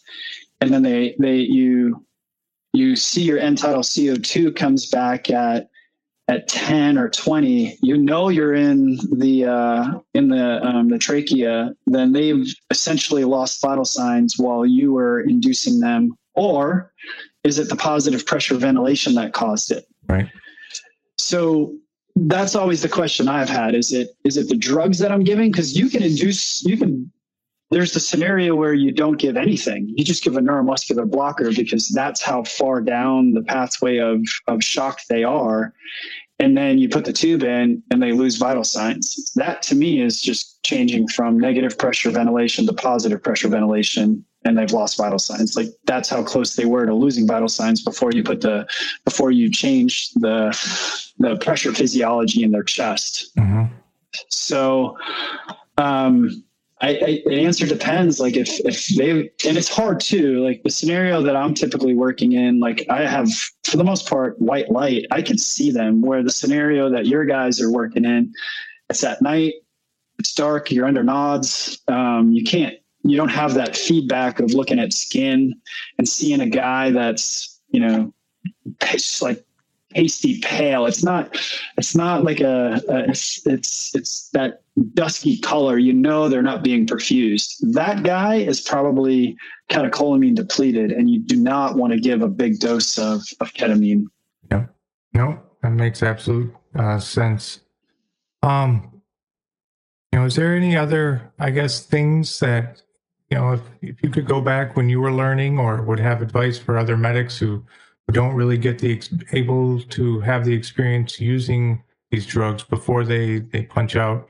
and 0.60 0.72
then 0.72 0.82
they 0.82 1.14
they 1.18 1.36
you 1.36 2.04
you 2.72 2.96
see 2.96 3.22
your 3.22 3.38
end 3.38 3.58
tidal 3.58 3.82
co2 3.82 4.54
comes 4.54 4.86
back 4.86 5.30
at 5.30 5.70
at 6.30 6.46
10 6.46 6.96
or 6.96 7.08
20 7.10 7.76
you 7.82 7.96
know 7.96 8.28
you're 8.28 8.54
in 8.54 8.96
the 9.12 9.44
uh, 9.44 9.98
in 10.14 10.28
the 10.28 10.64
um, 10.64 10.88
the 10.88 10.98
trachea 10.98 11.74
then 11.86 12.12
they've 12.12 12.46
essentially 12.70 13.24
lost 13.24 13.60
vital 13.60 13.84
signs 13.84 14.38
while 14.38 14.64
you 14.64 14.92
were 14.92 15.20
inducing 15.20 15.80
them. 15.80 16.16
Or 16.34 16.92
is 17.42 17.58
it 17.58 17.68
the 17.68 17.76
positive 17.76 18.24
pressure 18.24 18.54
ventilation 18.54 19.14
that 19.16 19.32
caused 19.32 19.72
it? 19.72 19.86
Right 20.08 20.30
so 21.30 21.74
that's 22.16 22.54
always 22.54 22.82
the 22.82 22.88
question 22.88 23.28
i've 23.28 23.48
had 23.48 23.74
is 23.74 23.92
it 23.92 24.08
is 24.24 24.36
it 24.36 24.48
the 24.48 24.56
drugs 24.56 24.98
that 24.98 25.12
i'm 25.12 25.24
giving 25.24 25.50
because 25.50 25.76
you 25.78 25.88
can 25.88 26.02
induce 26.02 26.64
you 26.64 26.76
can 26.76 27.10
there's 27.70 27.92
the 27.92 28.00
scenario 28.00 28.56
where 28.56 28.74
you 28.74 28.90
don't 28.90 29.16
give 29.16 29.36
anything. 29.36 29.94
You 29.96 30.04
just 30.04 30.24
give 30.24 30.36
a 30.36 30.40
neuromuscular 30.40 31.08
blocker 31.08 31.52
because 31.54 31.88
that's 31.88 32.20
how 32.20 32.42
far 32.42 32.80
down 32.80 33.32
the 33.32 33.42
pathway 33.42 33.98
of, 33.98 34.24
of 34.48 34.64
shock 34.64 34.98
they 35.08 35.22
are 35.22 35.72
and 36.40 36.56
then 36.56 36.78
you 36.78 36.88
put 36.88 37.04
the 37.04 37.12
tube 37.12 37.42
in 37.42 37.82
and 37.90 38.02
they 38.02 38.12
lose 38.12 38.38
vital 38.38 38.64
signs. 38.64 39.30
That 39.36 39.60
to 39.64 39.74
me 39.74 40.00
is 40.00 40.22
just 40.22 40.62
changing 40.62 41.08
from 41.08 41.38
negative 41.38 41.76
pressure 41.76 42.10
ventilation 42.10 42.66
to 42.66 42.72
positive 42.72 43.22
pressure 43.22 43.48
ventilation 43.48 44.24
and 44.44 44.56
they've 44.56 44.72
lost 44.72 44.96
vital 44.96 45.18
signs. 45.18 45.56
Like 45.56 45.68
that's 45.84 46.08
how 46.08 46.22
close 46.22 46.56
they 46.56 46.64
were 46.64 46.86
to 46.86 46.94
losing 46.94 47.26
vital 47.26 47.48
signs 47.48 47.82
before 47.82 48.12
you 48.12 48.22
put 48.22 48.40
the 48.40 48.66
before 49.04 49.30
you 49.30 49.50
change 49.50 50.10
the 50.14 50.50
the 51.18 51.36
pressure 51.36 51.72
physiology 51.72 52.42
in 52.42 52.50
their 52.50 52.62
chest. 52.62 53.36
Mm-hmm. 53.36 53.74
So 54.28 54.96
um 55.78 56.42
I, 56.82 56.88
I, 56.88 57.22
the 57.26 57.40
answer 57.44 57.66
depends. 57.66 58.20
Like 58.20 58.36
if 58.36 58.48
if 58.60 58.88
they 58.96 59.10
and 59.10 59.58
it's 59.58 59.68
hard 59.68 60.00
too. 60.00 60.42
Like 60.42 60.62
the 60.62 60.70
scenario 60.70 61.20
that 61.22 61.36
I'm 61.36 61.52
typically 61.52 61.94
working 61.94 62.32
in, 62.32 62.58
like 62.58 62.86
I 62.88 63.06
have 63.06 63.30
for 63.64 63.76
the 63.76 63.84
most 63.84 64.08
part 64.08 64.40
white 64.40 64.70
light. 64.70 65.04
I 65.10 65.20
can 65.20 65.36
see 65.36 65.70
them. 65.70 66.00
Where 66.00 66.22
the 66.22 66.30
scenario 66.30 66.88
that 66.88 67.06
your 67.06 67.26
guys 67.26 67.60
are 67.60 67.70
working 67.70 68.06
in, 68.06 68.32
it's 68.88 69.04
at 69.04 69.20
night. 69.20 69.54
It's 70.18 70.32
dark. 70.32 70.70
You're 70.70 70.86
under 70.86 71.04
nods. 71.04 71.82
Um, 71.86 72.32
you 72.32 72.44
can't. 72.44 72.76
You 73.02 73.16
don't 73.16 73.30
have 73.30 73.54
that 73.54 73.76
feedback 73.76 74.40
of 74.40 74.52
looking 74.52 74.78
at 74.78 74.92
skin 74.92 75.54
and 75.98 76.08
seeing 76.08 76.40
a 76.40 76.48
guy 76.48 76.90
that's 76.90 77.60
you 77.70 77.80
know 77.80 78.12
like 79.22 79.44
pasty 79.90 80.40
pale. 80.40 80.86
It's 80.86 81.02
not. 81.02 81.36
It's 81.76 81.94
not 81.94 82.24
like 82.24 82.40
a. 82.40 82.80
a 82.88 83.10
it's, 83.10 83.46
it's 83.46 83.94
it's 83.94 84.28
that 84.30 84.62
dusky 84.94 85.38
color. 85.38 85.78
You 85.78 85.92
know 85.92 86.28
they're 86.28 86.42
not 86.42 86.62
being 86.62 86.86
perfused. 86.86 87.56
That 87.72 88.02
guy 88.02 88.36
is 88.36 88.60
probably 88.60 89.36
catecholamine 89.70 90.34
depleted, 90.34 90.92
and 90.92 91.10
you 91.10 91.20
do 91.20 91.36
not 91.36 91.76
want 91.76 91.92
to 91.92 92.00
give 92.00 92.22
a 92.22 92.28
big 92.28 92.60
dose 92.60 92.98
of 92.98 93.22
of 93.40 93.52
ketamine. 93.54 94.06
Yeah. 94.50 94.66
No, 95.12 95.40
that 95.62 95.70
makes 95.70 96.02
absolute 96.02 96.54
uh, 96.74 96.98
sense. 96.98 97.60
Um, 98.42 99.02
you 100.12 100.18
know, 100.18 100.24
is 100.24 100.36
there 100.36 100.54
any 100.54 100.76
other, 100.76 101.32
I 101.38 101.50
guess, 101.50 101.84
things 101.84 102.40
that 102.40 102.82
you 103.30 103.38
know, 103.38 103.52
if 103.52 103.60
if 103.80 104.02
you 104.02 104.10
could 104.10 104.26
go 104.26 104.40
back 104.40 104.76
when 104.76 104.88
you 104.88 105.00
were 105.00 105.12
learning, 105.12 105.58
or 105.58 105.82
would 105.82 106.00
have 106.00 106.20
advice 106.20 106.58
for 106.58 106.76
other 106.76 106.96
medics 106.96 107.38
who 107.38 107.64
don't 108.10 108.34
really 108.34 108.58
get 108.58 108.80
the 108.80 109.00
able 109.32 109.80
to 109.80 110.20
have 110.20 110.44
the 110.44 110.52
experience 110.52 111.20
using 111.20 111.82
these 112.10 112.26
drugs 112.26 112.64
before 112.64 113.04
they 113.04 113.38
they 113.38 113.62
punch 113.62 113.96
out. 113.96 114.28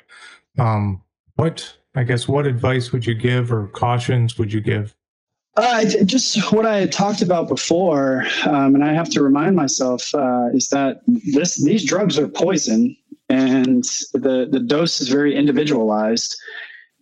Um, 0.59 1.03
what 1.37 1.77
I 1.95 2.05
guess 2.05 2.29
what 2.29 2.47
advice 2.47 2.93
would 2.93 3.07
you 3.07 3.15
give 3.15 3.53
or 3.53 3.69
cautions 3.69 4.39
would 4.39 4.53
you 4.53 4.61
give? 4.61 4.95
Uh, 5.57 5.85
just 6.05 6.53
what 6.53 6.65
I 6.65 6.77
had 6.77 6.93
talked 6.93 7.23
about 7.23 7.49
before, 7.49 8.25
um, 8.47 8.75
and 8.75 8.85
I 8.85 8.93
have 8.93 9.11
to 9.11 9.23
remind 9.23 9.57
myself 9.57 10.15
uh, 10.15 10.49
is 10.55 10.69
that 10.69 11.01
this 11.07 11.63
these 11.63 11.85
drugs 11.85 12.19
are 12.19 12.29
poison, 12.29 12.97
and 13.29 13.83
the 14.13 14.47
the 14.51 14.61
dose 14.61 15.01
is 15.01 15.09
very 15.09 15.35
individualized. 15.35 16.37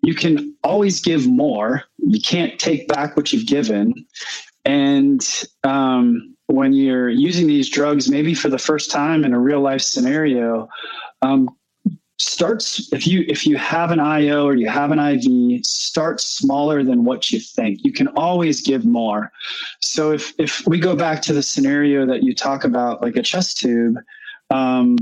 You 0.03 0.14
can 0.14 0.55
always 0.62 1.01
give 1.01 1.26
more. 1.26 1.84
You 1.99 2.20
can't 2.20 2.59
take 2.59 2.88
back 2.88 3.16
what 3.16 3.32
you've 3.32 3.46
given, 3.46 3.94
and 4.64 5.26
um, 5.64 6.36
when 6.46 6.72
you're 6.72 7.09
using 7.09 7.46
these 7.46 7.68
drugs, 7.68 8.11
maybe 8.11 8.34
for 8.34 8.49
the 8.49 8.59
first 8.59 8.90
time 8.90 9.24
in 9.24 9.32
a 9.32 9.38
real 9.38 9.61
life 9.61 9.82
scenario, 9.82 10.68
um, 11.22 11.49
starts 12.18 12.92
if 12.92 13.07
you 13.07 13.24
if 13.28 13.46
you 13.46 13.57
have 13.57 13.90
an 13.90 14.01
IO 14.01 14.44
or 14.44 14.55
you 14.55 14.68
have 14.68 14.90
an 14.90 14.99
IV, 14.99 15.64
start 15.64 16.20
smaller 16.20 16.82
than 16.82 17.05
what 17.05 17.30
you 17.30 17.38
think. 17.38 17.84
You 17.84 17.92
can 17.92 18.09
always 18.09 18.61
give 18.61 18.84
more. 18.84 19.30
So 19.80 20.12
if 20.12 20.32
if 20.38 20.66
we 20.66 20.80
go 20.80 20.96
back 20.96 21.22
to 21.22 21.32
the 21.32 21.42
scenario 21.42 22.07
that 22.07 22.22
you 22.22 22.34
talk 22.34 22.64
about, 22.64 23.03
like 23.03 23.16
a 23.16 23.22
chest 23.22 23.59
tube, 23.59 23.96
um, 24.51 24.96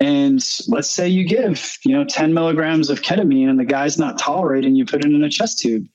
and 0.00 0.42
let's 0.68 0.88
say 0.88 1.06
you 1.08 1.24
give 1.24 1.76
you 1.84 1.94
know 1.94 2.04
10 2.04 2.32
milligrams 2.32 2.90
of 2.90 3.02
ketamine 3.02 3.48
and 3.48 3.58
the 3.58 3.64
guy's 3.64 3.98
not 3.98 4.18
tolerating, 4.18 4.74
you 4.74 4.84
put 4.84 5.04
it 5.04 5.12
in 5.12 5.22
a 5.22 5.30
chest 5.30 5.58
tube. 5.58 5.86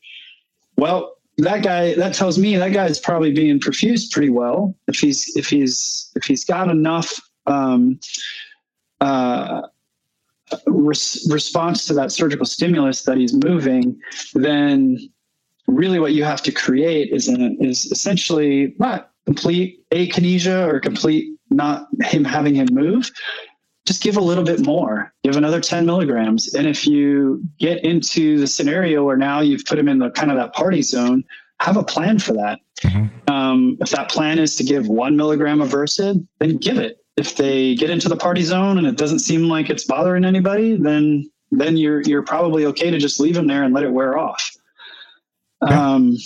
Well, 0.78 1.16
that 1.38 1.64
guy 1.64 1.95
that 1.95 2.14
tells 2.14 2.38
me 2.38 2.56
that 2.56 2.72
guy's 2.74 2.99
probably 2.99 3.34
being 3.34 3.60
perfused 3.60 4.12
pretty 4.12 4.30
well 4.30 4.76
if 4.88 4.99
he's 4.99 5.36
if 5.36 5.49
he's 5.49 6.12
if 6.16 6.24
he's 6.24 6.45
got 6.45 6.70
enough 6.70 7.20
um, 7.45 7.99
uh, 9.01 9.64
res- 10.66 11.28
response 11.30 11.86
to 11.88 11.93
that 11.93 12.12
surgical 12.12 12.45
stimulus 12.45 13.03
that 13.03 13.18
he's 13.18 13.34
moving 13.34 13.99
then 14.34 14.97
really 15.68 15.99
what 15.99 16.14
you 16.14 16.24
have 16.24 16.41
to 16.43 16.51
create 16.51 17.12
is 17.12 17.28
an, 17.28 17.58
is 17.60 17.86
essentially 17.91 18.74
not 18.80 19.12
complete 19.26 19.84
akinesia 19.91 20.68
or 20.68 20.80
complete 20.80 21.36
not 21.49 21.88
him 22.01 22.24
having 22.24 22.56
him 22.56 22.68
move, 22.72 23.12
just 23.86 24.02
give 24.02 24.18
a 24.18 24.22
little 24.22 24.44
bit 24.44 24.66
more, 24.66 25.14
give 25.24 25.36
another 25.36 25.62
10 25.62 25.86
milligrams. 25.86 26.54
And 26.56 26.68
if 26.68 26.88
you 26.88 27.44
get 27.60 27.84
into 27.84 28.40
the 28.40 28.48
scenario 28.48 29.04
where 29.04 29.18
now 29.18 29.42
you've 29.42 29.66
put 29.66 29.76
them 29.76 29.88
in 29.88 30.00
the 30.00 30.10
kind 30.12 30.32
of 30.32 30.38
that 30.38 30.54
party 30.54 30.82
zone, 30.82 31.24
have 31.60 31.78
a 31.78 31.84
plan 31.84 32.20
for 32.20 32.34
that. 32.34 32.60
Mm-hmm. 32.82 33.32
Um, 33.32 33.78
if 33.80 33.92
that 33.92 34.10
plan 34.10 34.40
is 34.40 34.56
to 34.58 34.64
give 34.64 34.88
one 34.88 35.16
milligram 35.16 35.62
of 35.62 35.70
Versed, 35.70 36.18
then 36.40 36.58
give 36.58 36.78
it. 36.78 37.04
If 37.16 37.38
they 37.38 37.76
get 37.76 37.90
into 37.90 38.10
the 38.10 38.18
party 38.18 38.42
zone 38.42 38.78
and 38.78 38.86
it 38.86 38.98
doesn't 38.98 39.20
seem 39.20 39.44
like 39.44 39.70
it's 39.70 39.86
bothering 39.86 40.26
anybody, 40.26 40.76
then 40.76 41.30
then 41.52 41.78
you're 41.78 42.02
you're 42.02 42.24
probably 42.24 42.66
okay 42.66 42.92
to 42.92 42.98
just 42.98 43.22
leave 43.22 43.36
them 43.36 43.48
there 43.48 43.64
and 43.64 43.74
let 43.74 43.86
it 43.86 43.94
wear 43.94 44.18
off. 44.18 44.52
Um, 45.62 46.18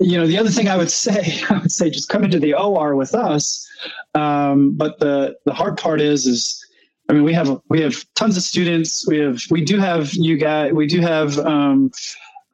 you 0.00 0.16
know, 0.16 0.26
the 0.26 0.38
other 0.38 0.50
thing 0.50 0.68
I 0.68 0.76
would 0.76 0.90
say, 0.92 1.42
I 1.50 1.58
would 1.58 1.72
say 1.72 1.90
just 1.90 2.08
come 2.08 2.22
into 2.22 2.38
the 2.38 2.54
OR 2.54 2.94
with 2.94 3.14
us. 3.14 3.68
Um, 4.14 4.76
but 4.76 4.98
the 5.00 5.36
the 5.44 5.52
hard 5.52 5.76
part 5.76 6.00
is, 6.00 6.26
is 6.26 6.64
I 7.08 7.12
mean, 7.12 7.24
we 7.24 7.32
have 7.34 7.60
we 7.68 7.80
have 7.80 8.04
tons 8.14 8.36
of 8.36 8.42
students. 8.42 9.06
We 9.06 9.18
have 9.18 9.42
we 9.50 9.64
do 9.64 9.78
have 9.78 10.14
you 10.14 10.36
guys. 10.36 10.72
We 10.72 10.86
do 10.86 11.00
have 11.00 11.38
um, 11.38 11.90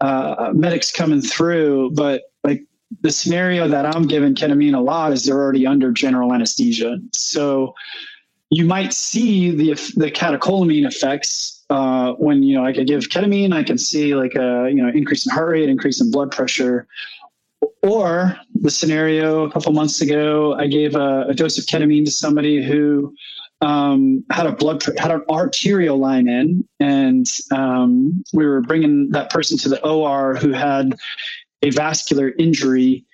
uh, 0.00 0.52
medics 0.54 0.90
coming 0.90 1.20
through, 1.20 1.92
but 1.92 2.22
like 2.42 2.64
the 3.02 3.12
scenario 3.12 3.68
that 3.68 3.86
I'm 3.86 4.06
giving 4.06 4.34
ketamine 4.34 4.74
a 4.74 4.80
lot 4.80 5.12
is 5.12 5.24
they're 5.24 5.36
already 5.36 5.66
under 5.66 5.92
general 5.92 6.32
anesthesia. 6.32 6.98
So 7.12 7.74
you 8.50 8.64
might 8.64 8.92
see 8.92 9.50
the 9.50 9.74
the 9.96 10.10
catecholamine 10.10 10.86
effects 10.86 11.64
uh, 11.70 12.14
when 12.14 12.42
you 12.42 12.56
know 12.56 12.64
I 12.64 12.72
could 12.72 12.88
give 12.88 13.04
ketamine. 13.04 13.52
I 13.52 13.62
can 13.62 13.78
see 13.78 14.16
like 14.16 14.34
a 14.34 14.68
you 14.68 14.82
know 14.82 14.88
increase 14.88 15.26
in 15.26 15.32
heart 15.32 15.50
rate, 15.50 15.68
increase 15.68 16.00
in 16.00 16.10
blood 16.10 16.32
pressure. 16.32 16.88
Or 17.82 18.36
the 18.54 18.70
scenario 18.70 19.44
a 19.44 19.50
couple 19.50 19.72
months 19.72 20.02
ago, 20.02 20.54
I 20.54 20.66
gave 20.66 20.94
a, 20.94 21.26
a 21.28 21.34
dose 21.34 21.56
of 21.58 21.64
ketamine 21.64 22.04
to 22.04 22.10
somebody 22.10 22.62
who 22.62 23.14
um, 23.62 24.24
had 24.30 24.46
a 24.46 24.52
blood 24.52 24.82
had 24.98 25.10
an 25.10 25.22
arterial 25.28 25.98
line 25.98 26.28
in, 26.28 26.66
and 26.78 27.26
um, 27.50 28.22
we 28.32 28.46
were 28.46 28.60
bringing 28.60 29.10
that 29.10 29.30
person 29.30 29.58
to 29.58 29.68
the 29.68 29.84
OR 29.86 30.34
who 30.34 30.52
had 30.52 30.94
a 31.62 31.70
vascular 31.70 32.32
injury, 32.38 33.04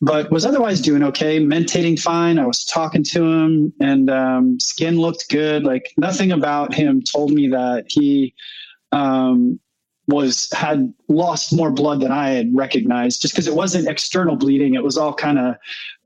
but 0.00 0.30
was 0.30 0.44
otherwise 0.44 0.80
doing 0.80 1.02
okay, 1.04 1.38
mentating 1.38 1.96
fine. 1.96 2.38
I 2.38 2.46
was 2.46 2.64
talking 2.64 3.04
to 3.04 3.24
him, 3.24 3.72
and 3.80 4.10
um, 4.10 4.60
skin 4.60 4.98
looked 4.98 5.28
good. 5.28 5.64
Like 5.64 5.92
nothing 5.96 6.32
about 6.32 6.74
him 6.74 7.02
told 7.02 7.32
me 7.32 7.48
that 7.48 7.86
he 7.88 8.34
um, 8.90 9.60
was 10.06 10.50
had 10.52 10.92
lost 11.08 11.54
more 11.54 11.70
blood 11.70 12.00
than 12.00 12.12
I 12.12 12.30
had 12.30 12.54
recognized, 12.54 13.22
just 13.22 13.34
because 13.34 13.46
it 13.46 13.54
wasn't 13.54 13.88
external 13.88 14.36
bleeding; 14.36 14.74
it 14.74 14.82
was 14.82 14.98
all 14.98 15.14
kind 15.14 15.38
of 15.38 15.56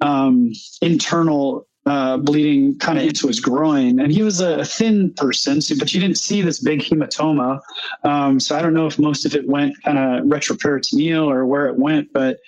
um, 0.01 0.53
internal 0.81 1.67
uh, 1.89 2.19
bleeding 2.19 2.79
kind 2.79 2.99
of 2.99 3.05
into 3.05 3.27
his 3.27 3.41
groin. 3.41 3.99
And 3.99 4.13
he 4.13 4.23
was 4.23 4.41
a 4.41 4.65
thin 4.65 5.13
person, 5.15 5.61
so, 5.63 5.75
but 5.79 5.95
you 5.95 6.01
didn't 6.01 6.19
see 6.19 6.43
this 6.43 6.61
big 6.61 6.81
hematoma. 6.81 7.61
Um, 8.05 8.39
so 8.41 8.57
I 8.57 8.63
don't 8.63 8.75
know 8.75 8.87
if 8.87 8.99
most 8.99 9.25
of 9.25 9.35
it 9.35 9.49
went 9.49 9.83
kind 9.83 9.99
of 9.99 10.25
retroperitoneal 10.25 11.27
or 11.27 11.47
where 11.47 11.67
it 11.67 11.79
went, 11.79 12.13
but 12.13 12.41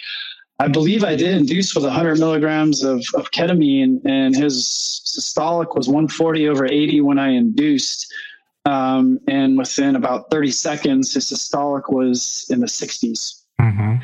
I 0.59 0.68
believe 0.68 1.05
I 1.05 1.16
did 1.16 1.34
induce 1.34 1.74
with 1.74 1.84
100 1.84 2.18
milligrams 2.18 2.84
of, 2.84 2.98
of 3.14 3.30
ketamine, 3.30 4.05
and 4.05 4.36
his 4.36 5.01
systolic 5.07 5.74
was 5.74 5.88
140 5.88 6.48
over 6.48 6.66
80 6.66 7.01
when 7.01 7.18
I 7.18 7.30
induced. 7.30 8.12
Um, 8.66 9.18
and 9.26 9.56
within 9.56 9.96
about 9.96 10.30
30 10.30 10.50
seconds, 10.50 11.14
his 11.14 11.30
systolic 11.30 11.92
was 11.92 12.46
in 12.50 12.61
the 12.61 12.66
60s. 12.66 13.42
Mm-hmm. 13.61 13.96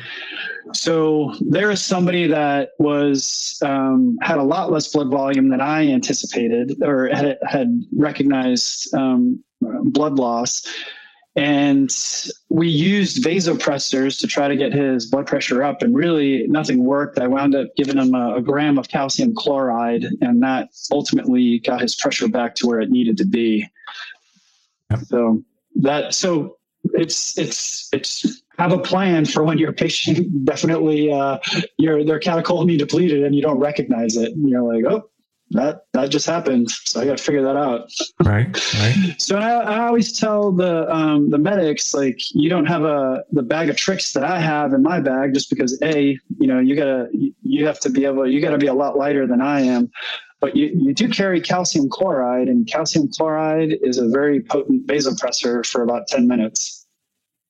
So 0.73 1.33
there 1.41 1.71
is 1.71 1.83
somebody 1.83 2.27
that 2.27 2.71
was 2.79 3.59
um, 3.63 4.17
had 4.21 4.37
a 4.37 4.43
lot 4.43 4.71
less 4.71 4.87
blood 4.87 5.09
volume 5.09 5.49
than 5.49 5.61
I 5.61 5.87
anticipated, 5.87 6.81
or 6.83 7.07
had, 7.07 7.37
had 7.47 7.83
recognized 7.95 8.93
um, 8.93 9.43
blood 9.61 10.13
loss. 10.13 10.67
And 11.35 11.91
we 12.49 12.67
used 12.67 13.23
vasopressors 13.23 14.19
to 14.21 14.27
try 14.27 14.47
to 14.47 14.55
get 14.55 14.73
his 14.73 15.05
blood 15.05 15.27
pressure 15.27 15.63
up, 15.63 15.83
and 15.83 15.95
really 15.95 16.47
nothing 16.47 16.83
worked. 16.83 17.19
I 17.19 17.27
wound 17.27 17.53
up 17.53 17.67
giving 17.77 17.97
him 17.97 18.15
a, 18.15 18.37
a 18.37 18.41
gram 18.41 18.79
of 18.79 18.87
calcium 18.89 19.35
chloride, 19.35 20.05
and 20.21 20.41
that 20.41 20.69
ultimately 20.91 21.59
got 21.59 21.81
his 21.81 21.95
pressure 21.95 22.27
back 22.27 22.55
to 22.55 22.67
where 22.67 22.81
it 22.81 22.89
needed 22.89 23.17
to 23.17 23.25
be. 23.25 23.67
Yep. 24.91 24.99
So 25.01 25.43
that 25.75 26.13
so 26.13 26.57
it's 26.93 27.37
it's 27.37 27.89
it's 27.93 28.43
have 28.57 28.71
a 28.71 28.79
plan 28.79 29.25
for 29.25 29.43
when 29.43 29.57
your 29.57 29.71
patient 29.71 30.45
definitely 30.45 31.11
uh, 31.11 31.37
your 31.77 32.03
their 32.03 32.19
catecholamine 32.19 32.79
depleted 32.79 33.23
and 33.23 33.35
you 33.35 33.41
don't 33.41 33.59
recognize 33.59 34.17
it. 34.17 34.33
And 34.33 34.49
you're 34.49 34.63
like, 34.63 34.85
oh, 34.91 35.09
that 35.51 35.81
that 35.93 36.09
just 36.09 36.25
happened. 36.25 36.69
So 36.69 37.01
I 37.01 37.05
got 37.05 37.17
to 37.17 37.23
figure 37.23 37.43
that 37.43 37.55
out. 37.55 37.89
Right. 38.23 38.47
Right. 38.75 39.15
so 39.17 39.37
I, 39.37 39.49
I 39.49 39.87
always 39.87 40.17
tell 40.17 40.51
the 40.51 40.93
um, 40.93 41.29
the 41.29 41.37
medics 41.37 41.93
like 41.93 42.19
you 42.33 42.49
don't 42.49 42.65
have 42.65 42.83
a 42.83 43.23
the 43.31 43.43
bag 43.43 43.69
of 43.69 43.77
tricks 43.77 44.13
that 44.13 44.23
I 44.23 44.39
have 44.39 44.73
in 44.73 44.83
my 44.83 44.99
bag 44.99 45.33
just 45.33 45.49
because 45.49 45.79
a 45.81 46.17
you 46.39 46.47
know 46.47 46.59
you 46.59 46.75
gotta 46.75 47.09
you 47.13 47.65
have 47.65 47.79
to 47.81 47.89
be 47.89 48.05
able 48.05 48.27
you 48.27 48.41
got 48.41 48.51
to 48.51 48.57
be 48.57 48.67
a 48.67 48.73
lot 48.73 48.97
lighter 48.97 49.27
than 49.27 49.41
I 49.41 49.61
am. 49.61 49.91
But 50.39 50.55
you, 50.55 50.67
you 50.67 50.93
do 50.93 51.09
carry 51.09 51.41
calcium 51.41 51.89
chloride, 51.89 52.47
and 52.47 52.67
calcium 52.67 53.09
chloride 53.11 53.77
is 53.81 53.97
a 53.97 54.07
very 54.07 54.41
potent 54.41 54.85
vasopressor 54.85 55.65
for 55.65 55.81
about 55.81 56.07
10 56.07 56.27
minutes. 56.27 56.85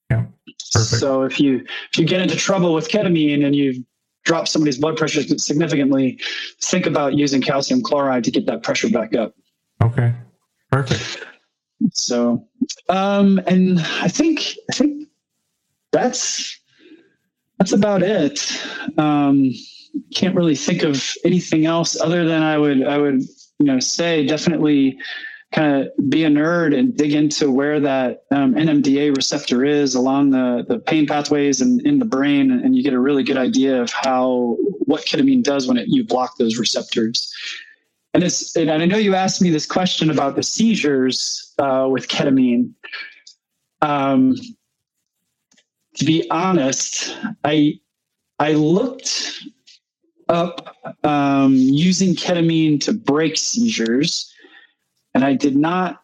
Yeah. 0.09 0.25
Perfect. 0.71 1.01
So 1.01 1.23
if 1.23 1.39
you 1.39 1.65
if 1.91 1.97
you 1.97 2.05
get 2.05 2.21
into 2.21 2.37
trouble 2.37 2.73
with 2.73 2.87
ketamine 2.89 3.45
and 3.45 3.55
you 3.55 3.83
drop 4.23 4.47
somebody's 4.47 4.77
blood 4.77 4.97
pressure 4.97 5.21
significantly, 5.37 6.19
think 6.61 6.85
about 6.85 7.13
using 7.13 7.41
calcium 7.41 7.81
chloride 7.81 8.23
to 8.25 8.31
get 8.31 8.45
that 8.45 8.63
pressure 8.63 8.89
back 8.89 9.15
up. 9.15 9.35
Okay. 9.83 10.13
Perfect. 10.71 11.25
So, 11.93 12.47
um, 12.89 13.39
and 13.47 13.79
I 13.79 14.07
think 14.07 14.55
I 14.69 14.73
think 14.73 15.07
that's 15.91 16.59
that's 17.57 17.71
about 17.71 18.03
it. 18.03 18.51
Um, 18.97 19.51
can't 20.13 20.35
really 20.35 20.55
think 20.55 20.83
of 20.83 21.13
anything 21.23 21.65
else 21.65 21.99
other 21.99 22.25
than 22.25 22.43
I 22.43 22.57
would 22.57 22.85
I 22.85 22.97
would 22.97 23.21
you 23.59 23.65
know 23.65 23.79
say 23.79 24.25
definitely 24.25 24.97
kind 25.53 25.81
of 25.81 26.09
be 26.09 26.25
a 26.25 26.29
nerd 26.29 26.77
and 26.77 26.95
dig 26.95 27.13
into 27.13 27.49
where 27.49 27.79
that 27.79 28.23
um, 28.31 28.53
NMDA 28.55 29.15
receptor 29.15 29.63
is 29.63 29.95
along 29.95 30.31
the, 30.31 30.65
the 30.67 30.79
pain 30.79 31.07
pathways 31.07 31.61
and 31.61 31.81
in 31.85 31.99
the 31.99 32.05
brain, 32.05 32.51
and 32.51 32.75
you 32.75 32.83
get 32.83 32.93
a 32.93 32.99
really 32.99 33.23
good 33.23 33.37
idea 33.37 33.81
of 33.81 33.91
how 33.91 34.57
what 34.85 35.05
ketamine 35.05 35.43
does 35.43 35.67
when 35.67 35.77
it, 35.77 35.85
you 35.87 36.03
block 36.03 36.37
those 36.37 36.57
receptors. 36.57 37.33
And 38.13 38.23
it's 38.23 38.55
and 38.55 38.71
I 38.71 38.85
know 38.85 38.97
you 38.97 39.15
asked 39.15 39.41
me 39.41 39.49
this 39.49 39.65
question 39.65 40.09
about 40.09 40.35
the 40.35 40.43
seizures 40.43 41.53
uh, 41.59 41.87
with 41.89 42.07
ketamine. 42.07 42.73
Um, 43.81 44.35
to 45.95 46.05
be 46.05 46.27
honest, 46.29 47.15
I 47.43 47.79
I 48.39 48.53
looked 48.53 49.43
up 50.29 50.75
um, 51.03 51.55
using 51.55 52.15
ketamine 52.15 52.79
to 52.81 52.93
break 52.93 53.37
seizures 53.37 54.33
and 55.17 55.25
I 55.25 55.33
did 55.33 55.55
not 55.55 56.03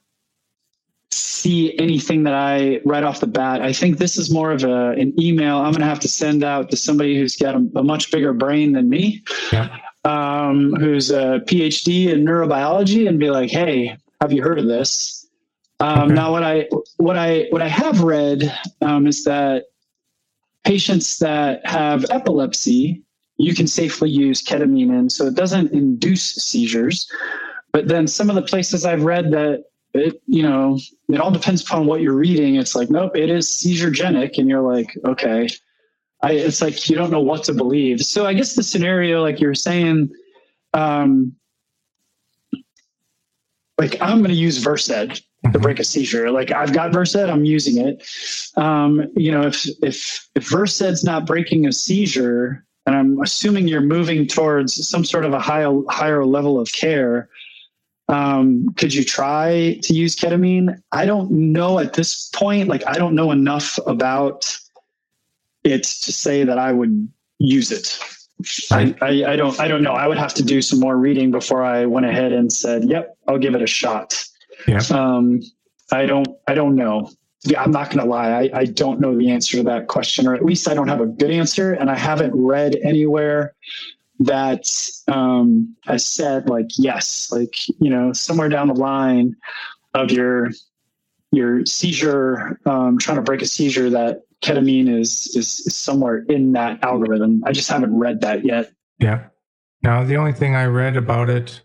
see 1.11 1.77
anything 1.77 2.23
that 2.23 2.33
I 2.33 2.81
right 2.83 3.03
off 3.03 3.19
the 3.19 3.27
bat. 3.27 3.61
I 3.61 3.71
think 3.71 3.99
this 3.99 4.17
is 4.17 4.31
more 4.31 4.51
of 4.51 4.63
a, 4.63 4.89
an 4.93 5.13
email 5.21 5.57
I'm 5.57 5.71
going 5.71 5.81
to 5.81 5.85
have 5.85 5.99
to 5.99 6.07
send 6.07 6.43
out 6.43 6.71
to 6.71 6.77
somebody 6.77 7.15
who's 7.15 7.35
got 7.35 7.53
a, 7.53 7.69
a 7.75 7.83
much 7.83 8.11
bigger 8.11 8.33
brain 8.33 8.71
than 8.71 8.89
me, 8.89 9.23
yeah. 9.51 9.77
um, 10.03 10.73
who's 10.73 11.11
a 11.11 11.43
PhD 11.45 12.07
in 12.07 12.25
neurobiology, 12.25 13.07
and 13.07 13.19
be 13.19 13.29
like, 13.29 13.51
"Hey, 13.51 13.95
have 14.19 14.33
you 14.33 14.41
heard 14.41 14.57
of 14.57 14.65
this?" 14.65 15.27
Um, 15.79 16.05
okay. 16.05 16.13
Now, 16.15 16.31
what 16.31 16.41
I 16.41 16.67
what 16.97 17.15
I 17.15 17.45
what 17.51 17.61
I 17.61 17.67
have 17.67 18.01
read 18.01 18.51
um, 18.81 19.05
is 19.05 19.25
that 19.25 19.65
patients 20.63 21.19
that 21.19 21.63
have 21.67 22.03
epilepsy, 22.09 23.02
you 23.37 23.55
can 23.55 23.67
safely 23.67 24.09
use 24.09 24.43
ketamine 24.43 24.97
in, 24.97 25.09
so 25.09 25.27
it 25.27 25.35
doesn't 25.35 25.71
induce 25.71 26.35
seizures. 26.35 27.09
But 27.71 27.87
then 27.87 28.07
some 28.07 28.29
of 28.29 28.35
the 28.35 28.41
places 28.41 28.85
I've 28.85 29.03
read 29.03 29.31
that 29.31 29.63
it, 29.93 30.21
you 30.25 30.43
know, 30.43 30.79
it 31.09 31.19
all 31.19 31.31
depends 31.31 31.61
upon 31.61 31.85
what 31.85 32.01
you're 32.01 32.15
reading. 32.15 32.55
It's 32.55 32.75
like, 32.75 32.89
nope, 32.89 33.15
it 33.15 33.29
is 33.29 33.47
seizuregenic. 33.47 34.37
And 34.37 34.49
you're 34.49 34.61
like, 34.61 34.97
okay. 35.05 35.47
I, 36.21 36.31
it's 36.31 36.61
like 36.61 36.89
you 36.89 36.95
don't 36.95 37.11
know 37.11 37.21
what 37.21 37.43
to 37.45 37.53
believe. 37.53 38.01
So 38.01 38.25
I 38.25 38.33
guess 38.33 38.55
the 38.55 38.63
scenario, 38.63 39.21
like 39.21 39.39
you're 39.39 39.53
saying, 39.53 40.09
um, 40.73 41.35
like 43.77 44.01
I'm 44.01 44.19
going 44.19 44.29
to 44.29 44.35
use 44.35 44.57
Versed 44.57 44.87
to 45.51 45.59
break 45.59 45.79
a 45.79 45.83
seizure. 45.83 46.31
Like 46.31 46.51
I've 46.51 46.73
got 46.73 46.93
Versed, 46.93 47.17
I'm 47.17 47.45
using 47.45 47.85
it. 47.85 48.07
Um, 48.55 49.11
you 49.15 49.31
know, 49.31 49.41
if 49.41 49.67
if 49.83 50.27
if 50.35 50.49
Versed's 50.49 51.03
not 51.03 51.25
breaking 51.25 51.67
a 51.67 51.73
seizure, 51.73 52.65
and 52.85 52.95
I'm 52.95 53.21
assuming 53.21 53.67
you're 53.67 53.81
moving 53.81 54.27
towards 54.27 54.87
some 54.87 55.05
sort 55.05 55.25
of 55.25 55.33
a 55.33 55.39
higher 55.39 55.73
higher 55.89 56.25
level 56.25 56.59
of 56.59 56.71
care, 56.71 57.29
um, 58.09 58.73
could 58.75 58.93
you 58.93 59.03
try 59.03 59.79
to 59.83 59.93
use 59.93 60.15
ketamine? 60.15 60.81
I 60.91 61.05
don't 61.05 61.31
know 61.31 61.79
at 61.79 61.93
this 61.93 62.29
point. 62.29 62.67
Like, 62.67 62.85
I 62.85 62.93
don't 62.93 63.15
know 63.15 63.31
enough 63.31 63.79
about 63.87 64.57
it 65.63 65.83
to 65.83 66.11
say 66.11 66.43
that 66.43 66.57
I 66.57 66.73
would 66.73 67.07
use 67.39 67.71
it. 67.71 67.97
I, 68.71 68.93
I, 69.01 69.33
I 69.33 69.35
don't 69.35 69.57
I 69.59 69.67
don't 69.67 69.83
know. 69.83 69.93
I 69.93 70.07
would 70.07 70.17
have 70.17 70.33
to 70.33 70.43
do 70.43 70.61
some 70.61 70.79
more 70.79 70.97
reading 70.97 71.31
before 71.31 71.63
I 71.63 71.85
went 71.85 72.05
ahead 72.05 72.33
and 72.33 72.51
said, 72.51 72.83
"Yep, 72.83 73.17
I'll 73.27 73.37
give 73.37 73.55
it 73.55 73.61
a 73.61 73.67
shot." 73.67 74.21
Yeah. 74.67 74.81
Um, 74.91 75.41
I 75.91 76.05
don't 76.05 76.27
I 76.47 76.53
don't 76.53 76.75
know. 76.75 77.09
Yeah, 77.45 77.61
I'm 77.61 77.71
not 77.71 77.89
going 77.89 77.99
to 77.99 78.09
lie. 78.09 78.43
I, 78.43 78.59
I 78.59 78.65
don't 78.65 79.01
know 79.01 79.17
the 79.17 79.29
answer 79.31 79.57
to 79.57 79.63
that 79.63 79.87
question, 79.87 80.27
or 80.27 80.33
at 80.33 80.45
least 80.45 80.69
I 80.69 80.73
don't 80.73 80.87
have 80.87 81.01
a 81.01 81.05
good 81.05 81.31
answer, 81.31 81.73
and 81.73 81.89
I 81.89 81.97
haven't 81.97 82.33
read 82.33 82.77
anywhere 82.83 83.53
that 84.19 84.65
um, 85.07 85.75
has 85.83 86.05
said 86.05 86.49
like 86.49 86.67
yes, 86.77 87.29
like 87.31 87.55
you 87.79 87.89
know, 87.89 88.13
somewhere 88.13 88.49
down 88.49 88.67
the 88.67 88.73
line 88.73 89.35
of 89.93 90.11
your 90.11 90.51
your 91.31 91.65
seizure, 91.65 92.59
um, 92.65 92.97
trying 92.97 93.17
to 93.17 93.23
break 93.23 93.41
a 93.41 93.45
seizure, 93.45 93.89
that 93.89 94.21
ketamine 94.41 94.99
is, 94.99 95.35
is 95.35 95.75
somewhere 95.75 96.23
in 96.29 96.51
that 96.53 96.83
algorithm. 96.83 97.43
I 97.45 97.51
just 97.51 97.69
haven't 97.69 97.97
read 97.97 98.21
that 98.21 98.45
yet. 98.45 98.71
Yeah. 98.99 99.25
Now 99.81 100.03
the 100.03 100.15
only 100.15 100.33
thing 100.33 100.55
I 100.55 100.65
read 100.65 100.95
about 100.95 101.29
it 101.29 101.61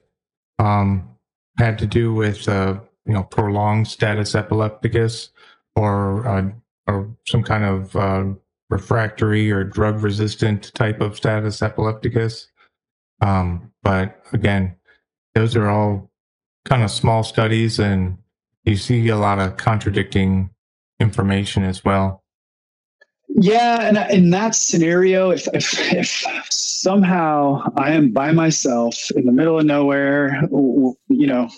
um, 0.58 1.08
had 1.58 1.78
to 1.78 1.86
do 1.86 2.14
with 2.14 2.48
uh, 2.48 2.80
you 3.06 3.12
know 3.12 3.24
prolonged 3.24 3.88
status 3.88 4.34
epilepticus 4.34 5.30
or 5.78 6.26
uh, 6.26 6.50
or 6.86 7.14
some 7.26 7.42
kind 7.42 7.64
of 7.64 7.96
uh, 7.96 8.24
refractory 8.70 9.50
or 9.50 9.64
drug 9.64 10.02
resistant 10.02 10.72
type 10.74 11.00
of 11.00 11.16
status 11.16 11.62
epilepticus. 11.62 12.48
Um, 13.20 13.72
but 13.82 14.20
again, 14.32 14.76
those 15.34 15.56
are 15.56 15.68
all 15.68 16.10
kind 16.64 16.82
of 16.82 16.90
small 16.90 17.22
studies, 17.22 17.78
and 17.78 18.18
you 18.64 18.76
see 18.76 19.08
a 19.08 19.16
lot 19.16 19.38
of 19.38 19.56
contradicting 19.56 20.50
information 21.00 21.64
as 21.64 21.84
well. 21.84 22.22
Yeah, 23.28 23.82
and 23.82 23.98
in 24.10 24.30
that 24.30 24.54
scenario, 24.54 25.30
if, 25.30 25.46
if 25.52 25.92
if 25.92 26.24
somehow 26.50 27.62
I 27.76 27.92
am 27.92 28.10
by 28.10 28.32
myself 28.32 29.10
in 29.14 29.26
the 29.26 29.32
middle 29.32 29.58
of 29.58 29.66
nowhere, 29.66 30.42
you 30.50 31.26
know, 31.26 31.50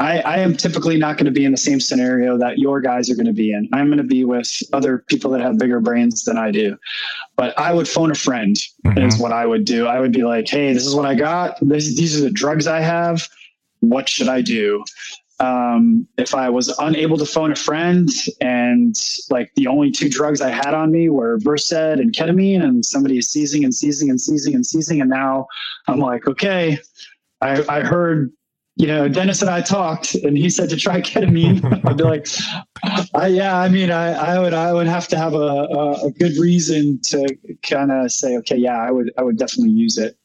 I, 0.00 0.20
I 0.20 0.38
am 0.38 0.56
typically 0.56 0.96
not 0.96 1.16
going 1.16 1.26
to 1.26 1.32
be 1.32 1.44
in 1.44 1.50
the 1.50 1.58
same 1.58 1.80
scenario 1.80 2.38
that 2.38 2.58
your 2.58 2.80
guys 2.80 3.10
are 3.10 3.16
going 3.16 3.26
to 3.26 3.32
be 3.32 3.52
in. 3.52 3.68
I'm 3.72 3.86
going 3.86 3.98
to 3.98 4.04
be 4.04 4.24
with 4.24 4.62
other 4.72 5.04
people 5.08 5.30
that 5.32 5.40
have 5.40 5.58
bigger 5.58 5.80
brains 5.80 6.24
than 6.24 6.38
I 6.38 6.52
do. 6.52 6.76
But 7.36 7.58
I 7.58 7.72
would 7.72 7.88
phone 7.88 8.12
a 8.12 8.14
friend, 8.14 8.56
mm-hmm. 8.86 8.98
is 8.98 9.18
what 9.18 9.32
I 9.32 9.44
would 9.44 9.64
do. 9.64 9.86
I 9.86 9.98
would 9.98 10.12
be 10.12 10.22
like, 10.22 10.48
hey, 10.48 10.72
this 10.72 10.86
is 10.86 10.94
what 10.94 11.04
I 11.04 11.16
got. 11.16 11.58
This, 11.60 11.96
these 11.96 12.18
are 12.18 12.22
the 12.22 12.30
drugs 12.30 12.68
I 12.68 12.80
have. 12.80 13.28
What 13.80 14.08
should 14.08 14.28
I 14.28 14.40
do? 14.40 14.84
Um, 15.40 16.06
if 16.16 16.34
I 16.34 16.48
was 16.48 16.68
unable 16.78 17.16
to 17.16 17.26
phone 17.26 17.52
a 17.52 17.56
friend 17.56 18.08
and 18.40 18.96
like 19.30 19.52
the 19.54 19.68
only 19.68 19.90
two 19.90 20.08
drugs 20.08 20.40
I 20.40 20.50
had 20.50 20.74
on 20.74 20.90
me 20.90 21.08
were 21.08 21.38
Versed 21.38 21.72
and 21.72 22.12
ketamine, 22.12 22.62
and 22.62 22.84
somebody 22.84 23.18
is 23.18 23.30
seizing 23.30 23.64
and 23.64 23.74
seizing 23.74 24.10
and 24.10 24.20
seizing 24.20 24.54
and 24.54 24.66
seizing, 24.66 25.00
and 25.00 25.10
now 25.10 25.46
I'm 25.86 26.00
like, 26.00 26.26
okay, 26.26 26.78
I, 27.40 27.64
I 27.68 27.80
heard 27.82 28.32
you 28.78 28.86
know, 28.86 29.08
Dennis 29.08 29.42
and 29.42 29.50
I 29.50 29.60
talked, 29.60 30.14
and 30.14 30.38
he 30.38 30.48
said 30.48 30.70
to 30.70 30.76
try 30.76 31.00
ketamine. 31.02 31.84
I'd 31.84 31.96
be 31.96 32.04
like, 32.04 32.28
I, 33.12 33.26
yeah, 33.26 33.58
I 33.58 33.68
mean, 33.68 33.90
I, 33.90 34.12
I 34.12 34.38
would, 34.38 34.54
I 34.54 34.72
would 34.72 34.86
have 34.86 35.08
to 35.08 35.18
have 35.18 35.34
a, 35.34 35.36
a, 35.36 36.06
a 36.06 36.10
good 36.12 36.36
reason 36.38 37.00
to 37.06 37.36
kind 37.62 37.90
of 37.90 38.12
say, 38.12 38.36
okay, 38.38 38.56
yeah, 38.56 38.78
I 38.78 38.92
would, 38.92 39.12
I 39.18 39.24
would 39.24 39.36
definitely 39.36 39.72
use 39.72 39.98
it. 39.98 40.16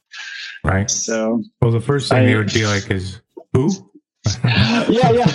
Right. 0.64 0.90
So, 0.90 1.44
well, 1.62 1.72
the 1.72 1.82
first 1.82 2.10
thing 2.10 2.20
I, 2.20 2.26
they 2.28 2.36
would 2.36 2.54
be 2.54 2.68
like 2.68 2.90
is 2.92 3.20
who? 3.54 3.72
yeah, 4.46 5.10
yeah. 5.10 5.28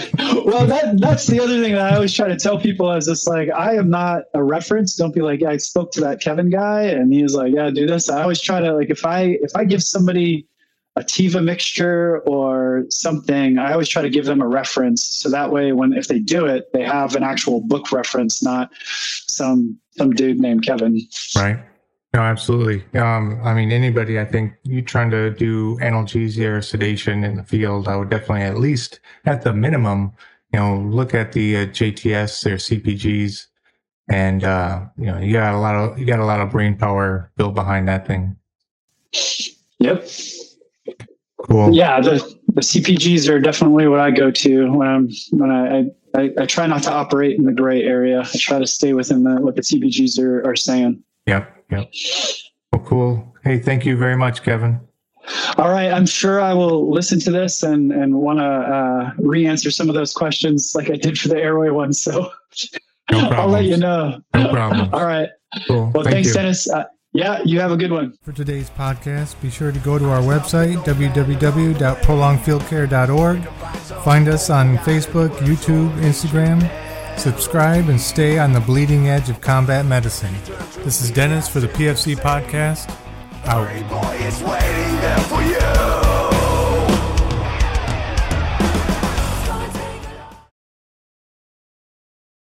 Well, 0.46 0.66
that 0.66 0.94
that's 0.98 1.26
the 1.26 1.40
other 1.40 1.60
thing 1.60 1.74
that 1.74 1.92
I 1.92 1.96
always 1.96 2.14
try 2.14 2.28
to 2.28 2.36
tell 2.36 2.58
people 2.58 2.90
is 2.92 3.04
just 3.04 3.28
like 3.28 3.50
I 3.50 3.74
am 3.74 3.90
not 3.90 4.22
a 4.32 4.42
reference. 4.42 4.96
Don't 4.96 5.14
be 5.14 5.20
like, 5.20 5.40
yeah, 5.40 5.50
I 5.50 5.58
spoke 5.58 5.92
to 5.92 6.00
that 6.00 6.22
Kevin 6.22 6.48
guy, 6.48 6.84
and 6.84 7.12
he 7.12 7.22
was 7.22 7.34
like, 7.34 7.52
yeah, 7.54 7.68
do 7.68 7.86
this. 7.86 8.08
I 8.08 8.22
always 8.22 8.40
try 8.40 8.60
to 8.60 8.74
like 8.74 8.88
if 8.88 9.04
I 9.04 9.36
if 9.42 9.50
I 9.54 9.64
give 9.66 9.82
somebody 9.82 10.46
a 10.98 11.02
TIVA 11.02 11.42
mixture 11.42 12.18
or 12.20 12.84
something, 12.90 13.56
I 13.56 13.72
always 13.72 13.88
try 13.88 14.02
to 14.02 14.10
give 14.10 14.24
them 14.24 14.42
a 14.42 14.48
reference. 14.48 15.02
So 15.02 15.30
that 15.30 15.52
way, 15.52 15.72
when 15.72 15.92
if 15.92 16.08
they 16.08 16.18
do 16.18 16.44
it, 16.46 16.72
they 16.72 16.82
have 16.82 17.14
an 17.14 17.22
actual 17.22 17.60
book 17.60 17.92
reference, 17.92 18.42
not 18.42 18.70
some 19.28 19.78
some 19.96 20.10
dude 20.10 20.40
named 20.40 20.66
Kevin. 20.66 21.00
Right. 21.36 21.60
No, 22.14 22.20
absolutely. 22.20 22.84
Um, 22.98 23.40
I 23.44 23.54
mean, 23.54 23.70
anybody, 23.70 24.18
I 24.18 24.24
think 24.24 24.54
you 24.64 24.82
trying 24.82 25.10
to 25.10 25.30
do 25.30 25.76
analgesia 25.78 26.56
or 26.56 26.62
sedation 26.62 27.22
in 27.22 27.36
the 27.36 27.44
field, 27.44 27.86
I 27.86 27.96
would 27.96 28.08
definitely 28.08 28.42
at 28.42 28.56
least, 28.56 29.00
at 29.26 29.42
the 29.42 29.52
minimum, 29.52 30.12
you 30.52 30.58
know, 30.58 30.78
look 30.78 31.14
at 31.14 31.32
the 31.32 31.58
uh, 31.58 31.66
JTS 31.66 32.46
or 32.46 32.56
CPGs, 32.56 33.46
and 34.10 34.42
uh, 34.42 34.86
you 34.96 35.06
know, 35.06 35.18
you 35.18 35.32
got 35.32 35.54
a 35.54 35.58
lot 35.58 35.74
of 35.76 35.98
you 35.98 36.06
got 36.06 36.18
a 36.18 36.24
lot 36.24 36.40
of 36.40 36.50
brain 36.50 36.76
power 36.76 37.30
built 37.36 37.54
behind 37.54 37.86
that 37.86 38.06
thing. 38.06 38.36
Yep. 39.78 40.08
Cool. 41.38 41.72
Yeah, 41.72 42.00
the, 42.00 42.18
the 42.48 42.60
CPGs 42.60 43.28
are 43.28 43.38
definitely 43.38 43.86
what 43.86 44.00
I 44.00 44.10
go 44.10 44.30
to 44.30 44.72
when 44.72 44.88
I'm 44.88 45.08
when 45.30 45.50
I, 45.50 45.90
I, 46.16 46.32
I 46.36 46.46
try 46.46 46.66
not 46.66 46.82
to 46.84 46.92
operate 46.92 47.38
in 47.38 47.44
the 47.44 47.52
gray 47.52 47.84
area. 47.84 48.20
I 48.22 48.38
try 48.38 48.58
to 48.58 48.66
stay 48.66 48.92
within 48.92 49.22
the 49.22 49.40
what 49.40 49.54
the 49.54 49.62
CPGs 49.62 50.18
are, 50.18 50.44
are 50.48 50.56
saying. 50.56 51.02
Yep. 51.26 51.64
Yep. 51.70 51.92
Well, 52.72 52.82
cool. 52.84 53.36
Hey, 53.44 53.58
thank 53.58 53.86
you 53.86 53.96
very 53.96 54.16
much, 54.16 54.42
Kevin. 54.42 54.80
All 55.58 55.70
right, 55.70 55.92
I'm 55.92 56.06
sure 56.06 56.40
I 56.40 56.54
will 56.54 56.90
listen 56.90 57.20
to 57.20 57.30
this 57.30 57.62
and 57.62 57.92
and 57.92 58.14
want 58.14 58.38
to 58.38 58.44
uh, 58.44 59.12
re-answer 59.18 59.70
some 59.70 59.88
of 59.88 59.94
those 59.94 60.12
questions 60.12 60.72
like 60.74 60.90
I 60.90 60.96
did 60.96 61.18
for 61.18 61.28
the 61.28 61.38
airway 61.38 61.70
one. 61.70 61.92
So 61.92 62.32
no 63.10 63.18
I'll 63.30 63.48
let 63.48 63.64
you 63.64 63.76
know. 63.76 64.20
No 64.34 64.50
problem. 64.50 64.92
All 64.92 65.04
right. 65.04 65.28
Cool. 65.66 65.90
Well, 65.94 66.04
Thank 66.04 66.14
thanks, 66.14 66.28
you. 66.28 66.34
Dennis. 66.34 66.70
Uh, 66.70 66.84
yeah, 67.12 67.42
you 67.44 67.60
have 67.60 67.72
a 67.72 67.76
good 67.76 67.90
one. 67.90 68.14
For 68.22 68.30
today's 68.32 68.70
podcast, 68.70 69.40
be 69.40 69.50
sure 69.50 69.72
to 69.72 69.78
go 69.80 69.98
to 69.98 70.08
our 70.10 70.20
website, 70.20 70.76
www.prolongfieldcare.org. 70.84 73.48
Find 74.04 74.28
us 74.28 74.50
on 74.50 74.76
Facebook, 74.78 75.30
YouTube, 75.38 75.90
Instagram. 76.00 76.70
Subscribe 77.18 77.88
and 77.88 78.00
stay 78.00 78.38
on 78.38 78.52
the 78.52 78.60
bleeding 78.60 79.08
edge 79.08 79.28
of 79.28 79.40
combat 79.40 79.84
medicine. 79.86 80.32
This 80.84 81.02
is 81.02 81.10
Dennis 81.10 81.48
for 81.48 81.58
the 81.60 81.68
PFC 81.68 82.16
Podcast. 82.16 82.88
Out. 83.44 83.68